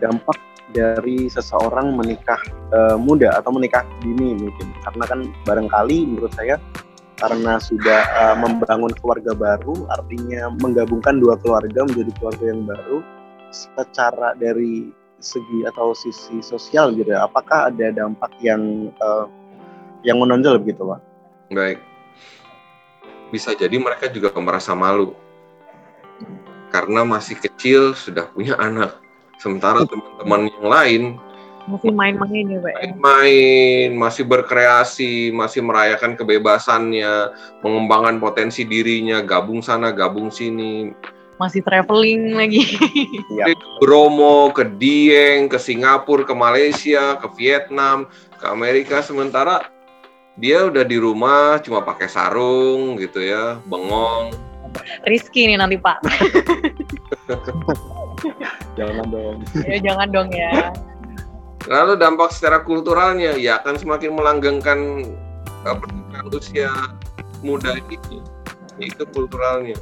dampak 0.01 0.37
dari 0.69 1.25
seseorang 1.29 1.97
menikah 1.97 2.37
uh, 2.73 2.93
muda 2.93 3.33
atau 3.41 3.49
menikah 3.49 3.81
dini 4.05 4.37
mungkin 4.37 4.69
karena 4.85 5.03
kan 5.09 5.19
barangkali 5.49 6.13
menurut 6.13 6.29
saya 6.37 6.61
karena 7.19 7.59
sudah 7.59 8.01
uh, 8.15 8.35
membangun 8.39 8.91
keluarga 8.95 9.35
baru 9.35 9.85
artinya 9.91 10.49
menggabungkan 10.63 11.19
dua 11.19 11.35
keluarga 11.43 11.83
menjadi 11.83 12.11
keluarga 12.17 12.45
yang 12.47 12.63
baru 12.63 13.03
secara 13.51 14.33
dari 14.39 14.95
segi 15.19 15.67
atau 15.67 15.91
sisi 15.91 16.39
sosial 16.39 16.95
gitu 16.95 17.11
ya 17.11 17.27
apakah 17.27 17.67
ada 17.67 17.91
dampak 17.91 18.31
yang 18.39 18.87
uh, 19.03 19.27
yang 20.03 20.19
menonjol 20.19 20.63
begitu 20.63 20.87
pak? 20.87 20.99
Baik. 21.51 21.79
Bisa 23.29 23.53
jadi 23.53 23.75
mereka 23.75 24.07
juga 24.09 24.31
merasa 24.39 24.73
malu. 24.73 25.13
Karena 26.69 27.01
masih 27.03 27.37
kecil 27.37 27.97
sudah 27.97 28.29
punya 28.31 28.55
anak. 28.57 28.95
Sementara 29.41 29.83
teman-teman 29.87 30.51
yang 30.51 30.67
lain 30.67 31.03
masih 31.67 31.91
main-main 31.91 32.45
ya, 32.47 32.59
Pak. 32.61 32.71
Ya? 32.71 32.79
Main-main, 32.95 33.89
masih 33.97 34.23
berkreasi, 34.23 35.33
masih 35.35 35.65
merayakan 35.65 36.15
kebebasannya, 36.15 37.35
mengembangkan 37.65 38.21
potensi 38.21 38.63
dirinya, 38.63 39.19
gabung 39.19 39.59
sana, 39.59 39.91
gabung 39.91 40.31
sini. 40.31 40.93
Masih 41.39 41.63
traveling 41.63 42.35
lagi. 42.35 42.63
Ya. 43.31 43.51
Ke 43.51 43.55
Bromo, 43.79 44.51
ke 44.51 44.67
Dieng, 44.75 45.47
ke 45.47 45.55
Singapura, 45.55 46.27
ke 46.27 46.35
Malaysia, 46.35 47.15
ke 47.15 47.27
Vietnam, 47.39 48.11
ke 48.35 48.45
Amerika. 48.47 48.99
Sementara 48.99 49.71
dia 50.35 50.67
udah 50.67 50.83
di 50.83 50.99
rumah 50.99 51.59
cuma 51.63 51.83
pakai 51.83 52.11
sarung 52.11 52.99
gitu 52.99 53.23
ya, 53.23 53.59
bengong. 53.67 54.49
Rizky 55.07 55.49
nih 55.49 55.57
nanti 55.57 55.79
Pak. 55.79 56.03
jangan 58.77 59.05
dong. 59.09 59.37
Ya, 59.65 59.77
jangan 59.81 60.07
dong 60.11 60.29
ya. 60.31 60.73
Lalu 61.69 62.01
dampak 62.01 62.33
secara 62.33 62.65
kulturalnya 62.65 63.37
ya 63.37 63.61
akan 63.61 63.77
semakin 63.77 64.17
melanggengkan 64.17 65.05
uh, 65.69 65.77
pernikahan 65.77 66.27
usia 66.33 66.71
muda 67.45 67.77
ini. 67.77 68.17
Itu 68.81 69.05
kulturalnya. 69.13 69.77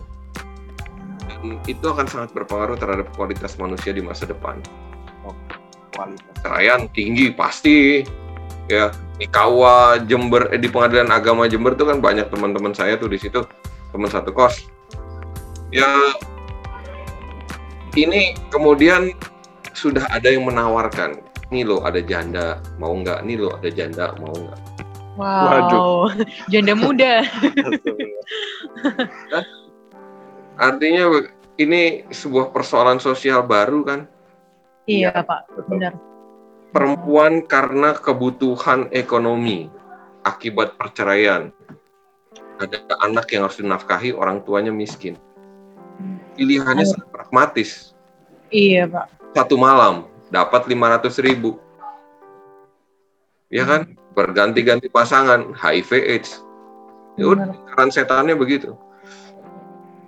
Dan 1.32 1.64
itu 1.64 1.86
akan 1.88 2.04
sangat 2.12 2.36
berpengaruh 2.36 2.76
terhadap 2.76 3.08
kualitas 3.16 3.56
manusia 3.56 3.96
di 3.96 4.04
masa 4.04 4.28
depan. 4.28 4.60
Oh, 5.24 5.32
kualitas. 5.96 6.92
Tinggi 6.92 7.32
pasti. 7.32 8.04
Ya, 8.68 8.92
di 9.16 9.24
Kawa 9.32 9.96
Jember 10.04 10.52
eh, 10.52 10.60
di 10.60 10.68
Pengadilan 10.68 11.08
Agama 11.08 11.48
Jember 11.48 11.72
itu 11.72 11.88
kan 11.88 12.04
banyak 12.04 12.28
teman-teman 12.28 12.76
saya 12.76 13.00
tuh 13.00 13.08
di 13.08 13.16
situ 13.16 13.48
teman 13.96 14.12
satu 14.12 14.36
kos. 14.36 14.68
Ya 15.72 15.88
ini 17.96 18.36
kemudian 18.52 19.16
sudah 19.72 20.04
ada 20.12 20.28
yang 20.28 20.44
menawarkan 20.46 21.22
nih 21.52 21.64
lo 21.64 21.84
ada 21.84 22.00
janda 22.04 22.60
mau 22.76 22.92
nggak? 22.92 23.24
Nih 23.24 23.36
lo 23.40 23.56
ada 23.56 23.70
janda 23.72 24.12
mau 24.20 24.36
nggak? 24.36 24.60
Wow 25.18 25.46
Waduh. 25.50 26.08
janda 26.52 26.74
muda. 26.78 27.26
Artinya 30.58 31.04
ini 31.58 32.06
sebuah 32.14 32.54
persoalan 32.54 33.02
sosial 33.02 33.42
baru 33.46 33.82
kan? 33.82 34.00
Iya 34.86 35.12
ya, 35.14 35.22
pak. 35.26 35.42
Benar. 35.68 35.94
Perempuan 36.72 37.42
karena 37.50 37.98
kebutuhan 37.98 38.94
ekonomi 38.94 39.70
akibat 40.22 40.78
perceraian. 40.78 41.50
Ada 42.58 42.82
anak 43.06 43.30
yang 43.34 43.46
harus 43.46 43.62
dinafkahi 43.62 44.14
orang 44.14 44.42
tuanya 44.46 44.74
miskin. 44.74 45.18
Pilihannya 46.38 46.86
sangat 46.86 47.10
pragmatis. 47.10 47.94
Iya 48.54 48.90
pak. 48.90 49.06
Satu 49.34 49.58
malam 49.58 50.06
dapat 50.32 50.68
500 50.68 51.24
ribu. 51.24 51.60
Ya 53.48 53.64
kan? 53.64 53.96
Berganti-ganti 54.18 54.90
pasangan, 54.92 55.54
HIV 55.56 55.92
AIDS. 56.04 56.42
Ya 57.18 57.34
udah, 57.34 57.54
setannya 57.90 58.38
begitu. 58.38 58.78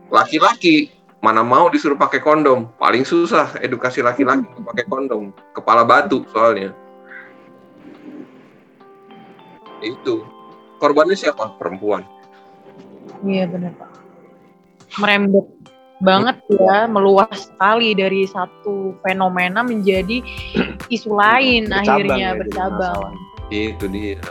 Laki-laki 0.09 0.93
mana 1.19 1.43
mau 1.43 1.67
disuruh 1.67 1.99
pakai 1.99 2.23
kondom? 2.23 2.71
Paling 2.79 3.03
susah 3.03 3.59
edukasi 3.59 3.99
laki-laki 3.99 4.45
pakai 4.65 4.85
kondom. 4.87 5.35
Kepala 5.53 5.83
batu 5.83 6.25
soalnya. 6.31 6.73
Itu. 9.83 10.23
Korbannya 10.79 11.15
siapa? 11.15 11.59
Perempuan. 11.59 12.07
Iya 13.23 13.51
benar 13.51 13.75
Pak. 13.75 13.89
Merembet 15.03 15.47
banget 15.99 16.39
ya 16.47 16.87
meluas 16.87 17.51
sekali 17.51 17.91
dari 17.91 18.23
satu 18.23 18.95
fenomena 19.03 19.63
menjadi 19.63 20.23
isu 20.95 21.11
lain 21.11 21.67
bercabang 21.67 21.83
akhirnya 21.83 22.27
ya, 22.31 22.37
bercabang. 22.39 23.13
Itu 23.51 23.85
dia. 23.91 24.21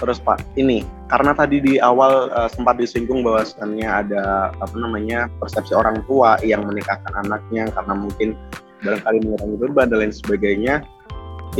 Terus 0.00 0.16
Pak, 0.16 0.40
ini 0.56 0.80
karena 1.12 1.36
tadi 1.36 1.60
di 1.60 1.76
awal 1.76 2.32
uh, 2.32 2.48
sempat 2.48 2.80
disinggung 2.80 3.20
bahwasannya 3.20 3.84
ada 3.84 4.48
apa 4.48 4.76
namanya 4.80 5.28
persepsi 5.36 5.76
orang 5.76 6.00
tua 6.08 6.40
yang 6.40 6.64
menikahkan 6.64 7.12
anaknya 7.20 7.68
karena 7.68 7.92
mungkin 7.92 8.32
barangkali 8.80 9.28
mengurangi 9.28 9.56
beban 9.60 9.92
dan 9.92 9.98
lain 10.08 10.14
sebagainya. 10.16 10.80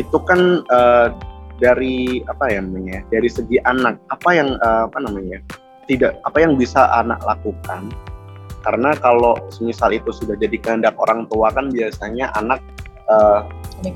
Itu 0.00 0.24
kan 0.24 0.64
uh, 0.72 1.12
dari 1.60 2.24
apa 2.32 2.48
ya 2.48 2.64
namanya? 2.64 3.04
Dari 3.12 3.28
segi 3.28 3.60
anak, 3.68 4.00
apa 4.08 4.30
yang 4.32 4.56
uh, 4.64 4.88
apa 4.88 4.98
namanya? 5.04 5.44
tidak 5.90 6.22
apa 6.22 6.38
yang 6.46 6.54
bisa 6.54 6.86
anak 6.94 7.18
lakukan 7.26 7.90
karena 8.60 8.92
kalau 9.00 9.36
misal 9.64 9.90
itu 9.92 10.12
sudah 10.12 10.36
jadi 10.36 10.56
kehendak 10.60 10.94
orang 11.00 11.24
tua 11.28 11.48
kan 11.52 11.72
biasanya 11.72 12.28
anak 12.36 12.60
uh, 13.08 13.44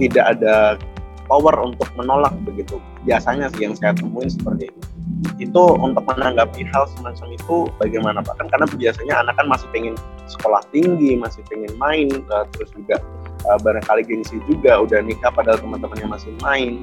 tidak 0.00 0.24
ada 0.36 0.80
power 1.28 1.56
untuk 1.64 1.88
menolak 1.96 2.32
begitu. 2.44 2.80
Biasanya 3.04 3.48
sih 3.52 3.64
yang 3.64 3.74
saya 3.76 3.96
temuin 3.96 4.28
seperti 4.28 4.68
itu. 4.68 4.80
Itu 5.40 5.76
untuk 5.80 6.04
menanggapi 6.04 6.68
hal 6.70 6.84
semacam 6.94 7.26
itu 7.32 7.56
bagaimana? 7.80 8.20
Pak 8.20 8.34
kan 8.40 8.46
karena 8.52 8.66
biasanya 8.68 9.14
anak 9.24 9.34
kan 9.40 9.46
masih 9.48 9.68
pengen 9.72 9.94
sekolah 10.24 10.64
tinggi 10.72 11.20
masih 11.20 11.44
pengen 11.52 11.72
main 11.76 12.08
uh, 12.32 12.44
terus 12.56 12.72
juga 12.72 12.96
uh, 13.48 13.58
barangkali 13.60 14.02
gengsi 14.08 14.40
juga 14.48 14.80
udah 14.80 15.04
nikah 15.04 15.32
padahal 15.32 15.60
teman-temannya 15.60 16.08
masih 16.08 16.32
main. 16.44 16.80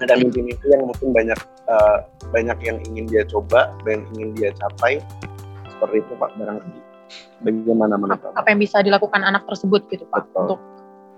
Ada 0.00 0.16
mimpi-mimpi 0.16 0.64
yang 0.72 0.88
mungkin 0.88 1.12
banyak 1.12 1.36
uh, 1.68 2.08
banyak 2.32 2.56
yang 2.64 2.80
ingin 2.88 3.04
dia 3.04 3.22
coba 3.28 3.72
dan 3.84 4.04
ingin 4.16 4.32
dia 4.36 4.50
capai. 4.56 5.00
Seperti 5.68 6.00
itu 6.00 6.12
pak 6.16 6.32
barangkali 6.40 6.83
bagaimana 7.44 7.94
menurut 8.00 8.20
apa, 8.20 8.40
apa 8.40 8.48
yang 8.52 8.60
bisa 8.60 8.80
dilakukan 8.80 9.20
anak 9.20 9.44
tersebut 9.48 9.84
gitu 9.92 10.04
pak? 10.08 10.26
Betul. 10.30 10.40
untuk 10.46 10.60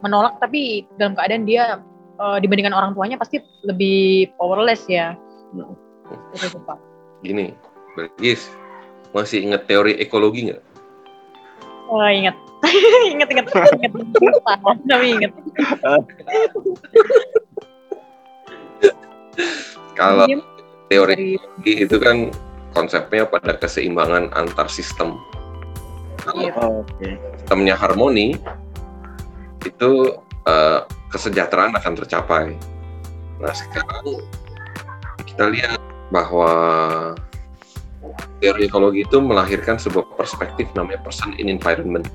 menolak 0.05 0.37
tapi 0.43 0.85
dalam 1.01 1.17
keadaan 1.17 1.49
dia 1.49 1.81
uh, 2.21 2.39
dibandingkan 2.41 2.77
orang 2.77 2.93
tuanya 2.93 3.17
pasti 3.17 3.41
lebih 3.65 4.31
powerless 4.37 4.85
ya. 4.91 5.17
Hmm. 5.55 5.77
itu 6.35 6.59
pak. 6.63 6.79
Gini 7.25 7.57
Bergis 7.97 8.53
masih 9.17 9.41
ingat 9.47 9.65
teori 9.65 9.97
ekologi 9.97 10.53
nggak? 10.53 10.63
Oh 11.87 12.03
ingat. 12.03 12.35
Ingat 13.15 13.29
ingat 13.31 13.47
ingat 13.47 13.71
ingat. 13.79 13.93
Tapi 14.91 15.07
ingat. 15.13 15.33
Kalau 19.95 20.27
teori 20.91 21.39
ekologi 21.39 21.73
itu 21.87 21.97
kan 22.03 22.17
konsepnya 22.75 23.25
pada 23.25 23.55
keseimbangan 23.55 24.35
antar 24.35 24.67
sistem 24.67 25.17
kalau 26.27 26.83
okay. 26.83 27.15
sistemnya 27.39 27.75
harmoni 27.79 28.35
itu 29.63 29.91
uh, 30.47 30.81
kesejahteraan 31.11 31.75
akan 31.79 31.93
tercapai. 31.95 32.47
Nah 33.39 33.53
sekarang 33.55 34.27
kita 35.27 35.45
lihat 35.53 35.81
bahwa 36.11 36.51
teori 38.39 38.71
ekologi 38.71 39.03
itu 39.03 39.19
melahirkan 39.19 39.77
sebuah 39.77 40.07
perspektif 40.15 40.71
namanya 40.75 41.03
person 41.03 41.35
in 41.39 41.51
environment. 41.51 42.07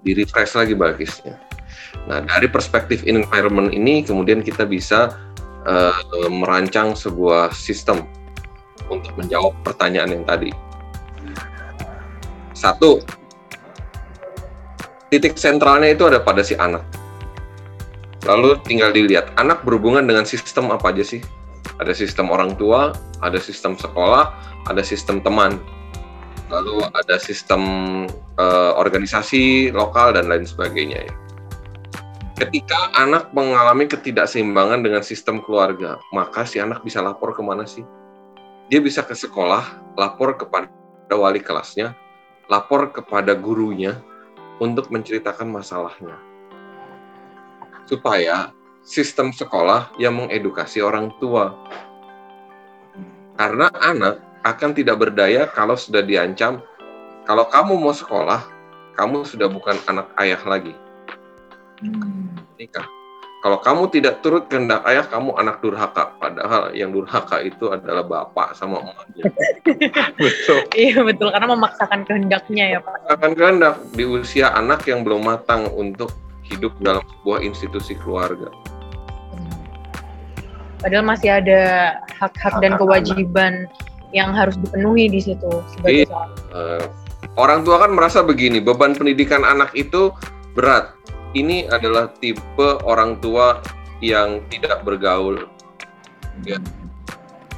Di 0.00 0.16
refresh 0.16 0.56
lagi 0.56 0.74
bagisnya. 0.74 1.38
Nah 2.08 2.24
dari 2.24 2.48
perspektif 2.48 3.04
in 3.04 3.20
environment 3.20 3.70
ini 3.70 4.02
kemudian 4.02 4.40
kita 4.40 4.64
bisa 4.66 5.14
uh, 5.66 6.28
merancang 6.32 6.96
sebuah 6.96 7.52
sistem 7.54 8.06
untuk 8.90 9.14
menjawab 9.14 9.54
pertanyaan 9.62 10.18
yang 10.18 10.24
tadi 10.26 10.50
satu, 12.60 13.00
titik 15.08 15.40
sentralnya 15.40 15.96
itu 15.96 16.04
ada 16.04 16.20
pada 16.20 16.44
si 16.44 16.52
anak. 16.60 16.84
Lalu 18.28 18.60
tinggal 18.68 18.92
dilihat, 18.92 19.32
anak 19.40 19.64
berhubungan 19.64 20.04
dengan 20.04 20.28
sistem 20.28 20.68
apa 20.68 20.92
aja 20.92 21.00
sih? 21.00 21.24
Ada 21.80 21.96
sistem 21.96 22.28
orang 22.28 22.52
tua, 22.60 22.92
ada 23.24 23.40
sistem 23.40 23.80
sekolah, 23.80 24.36
ada 24.68 24.84
sistem 24.84 25.24
teman, 25.24 25.56
lalu 26.52 26.84
ada 26.92 27.16
sistem 27.16 27.62
uh, 28.36 28.76
organisasi 28.76 29.72
lokal 29.72 30.12
dan 30.12 30.28
lain 30.28 30.44
sebagainya 30.44 31.08
ya. 31.08 31.14
Ketika 32.44 32.92
anak 32.96 33.32
mengalami 33.32 33.88
ketidakseimbangan 33.88 34.84
dengan 34.84 35.00
sistem 35.00 35.40
keluarga, 35.40 35.96
maka 36.12 36.44
si 36.44 36.60
anak 36.60 36.84
bisa 36.84 37.00
lapor 37.00 37.32
ke 37.32 37.40
mana 37.40 37.64
sih? 37.64 37.84
Dia 38.68 38.84
bisa 38.84 39.00
ke 39.00 39.16
sekolah, 39.16 39.96
lapor 39.96 40.36
kepada 40.36 40.68
wali 41.16 41.40
kelasnya, 41.40 41.96
lapor 42.50 42.90
kepada 42.90 43.32
gurunya, 43.38 44.02
untuk 44.60 44.92
menceritakan 44.92 45.48
masalahnya. 45.48 46.20
Supaya 47.88 48.52
sistem 48.84 49.32
sekolah 49.32 49.96
yang 49.96 50.20
mengedukasi 50.20 50.84
orang 50.84 51.10
tua. 51.16 51.56
Karena 53.40 53.72
anak 53.80 54.20
akan 54.44 54.70
tidak 54.76 55.00
berdaya 55.00 55.48
kalau 55.48 55.74
sudah 55.80 56.04
diancam, 56.04 56.60
kalau 57.24 57.48
kamu 57.48 57.80
mau 57.80 57.96
sekolah, 57.96 58.44
kamu 59.00 59.24
sudah 59.24 59.48
bukan 59.48 59.80
anak 59.88 60.12
ayah 60.20 60.42
lagi. 60.44 60.76
Nikah. 62.60 62.99
Kalau 63.40 63.56
kamu 63.56 63.88
tidak 63.88 64.20
turut 64.20 64.52
kehendak 64.52 64.84
ayah, 64.84 65.00
kamu 65.08 65.32
anak 65.40 65.64
durhaka. 65.64 66.12
Padahal 66.20 66.76
yang 66.76 66.92
durhaka 66.92 67.40
itu 67.40 67.72
adalah 67.72 68.04
bapak 68.04 68.52
sama 68.52 68.84
emaknya. 68.84 69.32
betul. 70.20 70.60
Iya 70.76 71.00
betul 71.00 71.32
karena 71.32 71.48
memaksakan 71.48 72.04
kehendaknya 72.04 72.76
ya 72.76 72.78
Pak. 72.84 73.08
Akan 73.08 73.32
kehendak 73.32 73.80
di 73.96 74.04
usia 74.04 74.52
anak 74.52 74.84
yang 74.84 75.08
belum 75.08 75.24
matang 75.24 75.72
untuk 75.72 76.12
hidup 76.44 76.76
dalam 76.84 77.00
sebuah 77.00 77.40
institusi 77.40 77.96
keluarga. 77.96 78.52
Padahal 80.84 81.04
masih 81.08 81.32
ada 81.40 81.60
hak-hak 82.20 82.60
dan 82.60 82.76
kewajiban 82.76 83.68
yang 84.12 84.36
harus 84.36 84.56
dipenuhi 84.60 85.08
di 85.08 85.20
situ 85.22 85.64
sebagai 85.72 86.04
Iya. 86.04 86.12
seorang 86.12 86.30
Eh, 86.50 86.84
orang 87.40 87.60
tua 87.64 87.76
kan 87.80 87.90
merasa 87.96 88.20
begini, 88.20 88.60
beban 88.60 88.92
pendidikan 88.92 89.48
anak 89.48 89.72
itu 89.72 90.12
berat. 90.52 90.92
Ini 91.30 91.70
adalah 91.70 92.10
tipe 92.18 92.68
orang 92.82 93.22
tua 93.22 93.62
yang 94.02 94.42
tidak 94.50 94.82
bergaul. 94.82 95.46
Ya. 96.42 96.58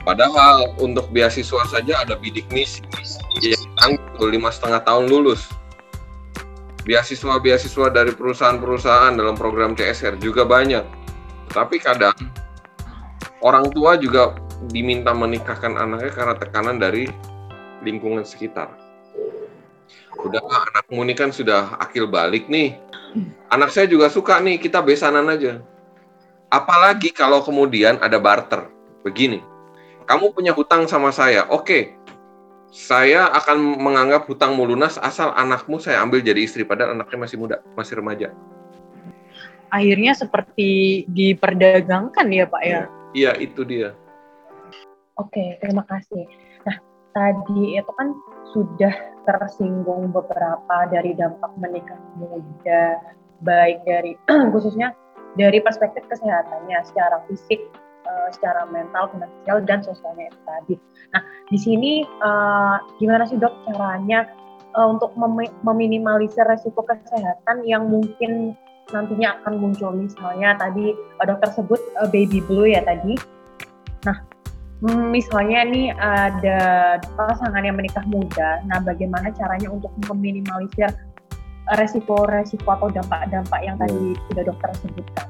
Padahal 0.03 0.75
untuk 0.83 1.09
beasiswa 1.15 1.63
saja 1.71 2.03
ada 2.03 2.19
bidik 2.19 2.51
misi 2.51 2.83
yang 3.39 3.63
tangguh 3.79 4.29
lima 4.29 4.51
setengah 4.51 4.83
tahun 4.83 5.07
lulus. 5.07 5.47
Beasiswa-beasiswa 6.83 7.95
dari 7.95 8.11
perusahaan-perusahaan 8.11 9.15
dalam 9.15 9.39
program 9.39 9.79
CSR 9.79 10.19
juga 10.19 10.43
banyak. 10.43 10.83
Tapi 11.55 11.79
kadang 11.79 12.19
orang 13.39 13.71
tua 13.71 13.95
juga 13.95 14.35
diminta 14.75 15.15
menikahkan 15.15 15.79
anaknya 15.79 16.11
karena 16.11 16.35
tekanan 16.35 16.77
dari 16.83 17.07
lingkungan 17.87 18.27
sekitar. 18.27 18.92
Udah 20.21 20.43
anakmu 20.45 21.01
ini 21.09 21.15
kan 21.17 21.33
sudah 21.33 21.81
akil 21.81 22.05
balik 22.05 22.51
nih. 22.53 22.77
Anak 23.49 23.73
saya 23.73 23.89
juga 23.89 24.13
suka 24.13 24.41
nih, 24.41 24.61
kita 24.61 24.81
besanan 24.85 25.29
aja. 25.29 25.61
Apalagi 26.53 27.13
kalau 27.13 27.41
kemudian 27.41 27.97
ada 28.01 28.21
barter. 28.21 28.69
Begini, 29.03 29.43
kamu 30.07 30.31
punya 30.31 30.53
hutang 30.55 30.87
sama 30.87 31.11
saya, 31.11 31.49
oke. 31.51 31.97
Saya 32.73 33.29
akan 33.35 33.83
menganggap 33.83 34.25
hutangmu 34.25 34.65
lunas 34.65 34.97
asal 34.97 35.35
anakmu 35.37 35.77
saya 35.77 36.01
ambil 36.01 36.25
jadi 36.25 36.41
istri, 36.41 36.65
padahal 36.65 36.97
anaknya 36.97 37.19
masih 37.29 37.37
muda, 37.37 37.61
masih 37.77 38.01
remaja. 38.01 38.33
akhirnya 39.73 40.13
seperti 40.13 41.03
diperdagangkan 41.09 42.29
ya 42.29 42.45
Pak 42.45 42.63
ya. 42.63 42.81
Iya, 43.17 43.33
itu 43.41 43.65
dia. 43.65 43.97
Oke, 45.17 45.57
terima 45.65 45.81
kasih. 45.89 46.29
Nah, 46.69 46.77
tadi 47.17 47.81
itu 47.81 47.93
kan 47.97 48.13
sudah 48.53 48.95
tersinggung 49.25 50.13
beberapa 50.13 50.87
dari 50.93 51.17
dampak 51.17 51.51
menikah 51.59 51.99
muda, 52.21 53.01
baik 53.43 53.83
dari 53.89 54.15
khususnya 54.55 54.95
dari 55.35 55.59
perspektif 55.65 56.05
kesehatannya 56.13 56.79
secara 56.85 57.25
fisik, 57.27 57.61
eh, 58.05 58.29
secara 58.37 58.69
mental, 58.69 59.09
finansial, 59.11 59.59
dan 59.65 59.81
sosialnya 59.81 60.29
itu 60.29 60.41
tadi. 60.45 60.75
Nah, 61.17 61.23
di 61.49 61.59
sini 61.59 61.93
eh, 62.05 62.77
gimana 63.01 63.25
sih 63.25 63.41
dok 63.41 63.55
caranya 63.71 64.29
eh, 64.77 64.87
untuk 64.87 65.17
memi- 65.17 65.55
meminimalisir 65.65 66.45
resiko 66.45 66.85
kesehatan 66.85 67.65
yang 67.65 67.89
mungkin 67.89 68.53
nantinya 68.93 69.41
akan 69.41 69.57
muncul 69.57 69.95
misalnya 69.95 70.59
tadi 70.61 70.93
eh, 70.93 71.25
dokter 71.25 71.49
sebut 71.57 71.81
baby 72.13 72.45
blue 72.45 72.69
ya 72.69 72.85
tadi. 72.85 73.17
Nah, 74.03 74.32
misalnya 74.83 75.63
nih 75.63 75.95
ada 75.95 76.61
pasangan 77.15 77.63
yang 77.63 77.79
menikah 77.79 78.03
muda, 78.11 78.59
nah 78.67 78.83
bagaimana 78.83 79.31
caranya 79.31 79.71
untuk 79.71 79.95
meminimalisir 80.11 80.91
resiko-resiko 81.79 82.67
atau 82.67 82.91
dampak-dampak 82.91 83.61
yang 83.63 83.79
tadi 83.79 84.19
sudah 84.31 84.43
dokter 84.43 84.71
sebutkan? 84.83 85.27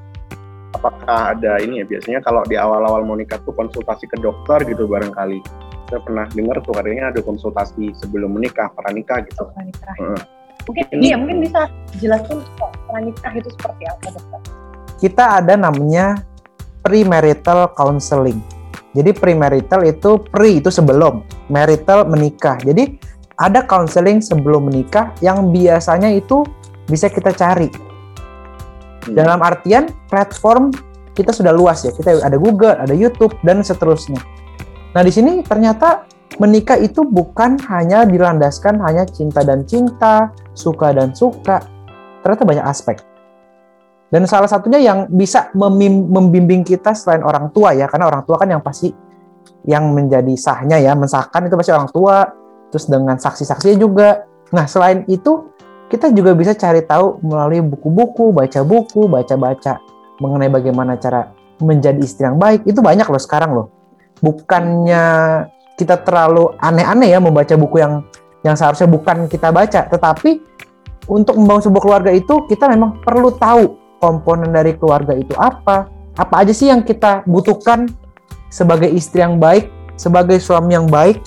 apakah 0.73 1.37
ada 1.37 1.61
ini 1.61 1.79
ya 1.79 1.85
biasanya 1.85 2.19
kalau 2.25 2.41
di 2.49 2.57
awal-awal 2.57 3.05
mau 3.05 3.13
nikah 3.13 3.37
tuh 3.45 3.53
konsultasi 3.53 4.09
ke 4.09 4.17
dokter 4.19 4.57
gitu 4.65 4.89
barangkali 4.89 5.39
saya 5.87 6.01
pernah 6.01 6.25
dengar 6.33 6.59
tuh 6.65 6.73
katanya 6.73 7.13
ada 7.13 7.21
konsultasi 7.21 7.93
sebelum 7.93 8.33
menikah 8.33 8.73
pranikah 8.73 9.21
gitu 9.21 9.45
Pranikah. 9.53 9.93
Heeh. 10.01 10.21
Mungkin 10.65 10.83
Ini- 10.97 11.03
iya 11.05 11.15
mungkin 11.15 11.45
bisa 11.45 11.69
jelaskan 12.01 12.41
kok 12.57 12.71
pranikah 12.89 13.31
itu 13.37 13.49
seperti 13.53 13.83
apa 13.85 14.05
dokter? 14.17 14.39
kita 14.97 15.23
ada 15.39 15.53
namanya 15.55 16.19
premarital 16.81 17.69
counseling. 17.77 18.41
Jadi 18.93 19.09
premarital 19.13 19.81
itu 19.89 20.21
pre 20.21 20.61
itu 20.61 20.69
sebelum, 20.69 21.25
marital 21.49 22.05
menikah. 22.05 22.61
Jadi 22.61 22.97
ada 23.41 23.65
counseling 23.65 24.21
sebelum 24.21 24.69
menikah 24.69 25.09
yang 25.19 25.49
biasanya 25.49 26.13
itu 26.13 26.45
bisa 26.85 27.09
kita 27.09 27.33
cari. 27.33 27.73
Hmm. 27.73 29.17
Dalam 29.17 29.41
artian 29.41 29.89
platform 30.07 30.69
kita 31.17 31.33
sudah 31.33 31.53
luas 31.53 31.85
ya. 31.85 31.93
Kita 31.93 32.21
ada 32.21 32.37
Google, 32.37 32.77
ada 32.77 32.93
YouTube 32.93 33.33
dan 33.45 33.61
seterusnya. 33.61 34.21
Nah, 34.93 35.01
di 35.01 35.13
sini 35.13 35.41
ternyata 35.41 36.05
menikah 36.41 36.77
itu 36.77 37.05
bukan 37.05 37.57
hanya 37.69 38.05
dilandaskan 38.05 38.81
hanya 38.81 39.05
cinta 39.09 39.45
dan 39.45 39.65
cinta, 39.65 40.33
suka 40.53 40.93
dan 40.93 41.13
suka. 41.13 41.61
Ternyata 42.21 42.43
banyak 42.45 42.65
aspek. 42.65 42.97
Dan 44.13 44.29
salah 44.29 44.45
satunya 44.45 44.77
yang 44.77 45.09
bisa 45.09 45.49
membimbing 45.57 46.61
kita 46.61 46.93
selain 46.93 47.25
orang 47.25 47.49
tua 47.49 47.73
ya, 47.73 47.89
karena 47.89 48.05
orang 48.13 48.21
tua 48.21 48.37
kan 48.37 48.45
yang 48.45 48.61
pasti 48.61 48.93
yang 49.65 49.89
menjadi 49.89 50.37
sahnya 50.37 50.77
ya, 50.77 50.93
mensahkan 50.93 51.49
itu 51.49 51.57
pasti 51.57 51.73
orang 51.73 51.89
tua, 51.89 52.29
terus 52.69 52.85
dengan 52.85 53.17
saksi-saksinya 53.17 53.73
juga. 53.81 54.29
Nah, 54.53 54.69
selain 54.69 55.01
itu 55.09 55.49
kita 55.89 56.13
juga 56.13 56.37
bisa 56.37 56.53
cari 56.53 56.85
tahu 56.85 57.25
melalui 57.25 57.65
buku-buku, 57.65 58.29
baca 58.29 58.61
buku, 58.61 59.09
baca-baca 59.09 59.81
mengenai 60.21 60.53
bagaimana 60.53 60.93
cara 61.01 61.33
menjadi 61.57 61.97
istri 61.97 62.29
yang 62.29 62.37
baik. 62.37 62.69
Itu 62.69 62.85
banyak 62.85 63.09
loh 63.09 63.17
sekarang 63.17 63.51
loh. 63.57 63.73
Bukannya 64.21 65.05
kita 65.73 66.05
terlalu 66.05 66.53
aneh-aneh 66.61 67.09
ya 67.09 67.17
membaca 67.17 67.57
buku 67.57 67.81
yang 67.81 68.05
yang 68.45 68.53
seharusnya 68.53 68.85
bukan 68.85 69.25
kita 69.25 69.49
baca, 69.49 69.89
tetapi 69.89 70.37
untuk 71.09 71.33
membangun 71.33 71.65
sebuah 71.65 71.81
keluarga 71.81 72.11
itu 72.13 72.45
kita 72.45 72.69
memang 72.69 73.01
perlu 73.01 73.33
tahu 73.33 73.82
komponen 74.03 74.51
dari 74.51 74.75
keluarga 74.75 75.15
itu 75.15 75.31
apa, 75.39 75.87
apa 76.19 76.35
aja 76.43 76.51
sih 76.51 76.67
yang 76.67 76.83
kita 76.83 77.23
butuhkan 77.23 77.87
sebagai 78.51 78.91
istri 78.91 79.23
yang 79.23 79.39
baik, 79.39 79.71
sebagai 79.95 80.43
suami 80.43 80.75
yang 80.75 80.91
baik. 80.91 81.23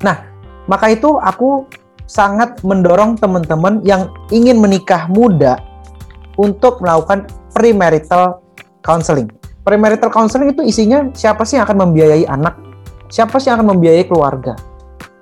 Nah, 0.00 0.24
maka 0.64 0.88
itu 0.88 1.20
aku 1.20 1.68
sangat 2.08 2.64
mendorong 2.64 3.20
teman-teman 3.20 3.84
yang 3.84 4.08
ingin 4.32 4.56
menikah 4.56 5.04
muda 5.12 5.60
untuk 6.40 6.80
melakukan 6.80 7.28
premarital 7.52 8.40
counseling. 8.80 9.28
Premarital 9.64 10.12
counseling 10.12 10.52
itu 10.52 10.64
isinya 10.64 11.08
siapa 11.16 11.44
sih 11.48 11.56
yang 11.56 11.64
akan 11.64 11.88
membiayai 11.88 12.28
anak, 12.28 12.56
siapa 13.08 13.40
sih 13.40 13.48
yang 13.48 13.60
akan 13.60 13.76
membiayai 13.76 14.04
keluarga. 14.04 14.56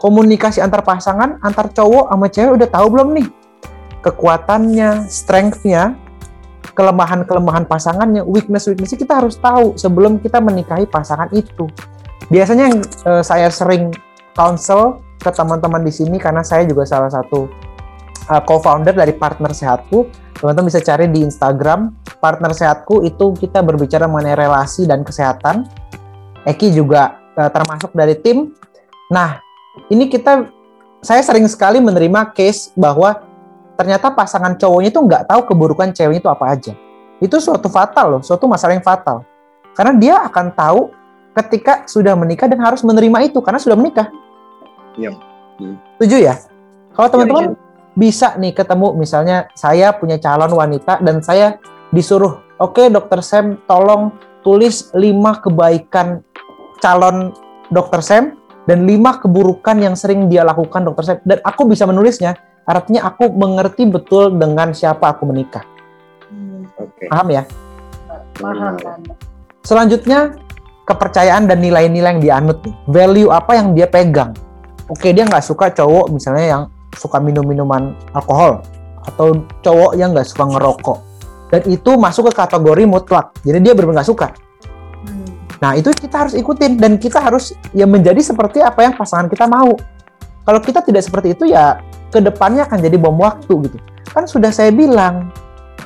Komunikasi 0.02 0.58
antar 0.58 0.82
pasangan, 0.82 1.38
antar 1.46 1.70
cowok 1.70 2.10
sama 2.10 2.26
cewek 2.26 2.52
udah 2.58 2.68
tahu 2.72 2.86
belum 2.90 3.08
nih? 3.14 3.28
Kekuatannya, 4.02 5.06
strength-nya, 5.06 5.94
kelemahan-kelemahan 6.72 7.68
pasangannya, 7.68 8.24
weakness-weaknessnya 8.24 8.98
kita 9.00 9.20
harus 9.20 9.36
tahu 9.36 9.76
sebelum 9.76 10.20
kita 10.20 10.40
menikahi 10.40 10.88
pasangan 10.88 11.28
itu. 11.36 11.68
Biasanya 12.32 12.64
yang 12.72 12.78
eh, 12.80 13.22
saya 13.24 13.52
sering 13.52 13.92
counsel 14.32 15.04
ke 15.22 15.30
teman-teman 15.30 15.84
di 15.86 15.92
sini 15.94 16.18
karena 16.18 16.42
saya 16.42 16.66
juga 16.66 16.82
salah 16.82 17.12
satu 17.12 17.46
uh, 18.28 18.42
co-founder 18.42 18.92
dari 18.92 19.14
Partner 19.14 19.54
Sehatku. 19.54 20.10
Teman-teman 20.42 20.66
bisa 20.66 20.82
cari 20.82 21.06
di 21.06 21.22
Instagram 21.22 21.94
Partner 22.18 22.50
Sehatku 22.50 23.06
itu 23.06 23.30
kita 23.38 23.62
berbicara 23.62 24.10
mengenai 24.10 24.34
relasi 24.34 24.90
dan 24.90 25.06
kesehatan. 25.06 25.70
Eki 26.42 26.74
juga 26.74 27.22
uh, 27.38 27.50
termasuk 27.50 27.94
dari 27.94 28.18
tim. 28.18 28.50
Nah, 29.14 29.38
ini 29.94 30.10
kita 30.10 30.50
saya 31.02 31.22
sering 31.22 31.46
sekali 31.46 31.78
menerima 31.78 32.34
case 32.34 32.74
bahwa 32.74 33.22
ternyata 33.76 34.12
pasangan 34.12 34.54
cowoknya 34.56 34.90
itu 34.92 35.00
nggak 35.00 35.22
tahu 35.28 35.40
keburukan 35.48 35.90
ceweknya 35.92 36.20
itu 36.20 36.30
apa 36.30 36.44
aja. 36.52 36.72
Itu 37.22 37.38
suatu 37.38 37.70
fatal 37.70 38.18
loh, 38.18 38.22
suatu 38.22 38.50
masalah 38.50 38.74
yang 38.74 38.84
fatal. 38.84 39.22
Karena 39.72 39.92
dia 39.96 40.14
akan 40.26 40.46
tahu 40.52 40.80
ketika 41.32 41.88
sudah 41.88 42.12
menikah 42.12 42.44
dan 42.50 42.60
harus 42.60 42.84
menerima 42.84 43.32
itu 43.32 43.40
karena 43.40 43.60
sudah 43.62 43.76
menikah. 43.78 44.12
Iya. 45.00 45.16
Hmm. 45.56 45.76
Setuju 45.96 46.16
ya? 46.20 46.34
Kalau 46.92 47.08
teman-teman 47.08 47.56
bisa 47.96 48.36
nih 48.36 48.52
ketemu 48.52 48.96
misalnya 48.96 49.48
saya 49.56 49.92
punya 49.96 50.20
calon 50.20 50.52
wanita 50.52 51.00
dan 51.00 51.24
saya 51.24 51.56
disuruh, 51.92 52.40
"Oke, 52.60 52.88
Dokter 52.92 53.20
Sam, 53.24 53.60
tolong 53.64 54.12
tulis 54.44 54.92
5 54.92 55.40
kebaikan 55.40 56.20
calon 56.80 57.32
Dokter 57.72 58.00
Sam 58.04 58.24
dan 58.68 58.84
5 58.84 59.20
keburukan 59.24 59.76
yang 59.80 59.96
sering 59.96 60.28
dia 60.28 60.44
lakukan 60.44 60.84
Dokter 60.84 61.04
Sam." 61.04 61.16
Dan 61.24 61.40
aku 61.44 61.64
bisa 61.64 61.88
menulisnya 61.88 62.36
artinya 62.66 63.10
aku 63.10 63.30
mengerti 63.32 63.86
betul 63.86 64.34
dengan 64.38 64.70
siapa 64.70 65.10
aku 65.14 65.26
menikah. 65.26 65.66
Oke. 66.78 67.06
Paham 67.10 67.28
ya? 67.30 67.42
Paham, 68.38 68.74
paham. 68.78 69.00
Selanjutnya 69.62 70.34
kepercayaan 70.86 71.46
dan 71.46 71.62
nilai-nilai 71.62 72.18
yang 72.18 72.22
dianut 72.22 72.58
nih. 72.66 72.74
Value 72.90 73.30
apa 73.30 73.58
yang 73.58 73.74
dia 73.74 73.86
pegang. 73.86 74.34
Oke, 74.90 75.14
dia 75.14 75.24
nggak 75.24 75.44
suka 75.44 75.70
cowok 75.70 76.10
misalnya 76.10 76.46
yang 76.46 76.62
suka 76.98 77.22
minum 77.22 77.46
minuman 77.46 77.94
alkohol 78.12 78.60
atau 79.06 79.42
cowok 79.62 79.94
yang 79.96 80.12
nggak 80.12 80.26
suka 80.26 80.44
ngerokok. 80.46 80.98
Dan 81.52 81.62
itu 81.68 81.90
masuk 82.00 82.32
ke 82.32 82.42
kategori 82.42 82.84
mutlak. 82.88 83.36
Jadi 83.44 83.58
dia 83.60 83.72
benar-benar 83.76 84.02
nggak 84.02 84.10
suka. 84.10 84.28
Hmm. 85.06 85.28
Nah, 85.60 85.72
itu 85.76 85.92
kita 85.92 86.26
harus 86.26 86.34
ikutin 86.34 86.80
dan 86.80 86.96
kita 86.96 87.20
harus 87.20 87.54
ya 87.76 87.84
menjadi 87.84 88.18
seperti 88.18 88.64
apa 88.64 88.82
yang 88.82 88.94
pasangan 88.96 89.28
kita 89.28 89.46
mau. 89.46 89.76
Kalau 90.42 90.58
kita 90.58 90.82
tidak 90.82 91.06
seperti 91.06 91.38
itu 91.38 91.46
ya 91.52 91.78
ke 92.12 92.20
depannya 92.20 92.68
akan 92.68 92.78
jadi 92.84 92.96
bom 93.00 93.16
waktu 93.16 93.52
gitu. 93.66 93.76
Kan 94.12 94.28
sudah 94.28 94.52
saya 94.52 94.68
bilang, 94.68 95.32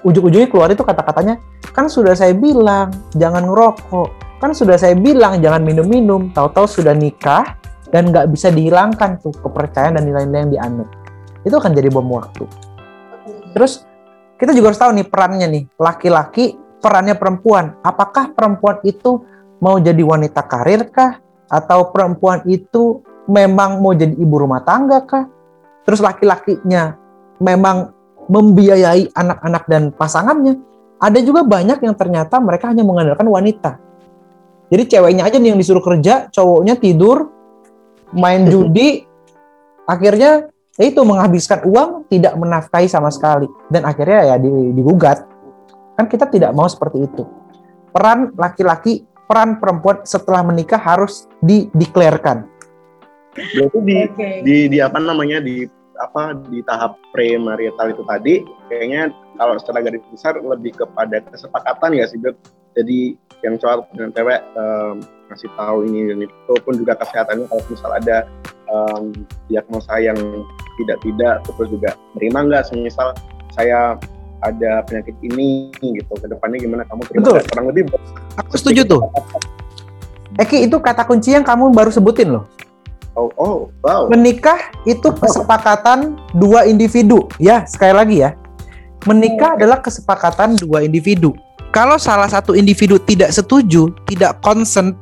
ujung-ujungnya 0.03 0.51
keluar 0.51 0.69
itu 0.75 0.83
kata-katanya, 0.83 1.39
kan 1.71 1.87
sudah 1.87 2.19
saya 2.19 2.35
bilang 2.35 2.91
jangan 3.15 3.47
ngerokok, 3.47 4.43
kan 4.43 4.51
sudah 4.51 4.75
saya 4.75 4.99
bilang 4.99 5.39
jangan 5.39 5.63
minum-minum, 5.63 6.35
tahu-tahu 6.35 6.67
sudah 6.67 6.93
nikah 6.93 7.55
dan 7.95 8.11
nggak 8.11 8.27
bisa 8.35 8.51
dihilangkan 8.51 9.23
tuh 9.23 9.31
kepercayaan 9.39 9.97
dan 9.97 10.05
nilai-nilai 10.05 10.43
yang 10.43 10.53
dianut. 10.53 10.89
Itu 11.47 11.63
akan 11.63 11.71
jadi 11.71 11.87
bom 11.95 12.11
waktu. 12.11 12.43
Terus 13.55 13.87
kita 14.37 14.51
juga 14.51 14.75
harus 14.75 14.81
tahu 14.83 14.91
nih 14.99 15.07
perannya 15.07 15.47
nih, 15.47 15.63
laki-laki 15.79 16.59
perannya 16.83 17.15
perempuan. 17.15 17.79
Apakah 17.87 18.35
perempuan 18.35 18.83
itu 18.83 19.23
mau 19.63 19.79
jadi 19.79 20.03
wanita 20.03 20.43
karir 20.45 20.91
kah? 20.91 21.23
Atau 21.47 21.95
perempuan 21.95 22.43
itu 22.51 23.01
memang 23.31 23.79
mau 23.79 23.95
jadi 23.95 24.13
ibu 24.13 24.35
rumah 24.35 24.67
tangga 24.67 25.07
kah? 25.07 25.36
Terus 25.87 26.03
laki-lakinya 26.03 26.99
memang 27.39 27.95
membiayai 28.27 29.15
anak-anak 29.15 29.65
dan 29.71 29.83
pasangannya. 29.95 30.59
Ada 30.99 31.23
juga 31.23 31.47
banyak 31.47 31.79
yang 31.79 31.95
ternyata 31.95 32.43
mereka 32.43 32.73
hanya 32.73 32.83
mengandalkan 32.83 33.29
wanita. 33.29 33.79
Jadi 34.67 34.83
ceweknya 34.91 35.31
aja 35.31 35.39
nih 35.39 35.55
yang 35.55 35.61
disuruh 35.61 35.85
kerja, 35.85 36.27
cowoknya 36.35 36.75
tidur, 36.75 37.31
main 38.11 38.51
judi, 38.51 39.07
akhirnya 39.87 40.51
ya 40.75 40.85
itu 40.91 41.01
menghabiskan 41.07 41.63
uang 41.65 42.11
tidak 42.11 42.35
menafkahi 42.35 42.91
sama 42.91 43.09
sekali 43.15 43.47
dan 43.71 43.87
akhirnya 43.87 44.35
ya 44.35 44.37
di- 44.43 44.75
digugat. 44.75 45.23
Kan 45.95 46.11
kita 46.11 46.27
tidak 46.27 46.51
mau 46.53 46.67
seperti 46.67 47.07
itu. 47.07 47.23
Peran 47.95 48.35
laki-laki, 48.37 49.07
peran 49.31 49.57
perempuan 49.63 50.05
setelah 50.05 50.43
menikah 50.43 50.83
harus 50.83 51.31
dideklarkan. 51.41 52.45
Berarti 53.37 53.79
di 53.85 53.97
Oke. 54.05 54.29
di 54.43 54.57
di 54.73 54.79
apa 54.81 54.99
namanya 54.99 55.39
di 55.41 55.69
apa 55.97 56.37
di 56.53 56.61
tahap 56.65 57.01
premarital 57.13 57.89
itu 57.89 58.05
tadi 58.05 58.35
kayaknya 58.69 59.13
kalau 59.41 59.57
secara 59.57 59.81
garis 59.81 60.05
besar 60.13 60.37
lebih 60.37 60.77
kepada 60.77 61.25
kesepakatan 61.33 61.97
ya 61.97 62.05
sih 62.05 62.21
Dok? 62.21 62.37
jadi 62.77 63.17
yang 63.41 63.57
cowok 63.57 63.89
dan 63.97 64.13
cewek 64.13 64.41
em, 64.61 65.01
ngasih 65.33 65.49
tahu 65.57 65.89
ini 65.89 66.13
dan 66.13 66.19
itu 66.29 66.53
pun 66.61 66.75
juga 66.77 66.93
kesehatannya 67.01 67.49
kalau 67.49 67.65
misal 67.73 67.91
ada 67.97 68.29
em, 68.69 69.25
diagnosa 69.49 69.97
yang 69.97 70.19
tidak 70.77 70.99
tidak 71.01 71.35
terus 71.49 71.69
juga 71.73 71.91
terima 72.13 72.45
nggak 72.45 72.69
semisal 72.69 73.17
saya 73.57 73.97
ada 74.45 74.85
penyakit 74.85 75.17
ini 75.25 75.73
gitu 75.81 76.13
ke 76.13 76.29
depannya 76.29 76.61
gimana 76.61 76.85
kamu 76.85 77.09
terima 77.09 77.25
Betul. 77.25 77.41
kurang 77.49 77.67
lebih 77.73 77.83
Aku 78.37 78.55
setuju 78.61 78.85
tuh. 78.85 79.01
Eki 80.37 80.69
itu 80.69 80.77
kata 80.77 81.09
kunci 81.09 81.33
yang 81.33 81.41
kamu 81.41 81.73
baru 81.73 81.89
sebutin 81.89 82.37
loh. 82.37 82.45
Oh, 83.17 83.33
oh 83.41 83.57
wow 83.83 84.07
Menikah 84.13 84.71
itu 84.85 85.09
kesepakatan 85.11 86.21
dua 86.37 86.69
individu. 86.69 87.27
Ya, 87.41 87.65
sekali 87.65 87.97
lagi 87.97 88.17
ya. 88.23 88.37
Menikah 89.09 89.57
adalah 89.57 89.81
kesepakatan 89.81 90.61
dua 90.61 90.85
individu. 90.85 91.35
Kalau 91.75 91.99
salah 91.99 92.31
satu 92.31 92.55
individu 92.57 92.97
tidak 92.97 93.35
setuju, 93.35 93.93
tidak 94.09 94.41
consent, 94.41 94.97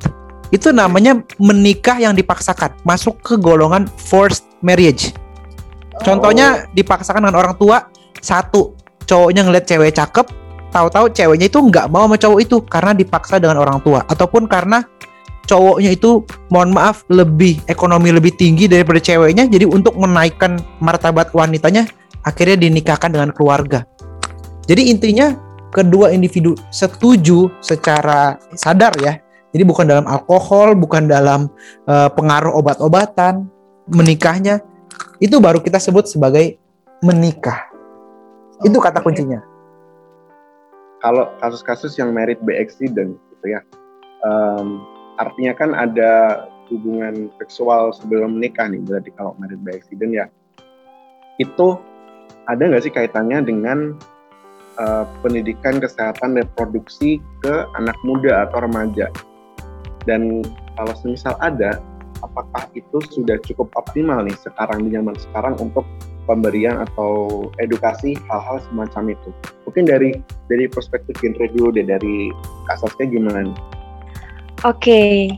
itu 0.51 0.69
namanya 0.69 1.23
menikah 1.39 1.97
yang 1.97 2.13
dipaksakan, 2.13 2.73
masuk 2.83 3.17
ke 3.23 3.39
golongan 3.39 3.87
forced 3.95 4.45
marriage. 4.59 5.15
Contohnya 6.03 6.67
dipaksakan 6.75 7.23
dengan 7.23 7.39
orang 7.39 7.55
tua, 7.55 7.87
satu 8.19 8.75
cowoknya 9.07 9.47
ngeliat 9.47 9.65
cewek 9.65 9.95
cakep, 9.95 10.27
tahu-tahu 10.69 11.07
ceweknya 11.15 11.47
itu 11.47 11.59
nggak 11.63 11.87
mau 11.87 12.05
sama 12.05 12.19
cowok 12.19 12.39
itu 12.43 12.57
karena 12.67 12.91
dipaksa 12.91 13.39
dengan 13.39 13.63
orang 13.63 13.79
tua, 13.79 14.03
ataupun 14.05 14.45
karena 14.45 14.83
cowoknya 15.45 15.93
itu 15.93 16.25
mohon 16.49 16.73
maaf 16.73 17.05
lebih 17.07 17.61
ekonomi 17.69 18.11
lebih 18.11 18.33
tinggi 18.35 18.65
daripada 18.65 18.99
ceweknya 18.99 19.45
jadi 19.45 19.69
untuk 19.69 19.95
menaikkan 19.95 20.59
martabat 20.81 21.31
wanitanya 21.31 21.85
akhirnya 22.25 22.57
dinikahkan 22.67 23.13
dengan 23.13 23.29
keluarga. 23.31 23.85
Jadi 24.65 24.89
intinya 24.89 25.37
kedua 25.69 26.09
individu 26.09 26.57
setuju 26.73 27.53
secara 27.61 28.41
sadar 28.57 28.97
ya. 28.97 29.21
Jadi 29.53 29.63
bukan 29.63 29.87
dalam 29.87 30.05
alkohol 30.09 30.75
bukan 30.75 31.07
dalam 31.07 31.47
eh, 31.87 32.09
pengaruh 32.11 32.57
obat-obatan 32.59 33.47
menikahnya 33.87 34.59
itu 35.21 35.37
baru 35.37 35.61
kita 35.61 35.77
sebut 35.77 36.09
sebagai 36.09 36.57
menikah. 37.05 37.69
Itu 38.65 38.81
kata 38.81 38.99
kuncinya. 39.05 39.39
Kalau 40.99 41.29
kasus-kasus 41.37 41.93
yang 42.01 42.09
merit 42.09 42.41
by 42.41 42.57
accident 42.57 43.13
gitu 43.29 43.45
ya 43.53 43.61
em, 44.25 44.81
artinya 45.17 45.53
kan 45.55 45.71
ada 45.75 46.45
hubungan 46.69 47.29
seksual 47.37 47.93
sebelum 47.93 48.41
menikah 48.41 48.65
nih 48.65 48.81
berarti 48.81 49.13
kalau 49.13 49.37
merit 49.37 49.61
by 49.61 49.77
accident 49.77 50.11
ya. 50.11 50.25
Itu 51.37 51.79
ada 52.49 52.61
nggak 52.61 52.83
sih 52.85 52.93
kaitannya 52.93 53.45
dengan 53.45 53.97
eh, 54.79 55.05
pendidikan 55.21 55.77
kesehatan 55.77 56.37
reproduksi 56.37 57.21
ke 57.45 57.53
anak 57.77 57.97
muda 58.03 58.49
atau 58.49 58.65
remaja? 58.65 59.09
Dan 60.05 60.45
kalau 60.77 60.93
semisal 61.01 61.33
ada 61.41 61.81
apakah 62.21 62.69
itu 62.73 63.01
sudah 63.11 63.37
cukup 63.45 63.69
optimal 63.77 64.25
nih 64.25 64.37
sekarang 64.41 64.85
di 64.87 64.93
zaman 64.93 65.15
sekarang 65.17 65.53
untuk 65.61 65.85
pemberian 66.25 66.81
atau 66.81 67.45
edukasi 67.61 68.17
hal-hal 68.29 68.57
semacam 68.69 69.13
itu? 69.13 69.29
Mungkin 69.69 69.85
dari 69.85 70.09
dari 70.49 70.65
perspektif 70.65 71.13
genre 71.21 71.69
deh 71.73 71.85
dari 71.85 72.33
kasusnya 72.69 73.05
gimana 73.09 73.45
nih? 73.45 73.57
Oke, 74.63 75.35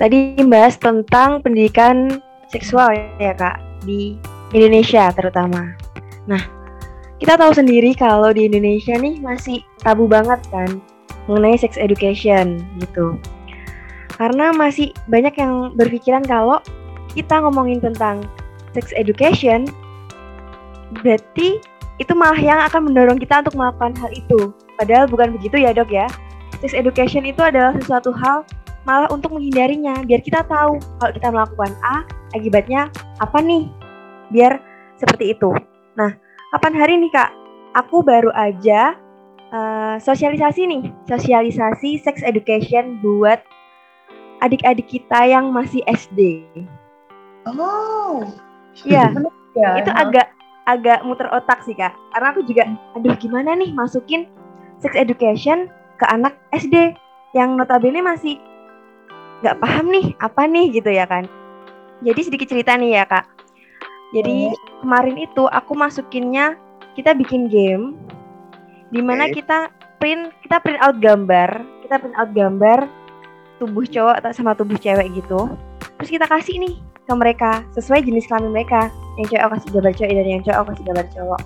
tadi 0.00 0.40
bahas 0.48 0.80
tentang 0.80 1.44
pendidikan 1.44 2.22
seksual 2.48 2.96
ya 3.20 3.36
kak 3.36 3.60
di 3.84 4.16
Indonesia 4.56 5.12
terutama. 5.12 5.76
Nah, 6.24 6.40
kita 7.20 7.36
tahu 7.36 7.52
sendiri 7.52 7.92
kalau 7.92 8.32
di 8.32 8.48
Indonesia 8.48 8.96
nih 8.96 9.20
masih 9.20 9.60
tabu 9.84 10.08
banget 10.08 10.40
kan 10.48 10.80
mengenai 11.28 11.60
sex 11.60 11.76
education 11.76 12.64
gitu. 12.80 13.20
Karena 14.14 14.54
masih 14.54 14.94
banyak 15.10 15.34
yang 15.36 15.74
berpikiran 15.74 16.22
kalau 16.22 16.62
kita 17.12 17.42
ngomongin 17.42 17.82
tentang 17.82 18.22
sex 18.74 18.94
education, 18.94 19.66
berarti 21.02 21.58
itu 22.02 22.12
malah 22.14 22.38
yang 22.38 22.58
akan 22.66 22.90
mendorong 22.90 23.18
kita 23.22 23.42
untuk 23.46 23.54
melakukan 23.54 23.94
hal 23.98 24.10
itu. 24.14 24.50
Padahal 24.74 25.06
bukan 25.06 25.34
begitu 25.38 25.62
ya 25.62 25.70
dok 25.70 25.90
ya. 25.90 26.06
Sex 26.64 26.72
education 26.72 27.28
itu 27.28 27.44
adalah 27.44 27.76
sesuatu 27.76 28.08
hal 28.16 28.48
malah 28.88 29.04
untuk 29.12 29.36
menghindarinya 29.36 30.00
biar 30.08 30.24
kita 30.24 30.40
tahu 30.48 30.80
kalau 30.96 31.12
kita 31.12 31.28
melakukan 31.28 31.76
A 31.84 32.08
akibatnya 32.32 32.88
apa 33.20 33.36
nih? 33.44 33.68
Biar 34.32 34.56
seperti 34.96 35.36
itu. 35.36 35.52
Nah 35.92 36.16
kapan 36.56 36.72
hari 36.72 36.96
nih 36.96 37.12
kak? 37.12 37.28
Aku 37.84 38.00
baru 38.00 38.32
aja 38.32 38.96
eh, 39.52 39.96
sosialisasi 40.00 40.64
nih 40.64 40.82
sosialisasi 41.04 42.00
sex 42.00 42.24
education 42.24 42.96
buat 43.04 43.44
adik-adik 44.40 44.88
kita 44.88 45.20
yang 45.28 45.52
masih 45.52 45.84
SD 45.84 46.48
Oh, 47.44 48.24
Iya. 48.88 49.12
ya. 49.52 49.84
itu 49.84 49.90
agak 49.92 50.32
agak 50.64 51.04
muter 51.04 51.28
otak 51.28 51.60
sih 51.68 51.76
kak. 51.76 51.92
Karena 52.16 52.32
aku 52.32 52.40
juga 52.48 52.72
aduh 52.96 53.12
gimana 53.20 53.52
nih 53.52 53.76
masukin 53.76 54.24
sex 54.80 54.96
education 54.96 55.68
ke 55.98 56.04
anak 56.10 56.34
SD 56.54 56.94
yang 57.34 57.58
notabene 57.58 58.02
masih 58.02 58.38
nggak 59.42 59.58
paham 59.60 59.90
nih 59.90 60.06
apa 60.22 60.42
nih 60.46 60.66
gitu 60.72 60.90
ya 60.90 61.04
kan. 61.04 61.26
Jadi 62.02 62.20
sedikit 62.24 62.48
cerita 62.50 62.74
nih 62.74 63.02
ya 63.02 63.04
kak. 63.04 63.26
Jadi 64.14 64.54
kemarin 64.82 65.16
itu 65.18 65.44
aku 65.50 65.74
masukinnya 65.74 66.54
kita 66.94 67.12
bikin 67.18 67.50
game 67.50 67.98
di 68.94 69.02
mana 69.02 69.26
kita 69.26 69.74
print 69.98 70.30
kita 70.46 70.62
print 70.62 70.78
out 70.78 71.02
gambar 71.02 71.50
kita 71.82 71.98
print 71.98 72.14
out 72.14 72.30
gambar 72.30 72.86
tubuh 73.58 73.82
cowok 73.82 74.22
atau 74.22 74.30
sama 74.30 74.54
tubuh 74.54 74.78
cewek 74.78 75.10
gitu. 75.18 75.50
Terus 75.98 76.10
kita 76.10 76.26
kasih 76.30 76.62
nih 76.62 76.74
ke 77.04 77.12
mereka 77.12 77.66
sesuai 77.74 78.06
jenis 78.06 78.30
kelamin 78.30 78.54
mereka. 78.54 78.88
Yang 79.18 79.34
cewek 79.34 79.42
aku 79.42 79.52
kasih 79.58 79.70
gambar 79.74 79.92
cewek 79.98 80.14
dan 80.14 80.26
yang 80.26 80.42
cowok 80.42 80.58
aku 80.58 80.68
kasih 80.74 80.84
gambar 80.90 81.06
cowok. 81.10 81.40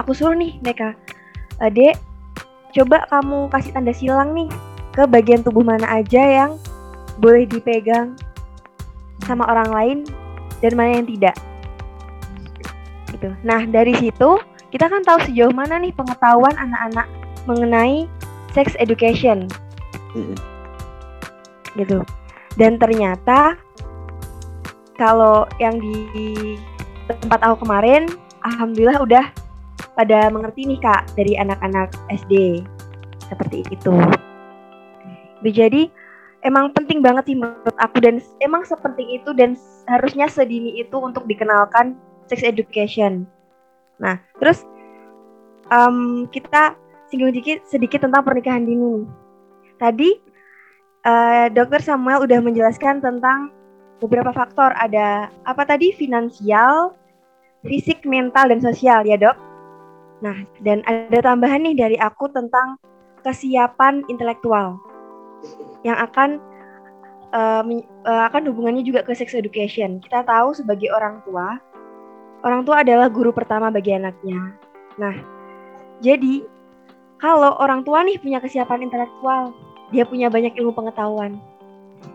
Aku 0.00 0.10
suruh 0.16 0.36
nih 0.36 0.52
mereka 0.60 0.96
"Eh, 1.60 1.70
dek 1.72 1.96
coba 2.72 3.04
kamu 3.08 3.52
kasih 3.52 3.72
tanda 3.76 3.92
silang 3.92 4.32
nih 4.32 4.48
ke 4.92 5.04
bagian 5.08 5.44
tubuh 5.44 5.64
mana 5.64 5.84
aja 5.88 6.20
yang 6.20 6.56
boleh 7.20 7.44
dipegang 7.44 8.16
sama 9.28 9.44
orang 9.48 9.70
lain 9.72 9.98
dan 10.64 10.72
mana 10.76 11.00
yang 11.00 11.08
tidak 11.08 11.36
gitu. 13.12 13.28
Nah 13.44 13.68
dari 13.68 13.92
situ 13.96 14.40
kita 14.72 14.88
kan 14.88 15.04
tahu 15.04 15.20
sejauh 15.28 15.52
mana 15.52 15.76
nih 15.76 15.92
pengetahuan 15.92 16.56
anak-anak 16.56 17.04
mengenai 17.44 18.08
sex 18.56 18.72
education, 18.80 19.48
gitu. 21.76 22.04
Dan 22.56 22.76
ternyata 22.76 23.56
kalau 24.96 25.44
yang 25.60 25.76
di 25.80 26.56
tempat 27.08 27.40
aku 27.44 27.64
kemarin, 27.64 28.08
alhamdulillah 28.44 29.00
udah 29.02 29.24
pada 29.92 30.32
mengerti 30.32 30.64
nih 30.64 30.80
kak 30.80 31.12
dari 31.16 31.36
anak-anak 31.36 31.92
SD 32.08 32.64
seperti 33.28 33.64
itu. 33.68 33.94
Jadi 35.42 35.90
emang 36.46 36.70
penting 36.74 37.02
banget 37.02 37.32
sih 37.32 37.36
menurut 37.38 37.76
aku 37.78 37.98
dan 38.02 38.22
emang 38.42 38.62
sepenting 38.66 39.10
itu 39.18 39.30
dan 39.34 39.58
harusnya 39.90 40.30
sedini 40.30 40.78
itu 40.78 40.94
untuk 40.98 41.26
dikenalkan 41.26 41.98
sex 42.30 42.42
education. 42.46 43.26
Nah, 43.98 44.18
terus 44.38 44.62
em, 45.70 46.26
kita 46.30 46.78
singgung 47.10 47.34
sedikit 47.34 47.58
sedikit 47.66 48.00
tentang 48.06 48.22
pernikahan 48.22 48.64
dini. 48.64 49.06
Tadi 49.76 50.10
eh, 51.02 51.46
Dokter 51.50 51.82
Samuel 51.82 52.24
udah 52.24 52.38
menjelaskan 52.38 53.02
tentang 53.02 53.50
beberapa 54.02 54.30
faktor. 54.34 54.74
Ada 54.74 55.30
apa 55.46 55.62
tadi? 55.66 55.94
Finansial, 55.94 56.94
fisik, 57.66 58.02
mental, 58.06 58.50
dan 58.50 58.60
sosial 58.62 59.06
ya 59.06 59.18
dok. 59.18 59.51
Nah, 60.22 60.46
dan 60.62 60.86
ada 60.86 61.18
tambahan 61.18 61.66
nih 61.66 61.74
dari 61.74 61.96
aku 61.98 62.30
tentang 62.30 62.78
kesiapan 63.26 64.06
intelektual 64.06 64.78
yang 65.82 65.98
akan 65.98 66.38
men- 67.66 67.86
eh, 68.06 68.22
akan 68.30 68.46
hubungannya 68.54 68.86
juga 68.86 69.02
ke 69.02 69.18
sex 69.18 69.34
education. 69.34 69.98
Kita 69.98 70.22
tahu 70.22 70.54
sebagai 70.54 70.94
orang 70.94 71.24
tua, 71.26 71.58
orang 72.46 72.62
tua 72.62 72.86
adalah 72.86 73.10
guru 73.10 73.34
pertama 73.34 73.74
bagi 73.74 73.98
anaknya. 73.98 74.54
Nah, 75.00 75.14
jadi 75.98 76.46
kalau 77.18 77.58
orang 77.58 77.82
tua 77.82 78.06
nih 78.06 78.18
punya 78.22 78.38
kesiapan 78.38 78.86
intelektual, 78.86 79.54
dia 79.90 80.06
punya 80.06 80.30
banyak 80.30 80.54
ilmu 80.54 80.70
pengetahuan, 80.74 81.38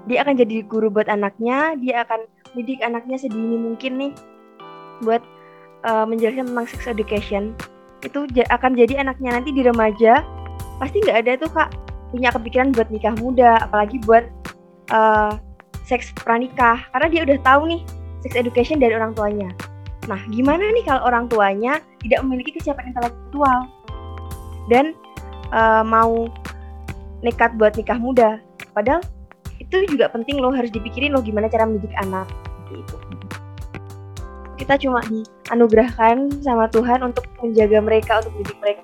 dia 0.07 0.23
akan 0.23 0.35
jadi 0.39 0.63
guru 0.63 0.87
buat 0.87 1.11
anaknya, 1.11 1.75
dia 1.79 2.07
akan 2.07 2.23
didik 2.55 2.79
anaknya 2.79 3.19
sedini 3.19 3.57
mungkin 3.59 3.99
nih 3.99 4.13
buat 5.03 5.23
eh, 5.83 6.05
menjelaskan 6.07 6.55
tentang 6.55 6.67
sex 6.71 6.87
education. 6.87 7.51
Itu 8.05 8.29
akan 8.29 8.71
jadi 8.77 9.01
anaknya 9.01 9.41
nanti 9.41 9.49
di 9.53 9.65
remaja 9.65 10.21
pasti 10.77 11.01
nggak 11.01 11.17
ada 11.25 11.31
tuh 11.41 11.49
kak 11.49 11.69
punya 12.13 12.29
kepikiran 12.31 12.71
buat 12.71 12.87
nikah 12.93 13.15
muda, 13.19 13.67
apalagi 13.67 13.99
buat 14.05 14.23
eh, 14.93 15.33
seks 15.83 16.15
pranikah, 16.23 16.83
karena 16.95 17.07
dia 17.11 17.21
udah 17.27 17.37
tahu 17.43 17.61
nih 17.67 17.81
sex 18.23 18.31
education 18.37 18.79
dari 18.79 18.95
orang 18.95 19.11
tuanya. 19.17 19.49
Nah, 20.07 20.21
gimana 20.31 20.71
nih 20.71 20.87
kalau 20.87 21.03
orang 21.03 21.27
tuanya 21.27 21.83
tidak 21.99 22.23
memiliki 22.23 22.55
kesiapan 22.55 22.95
intelektual 22.95 23.59
dan 24.71 24.95
eh, 25.51 25.83
mau 25.83 26.31
nekat 27.25 27.57
buat 27.59 27.75
nikah 27.75 27.99
muda, 27.99 28.39
padahal 28.71 29.01
itu 29.57 29.89
juga 29.89 30.07
penting 30.13 30.37
loh 30.37 30.53
harus 30.53 30.69
dipikirin 30.69 31.11
loh 31.11 31.25
gimana 31.25 31.49
cara 31.49 31.65
mendidik 31.65 31.91
anak 31.97 32.29
gitu. 32.69 32.95
Kita 34.57 34.73
cuma 34.81 34.99
dianugerahkan 35.05 36.41
sama 36.41 36.65
Tuhan 36.73 37.05
untuk 37.05 37.29
menjaga 37.39 37.79
mereka, 37.79 38.11
untuk 38.25 38.33
mendidik 38.41 38.57
mereka, 38.59 38.83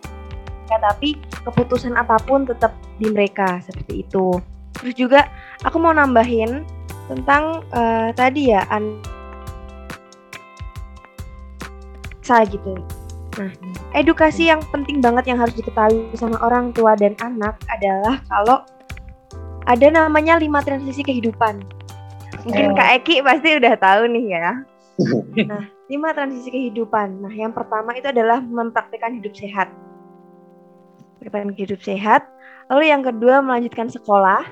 tapi 0.69 1.17
keputusan 1.43 1.97
apa 1.97 2.17
pun 2.23 2.45
tetap 2.45 2.73
di 3.01 3.09
mereka 3.09 3.59
seperti 3.65 4.05
itu. 4.05 4.37
Terus 4.77 4.93
juga 4.93 5.25
aku 5.65 5.77
mau 5.81 5.93
nambahin 5.93 6.65
tentang 7.09 7.65
eh, 7.73 8.09
tadi 8.15 8.53
ya 8.53 8.63
an 8.69 9.01
saya 12.23 12.47
gitu. 12.47 12.79
Nah, 13.33 13.49
edukasi 13.97 14.47
yang 14.47 14.61
penting 14.69 15.01
banget 15.01 15.25
yang 15.27 15.41
harus 15.41 15.57
diketahui 15.57 16.05
sama 16.13 16.37
orang 16.45 16.69
tua 16.71 16.93
dan 16.93 17.17
anak 17.19 17.57
adalah 17.67 18.21
kalau 18.29 18.61
ada 19.65 19.87
namanya 19.89 20.37
lima 20.37 20.61
transisi 20.61 21.01
kehidupan. 21.03 21.65
Mungkin 22.43 22.73
Oh. 22.73 22.75
Kak 22.75 22.89
Eki 23.01 23.23
pasti 23.23 23.49
udah 23.57 23.73
tahu 23.79 24.03
nih 24.11 24.25
ya. 24.37 24.51
Nah, 25.49 25.65
lima 25.89 26.13
transisi 26.13 26.53
kehidupan. 26.53 27.25
Nah, 27.25 27.33
yang 27.33 27.49
pertama 27.49 27.97
itu 27.97 28.05
adalah 28.09 28.37
mempraktikkan 28.39 29.17
hidup 29.17 29.33
sehat. 29.33 29.73
Mempraktikkan 31.17 31.57
hidup 31.57 31.81
sehat. 31.81 32.21
Lalu 32.69 32.93
yang 32.93 33.01
kedua 33.01 33.41
melanjutkan 33.41 33.89
sekolah. 33.89 34.45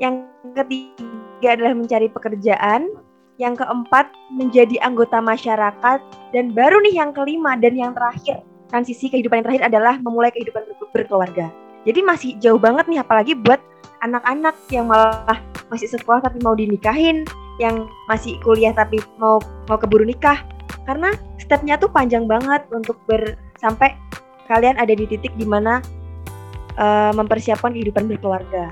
Yang 0.00 0.32
ketiga 0.56 1.48
adalah 1.60 1.72
mencari 1.76 2.08
pekerjaan. 2.08 2.88
Yang 3.36 3.66
keempat 3.66 4.08
menjadi 4.32 4.80
anggota 4.80 5.20
masyarakat. 5.20 6.00
Dan 6.32 6.56
baru 6.56 6.80
nih 6.80 7.04
yang 7.04 7.10
kelima 7.12 7.54
dan 7.60 7.76
yang 7.76 7.92
terakhir 7.92 8.42
transisi 8.74 9.06
kehidupan 9.06 9.38
yang 9.38 9.46
terakhir 9.46 9.64
adalah 9.70 9.94
memulai 10.02 10.34
kehidupan 10.34 10.66
ber- 10.66 10.90
berkeluarga. 10.90 11.46
Jadi 11.84 12.00
masih 12.00 12.30
jauh 12.40 12.58
banget 12.58 12.88
nih 12.88 12.98
apalagi 13.04 13.36
buat 13.36 13.60
anak-anak 14.00 14.56
yang 14.72 14.88
malah 14.88 15.38
masih 15.68 15.88
sekolah 15.88 16.24
tapi 16.24 16.40
mau 16.42 16.56
dinikahin, 16.56 17.22
yang 17.62 17.86
masih 18.10 18.38
kuliah 18.42 18.74
tapi 18.74 18.98
mau 19.18 19.38
mau 19.70 19.78
keburu 19.78 20.04
nikah. 20.06 20.42
Karena 20.84 21.14
stepnya 21.40 21.80
tuh 21.80 21.88
panjang 21.88 22.28
banget 22.28 22.64
untuk 22.74 23.00
ber 23.08 23.38
sampai 23.56 23.96
kalian 24.50 24.76
ada 24.76 24.92
di 24.92 25.08
titik 25.08 25.32
di 25.38 25.46
mana 25.48 25.80
eh, 26.76 27.12
mempersiapkan 27.14 27.72
kehidupan 27.72 28.10
berkeluarga. 28.10 28.70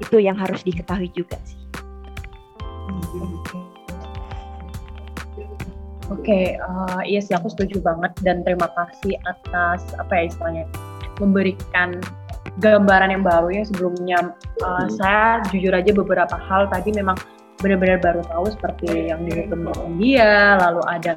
Itu 0.00 0.16
yang 0.16 0.38
harus 0.40 0.64
diketahui 0.64 1.12
juga 1.12 1.36
sih. 1.44 1.60
Oke, 6.10 6.58
eh, 6.58 7.00
iya 7.06 7.20
sih 7.22 7.36
aku 7.36 7.52
setuju 7.52 7.78
banget 7.78 8.10
dan 8.26 8.42
terima 8.42 8.66
kasih 8.74 9.14
atas 9.28 9.86
apa 9.94 10.10
ya 10.16 10.22
istilahnya 10.26 10.64
memberikan 11.22 12.02
gambaran 12.58 13.14
yang 13.14 13.22
baru 13.22 13.48
ya 13.52 13.62
sebelumnya 13.68 14.18
Hmm. 14.60 14.88
saya 14.92 15.40
jujur 15.48 15.72
aja 15.72 15.88
beberapa 15.96 16.36
hal 16.36 16.68
tadi 16.68 16.92
memang 16.92 17.16
benar-benar 17.60 17.98
baru 18.00 18.20
tahu 18.26 18.46
seperti 18.52 19.12
yang 19.12 19.24
di 19.24 19.46
hukum 19.46 19.68
India 19.96 20.56
lalu 20.58 20.82
ada 20.88 21.12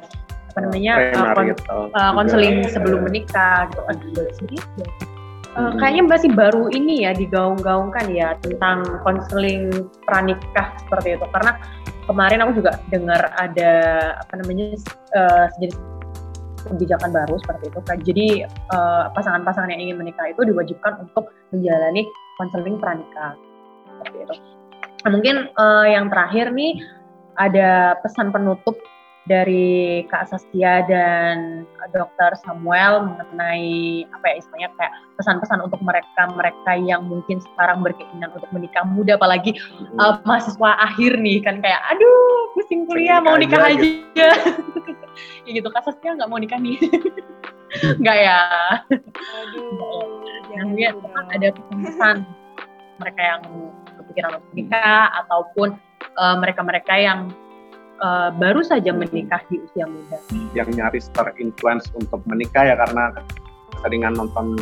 apa 0.54 0.58
namanya 0.62 0.92
Premarital 1.10 1.34
uh, 1.34 1.88
juga. 1.90 2.14
konseling 2.14 2.56
sebelum 2.70 3.00
menikah 3.10 3.66
gitu 3.72 3.82
kan. 3.82 3.96
Jadi 3.98 4.56
uh, 4.56 5.12
Hmm. 5.54 5.78
kayaknya 5.78 6.02
masih 6.10 6.30
baru 6.34 6.66
ini 6.74 7.06
ya 7.06 7.14
digaung-gaungkan 7.14 8.10
ya 8.10 8.34
tentang 8.42 8.82
konseling 9.06 9.86
pranikah 10.02 10.74
seperti 10.82 11.14
itu 11.14 11.26
karena 11.30 11.62
kemarin 12.10 12.42
aku 12.42 12.58
juga 12.58 12.82
dengar 12.90 13.30
ada 13.38 13.72
apa 14.18 14.34
namanya 14.42 14.74
uh, 15.14 15.46
sejenis 15.54 15.78
kebijakan 16.66 17.10
baru 17.14 17.38
seperti 17.38 17.64
itu 17.70 17.80
kan. 17.86 17.98
Jadi 18.02 18.26
uh, 18.74 19.14
pasangan-pasangan 19.14 19.70
yang 19.70 19.82
ingin 19.90 19.96
menikah 20.02 20.26
itu 20.26 20.42
diwajibkan 20.42 21.06
untuk 21.06 21.30
menjalani 21.54 22.02
konseling 22.34 22.76
pranikah 22.82 23.38
seperti 23.94 24.16
itu. 24.26 24.34
Nah, 25.04 25.10
mungkin 25.12 25.52
uh, 25.52 25.86
yang 25.86 26.08
terakhir 26.08 26.48
nih 26.56 26.80
ada 27.36 28.00
pesan 28.00 28.32
penutup 28.32 28.80
dari 29.24 30.04
Kak 30.12 30.28
Saskia 30.28 30.84
dan 30.84 31.64
Dokter 31.96 32.36
Samuel 32.44 33.08
mengenai 33.08 34.04
apa 34.12 34.24
ya 34.28 34.34
istilahnya 34.36 34.70
kayak 34.76 34.92
pesan-pesan 35.16 35.64
untuk 35.64 35.80
mereka-mereka 35.80 36.76
yang 36.76 37.08
mungkin 37.08 37.40
sekarang 37.40 37.80
berkeinginan 37.80 38.28
untuk 38.36 38.52
menikah 38.52 38.84
muda 38.84 39.16
apalagi 39.16 39.56
uh, 39.96 40.20
mahasiswa 40.28 40.76
akhir 40.76 41.16
nih 41.24 41.40
kan 41.40 41.64
kayak 41.64 41.80
aduh 41.88 42.52
pusing 42.52 42.84
kuliah 42.84 43.24
mau 43.24 43.40
nikah 43.40 43.64
aja, 43.64 43.80
aja, 43.80 44.28
ya 45.48 45.50
gitu 45.56 45.68
Kak 45.72 45.88
Saskia 45.88 46.20
nggak 46.20 46.28
mau 46.28 46.40
nikah 46.40 46.60
nih. 46.60 46.76
Nggak 47.74 48.18
ya? 48.22 48.38
Aduh, 49.18 50.22
Nah, 50.54 50.62
mungkin 50.70 50.94
ada 51.34 51.48
pesan-pesan 51.50 52.16
mereka 53.02 53.20
yang 53.20 53.42
kepikiran 54.14 54.38
untuk 54.38 54.52
nikah 54.54 55.10
ataupun 55.26 55.68
uh, 56.14 56.36
mereka-mereka 56.38 56.94
yang 56.94 57.34
uh, 57.98 58.30
baru 58.30 58.62
saja 58.62 58.94
menikah 58.94 59.42
di 59.50 59.58
usia 59.58 59.90
muda. 59.90 60.22
yang 60.54 60.70
nyaris 60.70 61.10
terinfluence 61.10 61.90
untuk 61.98 62.22
menikah 62.30 62.62
ya 62.62 62.78
karena 62.78 63.10
keseringan 63.74 64.14
nonton 64.14 64.54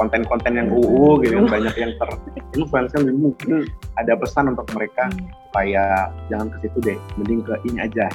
konten-konten 0.00 0.56
yang 0.56 0.68
UU 0.72 1.20
gitu 1.20 1.44
yang 1.44 1.52
banyak 1.52 1.76
yang 1.76 1.92
terinfluence 2.00 2.96
kan 2.96 3.04
mungkin 3.12 3.68
ada 4.00 4.16
pesan 4.16 4.56
untuk 4.56 4.64
mereka 4.72 5.12
supaya 5.52 6.08
jangan 6.32 6.48
ke 6.56 6.64
situ 6.64 6.78
deh 6.80 6.98
mending 7.20 7.44
ke 7.44 7.52
ini 7.68 7.84
aja. 7.84 8.08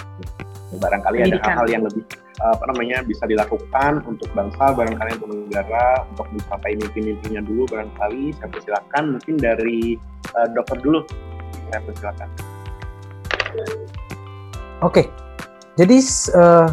Barangkali 0.76 1.22
ada 1.22 1.38
Pendidikan. 1.38 1.46
hal-hal 1.54 1.68
yang 1.70 1.84
lebih 1.86 2.04
uh, 2.42 2.52
apa 2.58 2.64
namanya 2.74 2.98
bisa 3.06 3.24
dilakukan 3.30 4.02
untuk 4.10 4.28
bangsa 4.34 4.74
barangkali 4.74 5.10
untuk 5.22 5.30
negara 5.46 6.04
untuk 6.10 6.26
mencapai 6.34 6.74
mimpi-mimpinya 6.82 7.42
dulu 7.46 7.70
barangkali. 7.70 8.34
Saya 8.42 8.50
persilakan 8.50 9.04
mungkin 9.16 9.36
dari 9.38 9.94
uh, 10.34 10.48
dokter 10.58 10.82
dulu. 10.82 11.06
Saya 11.70 11.80
persilakan 11.86 12.28
Oke, 14.84 15.08
jadi 15.80 15.96
s- 15.96 16.28
eh, 16.28 16.68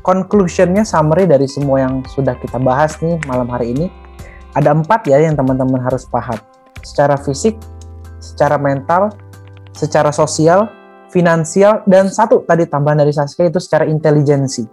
conclusionnya 0.00 0.82
summary 0.82 1.28
dari 1.28 1.44
semua 1.44 1.84
yang 1.84 2.00
sudah 2.08 2.32
kita 2.40 2.56
bahas 2.56 2.96
nih 3.04 3.20
malam 3.28 3.46
hari 3.52 3.76
ini 3.76 3.92
ada 4.52 4.70
empat 4.76 5.08
ya 5.08 5.20
yang 5.20 5.36
teman-teman 5.36 5.80
harus 5.80 6.04
paham. 6.08 6.36
Secara 6.84 7.16
fisik, 7.16 7.56
secara 8.20 8.60
mental, 8.60 9.12
secara 9.72 10.12
sosial, 10.12 10.68
finansial, 11.08 11.84
dan 11.88 12.08
satu 12.08 12.44
tadi 12.44 12.68
tambahan 12.68 13.04
dari 13.04 13.12
Saskia 13.12 13.48
itu 13.48 13.60
secara 13.60 13.88
intelijensi. 13.88 14.64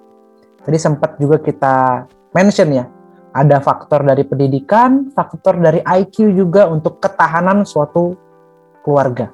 Tadi 0.60 0.78
sempat 0.78 1.16
juga 1.18 1.40
kita 1.40 2.06
mention 2.36 2.70
ya, 2.76 2.86
ada 3.34 3.58
faktor 3.64 4.06
dari 4.06 4.22
pendidikan, 4.28 5.10
faktor 5.16 5.58
dari 5.58 5.82
IQ 5.82 6.34
juga 6.38 6.70
untuk 6.70 7.02
ketahanan 7.02 7.66
suatu 7.66 8.14
keluarga. 8.86 9.34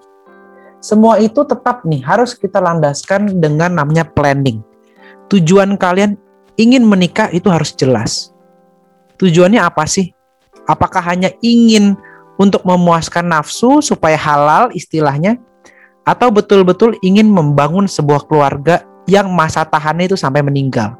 Semua 0.79 1.17
itu 1.17 1.41
tetap 1.43 1.81
nih 1.83 2.05
harus 2.05 2.37
kita 2.37 2.61
landaskan 2.61 3.41
dengan 3.41 3.73
namanya 3.73 4.05
planning. 4.05 4.61
Tujuan 5.33 5.81
kalian 5.81 6.13
ingin 6.61 6.85
menikah 6.85 7.33
itu 7.33 7.49
harus 7.49 7.73
jelas. 7.73 8.29
Tujuannya 9.17 9.57
apa 9.57 9.83
sih? 9.89 10.14
Apakah 10.65 11.01
hanya 11.05 11.29
ingin 11.45 11.93
untuk 12.35 12.65
memuaskan 12.65 13.29
nafsu 13.29 13.79
supaya 13.79 14.17
halal 14.17 14.73
istilahnya 14.73 15.37
atau 16.05 16.29
betul-betul 16.29 16.97
ingin 17.01 17.29
membangun 17.29 17.85
sebuah 17.85 18.25
keluarga 18.25 18.85
yang 19.05 19.29
masa 19.29 19.65
tahannya 19.65 20.09
itu 20.09 20.17
sampai 20.17 20.41
meninggal? 20.41 20.97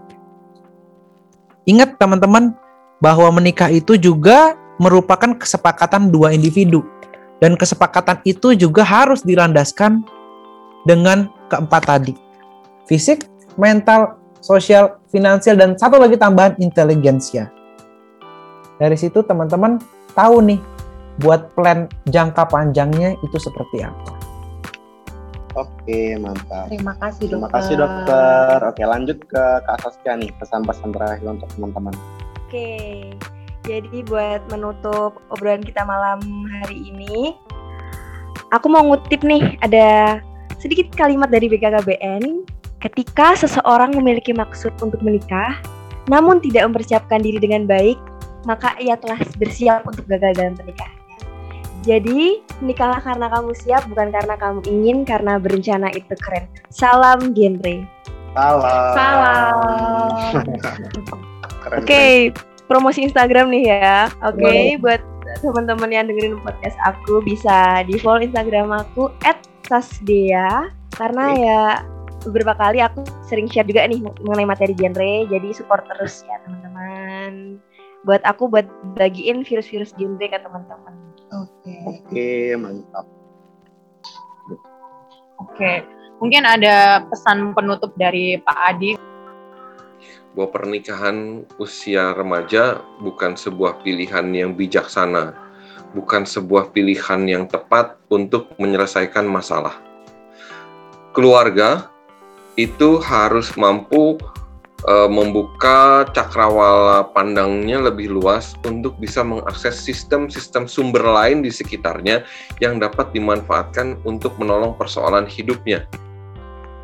Ingat 1.66 1.98
teman-teman 1.98 2.54
bahwa 3.02 3.30
menikah 3.34 3.74
itu 3.74 3.98
juga 3.98 4.54
merupakan 4.78 5.34
kesepakatan 5.34 6.14
dua 6.14 6.36
individu 6.36 6.86
dan 7.42 7.58
kesepakatan 7.58 8.22
itu 8.24 8.54
juga 8.54 8.86
harus 8.86 9.26
dilandaskan 9.26 10.06
dengan 10.86 11.28
keempat 11.50 11.84
tadi. 11.90 12.14
Fisik, 12.86 13.26
mental, 13.58 14.22
sosial, 14.40 15.02
finansial 15.10 15.58
dan 15.58 15.74
satu 15.74 15.98
lagi 15.98 16.16
tambahan 16.22 16.54
inteligensia. 16.62 17.50
Dari 18.76 18.98
situ 19.00 19.24
teman-teman 19.24 19.80
tahu 20.16 20.44
nih 20.44 20.60
buat 21.24 21.56
plan 21.56 21.88
jangka 22.12 22.52
panjangnya 22.52 23.16
itu 23.24 23.38
seperti 23.40 23.88
apa. 23.88 24.12
Oke, 25.56 26.20
mantap. 26.20 26.68
Terima 26.68 26.92
kasih 27.00 27.32
Terima 27.32 27.48
dokter. 27.48 27.56
kasih 27.56 27.76
dokter. 27.80 28.56
Oke, 28.68 28.84
lanjut 28.84 29.18
ke 29.24 29.44
Kak 29.64 29.80
Saskia 29.80 30.20
nih, 30.20 30.28
pesan-pesan 30.36 30.92
terakhir 30.92 31.24
untuk 31.32 31.48
teman-teman. 31.56 31.96
Oke, 32.44 32.76
jadi 33.64 34.00
buat 34.04 34.44
menutup 34.52 35.24
obrolan 35.32 35.64
kita 35.64 35.88
malam 35.88 36.20
hari 36.60 36.92
ini, 36.92 37.40
aku 38.52 38.68
mau 38.68 38.84
ngutip 38.84 39.24
nih 39.24 39.56
ada 39.64 40.20
sedikit 40.60 40.92
kalimat 41.00 41.32
dari 41.32 41.48
BKKBN. 41.48 42.44
Ketika 42.84 43.40
seseorang 43.40 43.96
memiliki 43.96 44.36
maksud 44.36 44.76
untuk 44.84 45.00
menikah, 45.02 45.58
namun 46.12 46.44
tidak 46.44 46.68
mempersiapkan 46.70 47.24
diri 47.24 47.40
dengan 47.40 47.64
baik, 47.64 47.98
maka 48.46 48.78
ia 48.78 48.96
telah 48.96 49.18
bersiap 49.42 49.84
untuk 49.90 50.06
gagal 50.06 50.38
dalam 50.38 50.54
pernikahannya. 50.56 51.04
Jadi, 51.86 52.42
menikahlah 52.66 52.98
karena 52.98 53.30
kamu 53.30 53.52
siap, 53.54 53.86
bukan 53.86 54.10
karena 54.10 54.34
kamu 54.42 54.60
ingin, 54.66 54.98
karena 55.06 55.38
berencana 55.38 55.94
itu 55.94 56.18
keren. 56.18 56.50
Salam 56.74 57.30
genre. 57.38 57.86
Salam. 58.34 58.94
Salam. 58.98 59.56
Oke, 61.82 62.34
promosi 62.66 63.06
Instagram 63.06 63.54
nih 63.54 63.64
ya. 63.70 64.10
Oke, 64.26 64.42
Boleh. 64.42 64.78
buat 64.82 65.02
teman-teman 65.42 65.90
yang 65.94 66.06
dengerin 66.10 66.42
podcast 66.42 66.78
aku 66.86 67.22
bisa 67.26 67.86
di 67.86 67.98
follow 68.02 68.22
Instagram 68.22 68.72
aku 68.72 69.12
@sasdea 69.66 70.70
karena 70.96 71.26
Oke. 71.34 71.42
ya 71.42 71.62
beberapa 72.26 72.54
kali 72.58 72.82
aku 72.82 73.06
sering 73.30 73.46
share 73.46 73.68
juga 73.68 73.86
nih 73.86 74.02
mengenai 74.02 74.48
materi 74.50 74.74
genre, 74.74 75.30
jadi 75.30 75.50
support 75.54 75.86
terus 75.86 76.26
ya 76.26 76.38
teman-teman. 76.46 77.62
Buat 78.06 78.22
aku 78.22 78.48
buat 78.48 78.70
bagiin 78.96 79.42
virus-virus 79.42 79.98
genre 79.98 80.26
ke 80.30 80.38
teman-teman. 80.38 80.94
Oke. 81.34 81.74
Oke, 81.90 82.30
mantap. 82.54 83.06
Oke. 85.42 85.84
Mungkin 86.22 86.48
ada 86.48 87.04
pesan 87.12 87.52
penutup 87.52 87.92
dari 88.00 88.40
Pak 88.40 88.60
Adi. 88.72 88.94
bahwa 90.36 90.52
pernikahan 90.52 91.48
usia 91.64 92.12
remaja 92.12 92.84
bukan 93.00 93.40
sebuah 93.40 93.80
pilihan 93.88 94.28
yang 94.36 94.52
bijaksana, 94.52 95.32
bukan 95.96 96.28
sebuah 96.28 96.76
pilihan 96.76 97.24
yang 97.24 97.48
tepat 97.48 97.96
untuk 98.12 98.52
menyelesaikan 98.60 99.24
masalah. 99.24 99.80
Keluarga 101.16 101.88
itu 102.60 103.00
harus 103.00 103.56
mampu 103.56 104.20
eh, 104.88 105.10
membuka 105.10 106.06
cakrawala 106.14 107.10
pandangnya 107.12 107.82
lebih 107.82 108.14
luas 108.14 108.56
untuk 108.66 108.98
bisa 109.02 109.26
mengakses 109.26 109.82
sistem-sistem 109.82 110.70
sumber 110.70 111.04
lain 111.04 111.42
di 111.42 111.50
sekitarnya 111.50 112.24
yang 112.62 112.78
dapat 112.78 113.12
dimanfaatkan 113.12 114.00
untuk 114.06 114.38
menolong 114.38 114.78
persoalan 114.78 115.26
hidupnya. 115.26 115.86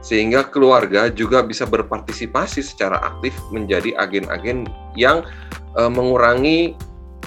Sehingga 0.02 0.50
keluarga 0.50 1.14
juga 1.14 1.46
bisa 1.46 1.70
berpartisipasi 1.70 2.66
secara 2.66 2.98
aktif 3.06 3.38
menjadi 3.54 3.94
agen-agen 4.02 4.66
yang 4.98 5.22
eh, 5.78 5.92
mengurangi 5.92 6.74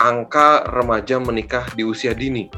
angka 0.02 0.66
remaja 0.74 1.22
menikah 1.22 1.70
di 1.78 1.86
usia 1.86 2.10
dini. 2.14 2.50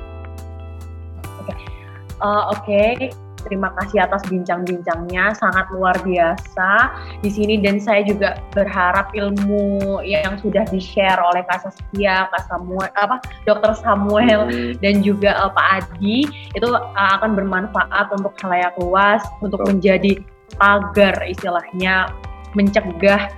Eh, 2.17 2.45
Oke, 2.49 3.13
terima 3.47 3.71
kasih 3.79 4.03
atas 4.03 4.27
bincang-bincangnya, 4.27 5.33
sangat 5.39 5.71
luar 5.71 5.95
biasa 6.03 6.93
di 7.23 7.31
sini 7.31 7.63
dan 7.63 7.79
saya 7.79 8.03
juga 8.03 8.43
berharap 8.53 9.15
ilmu 9.15 10.03
yang 10.03 10.35
sudah 10.43 10.67
di-share 10.69 11.19
oleh 11.23 11.47
Kak 11.47 11.63
Saskia, 11.63 12.27
Kak 12.35 12.51
Samuel, 12.51 12.91
apa 12.99 13.23
Dokter 13.47 13.73
Samuel 13.79 14.39
Hmm, 14.47 14.75
dan 14.83 15.01
juga 15.07 15.33
eh, 15.37 15.51
Pak 15.55 15.67
Adi 15.81 16.19
itu 16.55 16.69
eh, 16.69 17.11
akan 17.19 17.39
bermanfaat 17.39 18.11
untuk 18.15 18.35
halayak 18.43 18.75
luas 18.81 19.23
untuk 19.39 19.63
Betul. 19.63 19.71
menjadi 19.79 20.13
pagar 20.59 21.15
istilahnya 21.27 22.11
mencegah 22.57 23.31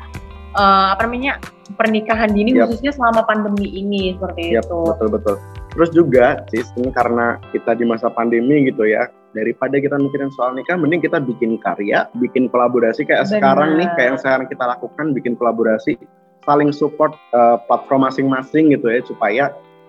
eh, 0.57 0.87
apa 0.95 1.01
namanya 1.05 1.43
pernikahan 1.77 2.33
dini 2.33 2.57
Yap. 2.57 2.73
khususnya 2.73 2.93
selama 2.97 3.29
pandemi 3.29 3.69
ini 3.69 4.17
seperti 4.17 4.57
Yap, 4.57 4.65
itu. 4.65 4.79
betul 4.89 5.09
betul. 5.13 5.37
Terus 5.69 5.91
juga, 5.95 6.27
sis, 6.49 6.67
ini 6.81 6.91
karena 6.91 7.39
kita 7.53 7.77
di 7.77 7.85
masa 7.85 8.09
pandemi 8.09 8.67
gitu 8.67 8.89
ya, 8.89 9.07
daripada 9.39 9.79
kita 9.79 9.95
mikirin 9.95 10.35
soal 10.35 10.59
nikah, 10.59 10.75
mending 10.75 10.99
kita 10.99 11.23
bikin 11.23 11.55
karya, 11.63 12.11
bikin 12.19 12.51
kolaborasi 12.51 13.07
kayak 13.07 13.31
Benar. 13.31 13.33
sekarang 13.39 13.71
nih, 13.79 13.89
kayak 13.95 14.09
yang 14.11 14.19
sekarang 14.19 14.47
kita 14.51 14.65
lakukan, 14.67 15.07
bikin 15.15 15.33
kolaborasi, 15.39 15.95
saling 16.43 16.75
support 16.75 17.15
eh, 17.31 17.57
platform 17.71 18.11
masing-masing 18.11 18.75
gitu 18.75 18.91
ya, 18.91 19.01
supaya 19.07 19.45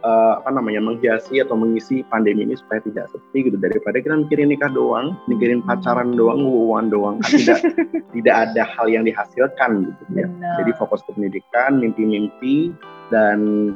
eh, 0.05 0.33
apa 0.37 0.49
namanya 0.53 0.85
menghiasi 0.85 1.41
atau 1.41 1.57
mengisi 1.57 2.05
pandemi 2.07 2.45
ini 2.45 2.53
supaya 2.53 2.85
tidak 2.85 3.09
sepi 3.09 3.49
gitu 3.49 3.57
daripada 3.57 3.97
kita 3.97 4.13
mikirin 4.13 4.53
nikah 4.53 4.69
doang, 4.69 5.17
mikirin 5.25 5.65
pacaran 5.65 6.13
doang, 6.13 6.45
wuan 6.45 6.93
doang, 6.93 7.17
kan 7.25 7.33
tidak 7.33 7.59
tidak 8.15 8.35
ada 8.45 8.63
hal 8.77 8.85
yang 8.85 9.03
dihasilkan 9.03 9.89
gitu 9.89 10.03
ya. 10.13 10.29
Benar. 10.29 10.55
Jadi 10.61 10.71
fokus 10.77 11.01
ke 11.03 11.11
pendidikan, 11.17 11.81
mimpi-mimpi 11.81 12.69
dan 13.09 13.73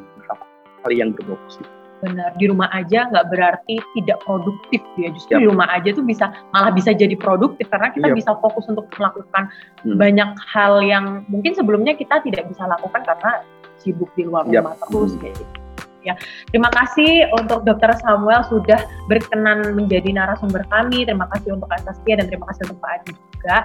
hal 0.84 0.92
yang 0.92 1.16
positif. 1.18 1.83
Benar 2.04 2.36
di 2.36 2.46
rumah 2.52 2.68
aja 2.70 3.08
nggak 3.08 3.26
berarti 3.32 3.80
tidak 3.96 4.20
produktif 4.22 4.84
ya 5.00 5.08
justru 5.16 5.32
Yap. 5.34 5.40
di 5.40 5.48
rumah 5.48 5.68
aja 5.72 5.90
tuh 5.96 6.04
bisa 6.04 6.30
malah 6.52 6.70
bisa 6.70 6.92
jadi 6.92 7.16
produktif 7.16 7.72
karena 7.72 7.90
kita 7.96 8.12
Yap. 8.12 8.18
bisa 8.20 8.32
fokus 8.44 8.68
untuk 8.68 8.86
melakukan 9.00 9.48
Hmm. 9.84 10.00
banyak 10.00 10.30
hal 10.48 10.80
yang 10.80 11.28
mungkin 11.28 11.52
sebelumnya 11.52 11.92
kita 11.92 12.24
tidak 12.24 12.48
bisa 12.48 12.64
lakukan 12.64 13.04
karena 13.04 13.44
sibuk 13.80 14.08
di 14.16 14.24
luar 14.24 14.48
Yap. 14.48 14.64
rumah 14.64 14.76
terus 14.80 15.16
kayak 15.20 15.36
gitu 15.40 15.56
ya 16.04 16.14
terima 16.52 16.68
kasih 16.72 17.32
untuk 17.36 17.64
Dokter 17.64 17.96
Samuel 18.04 18.44
sudah 18.52 18.80
berkenan 19.08 19.72
menjadi 19.72 20.12
narasumber 20.12 20.68
kami 20.68 21.08
terima 21.08 21.32
kasih 21.32 21.56
untuk 21.56 21.72
Kak 21.72 21.84
Saskia 21.88 22.20
dan 22.20 22.28
terima 22.28 22.44
kasih 22.52 22.68
untuk 22.68 22.80
Pak 22.84 22.92
Adi 23.00 23.12
juga 23.16 23.58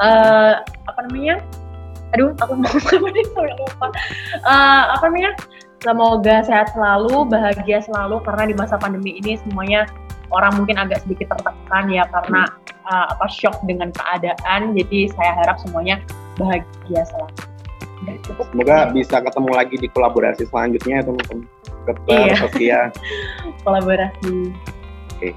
Eh, 0.00 0.54
apa 0.88 0.98
namanya 1.04 1.36
aduh 2.12 2.32
aku 2.40 2.52
mau 2.56 2.68
lupa 3.60 3.88
Eh, 4.40 4.82
apa 4.92 5.04
namanya 5.08 5.32
Semoga 5.82 6.46
sehat 6.46 6.70
selalu, 6.78 7.26
bahagia 7.26 7.82
selalu 7.82 8.22
karena 8.22 8.44
di 8.46 8.54
masa 8.54 8.78
pandemi 8.78 9.18
ini 9.18 9.34
semuanya 9.42 9.90
orang 10.30 10.54
mungkin 10.62 10.78
agak 10.78 11.02
sedikit 11.02 11.34
tertekan 11.34 11.90
ya 11.90 12.06
karena 12.06 12.46
uh, 12.86 13.10
apa 13.10 13.26
shock 13.26 13.58
dengan 13.66 13.90
keadaan. 13.90 14.78
Jadi 14.78 15.10
saya 15.10 15.42
harap 15.42 15.58
semuanya 15.58 15.98
bahagia 16.38 17.02
selalu. 17.10 17.34
Cukup. 18.26 18.46
Semoga 18.50 18.90
bisa 18.90 19.22
ketemu 19.22 19.50
lagi 19.54 19.76
di 19.78 19.88
kolaborasi 19.90 20.42
selanjutnya 20.50 21.02
ya 21.02 21.04
teman-teman. 21.06 21.46
Dokter 21.82 22.14
Iya. 22.14 22.34
Sofia. 22.38 22.80
kolaborasi. 23.66 24.34
Oke. 25.18 25.28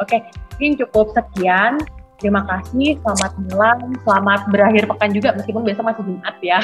Oke, 0.00 0.16
mungkin 0.56 0.72
cukup 0.80 1.12
sekian. 1.12 1.76
Terima 2.22 2.46
kasih, 2.46 3.02
selamat 3.02 3.32
malam, 3.50 3.78
selamat 4.06 4.40
berakhir 4.54 4.86
pekan 4.86 5.10
juga 5.10 5.34
meskipun 5.34 5.66
besok 5.66 5.90
masih 5.90 6.06
Jumat 6.06 6.36
ya. 6.38 6.62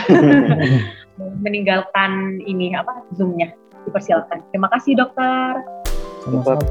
Meninggalkan 1.42 2.38
ini 2.46 2.78
apa 2.78 3.02
Zoom-nya. 3.18 3.50
Dipersilakan. 3.82 4.38
Terima 4.54 4.70
kasih 4.70 4.94
dokter. 4.94 5.58
Sama-sama. 6.22 6.62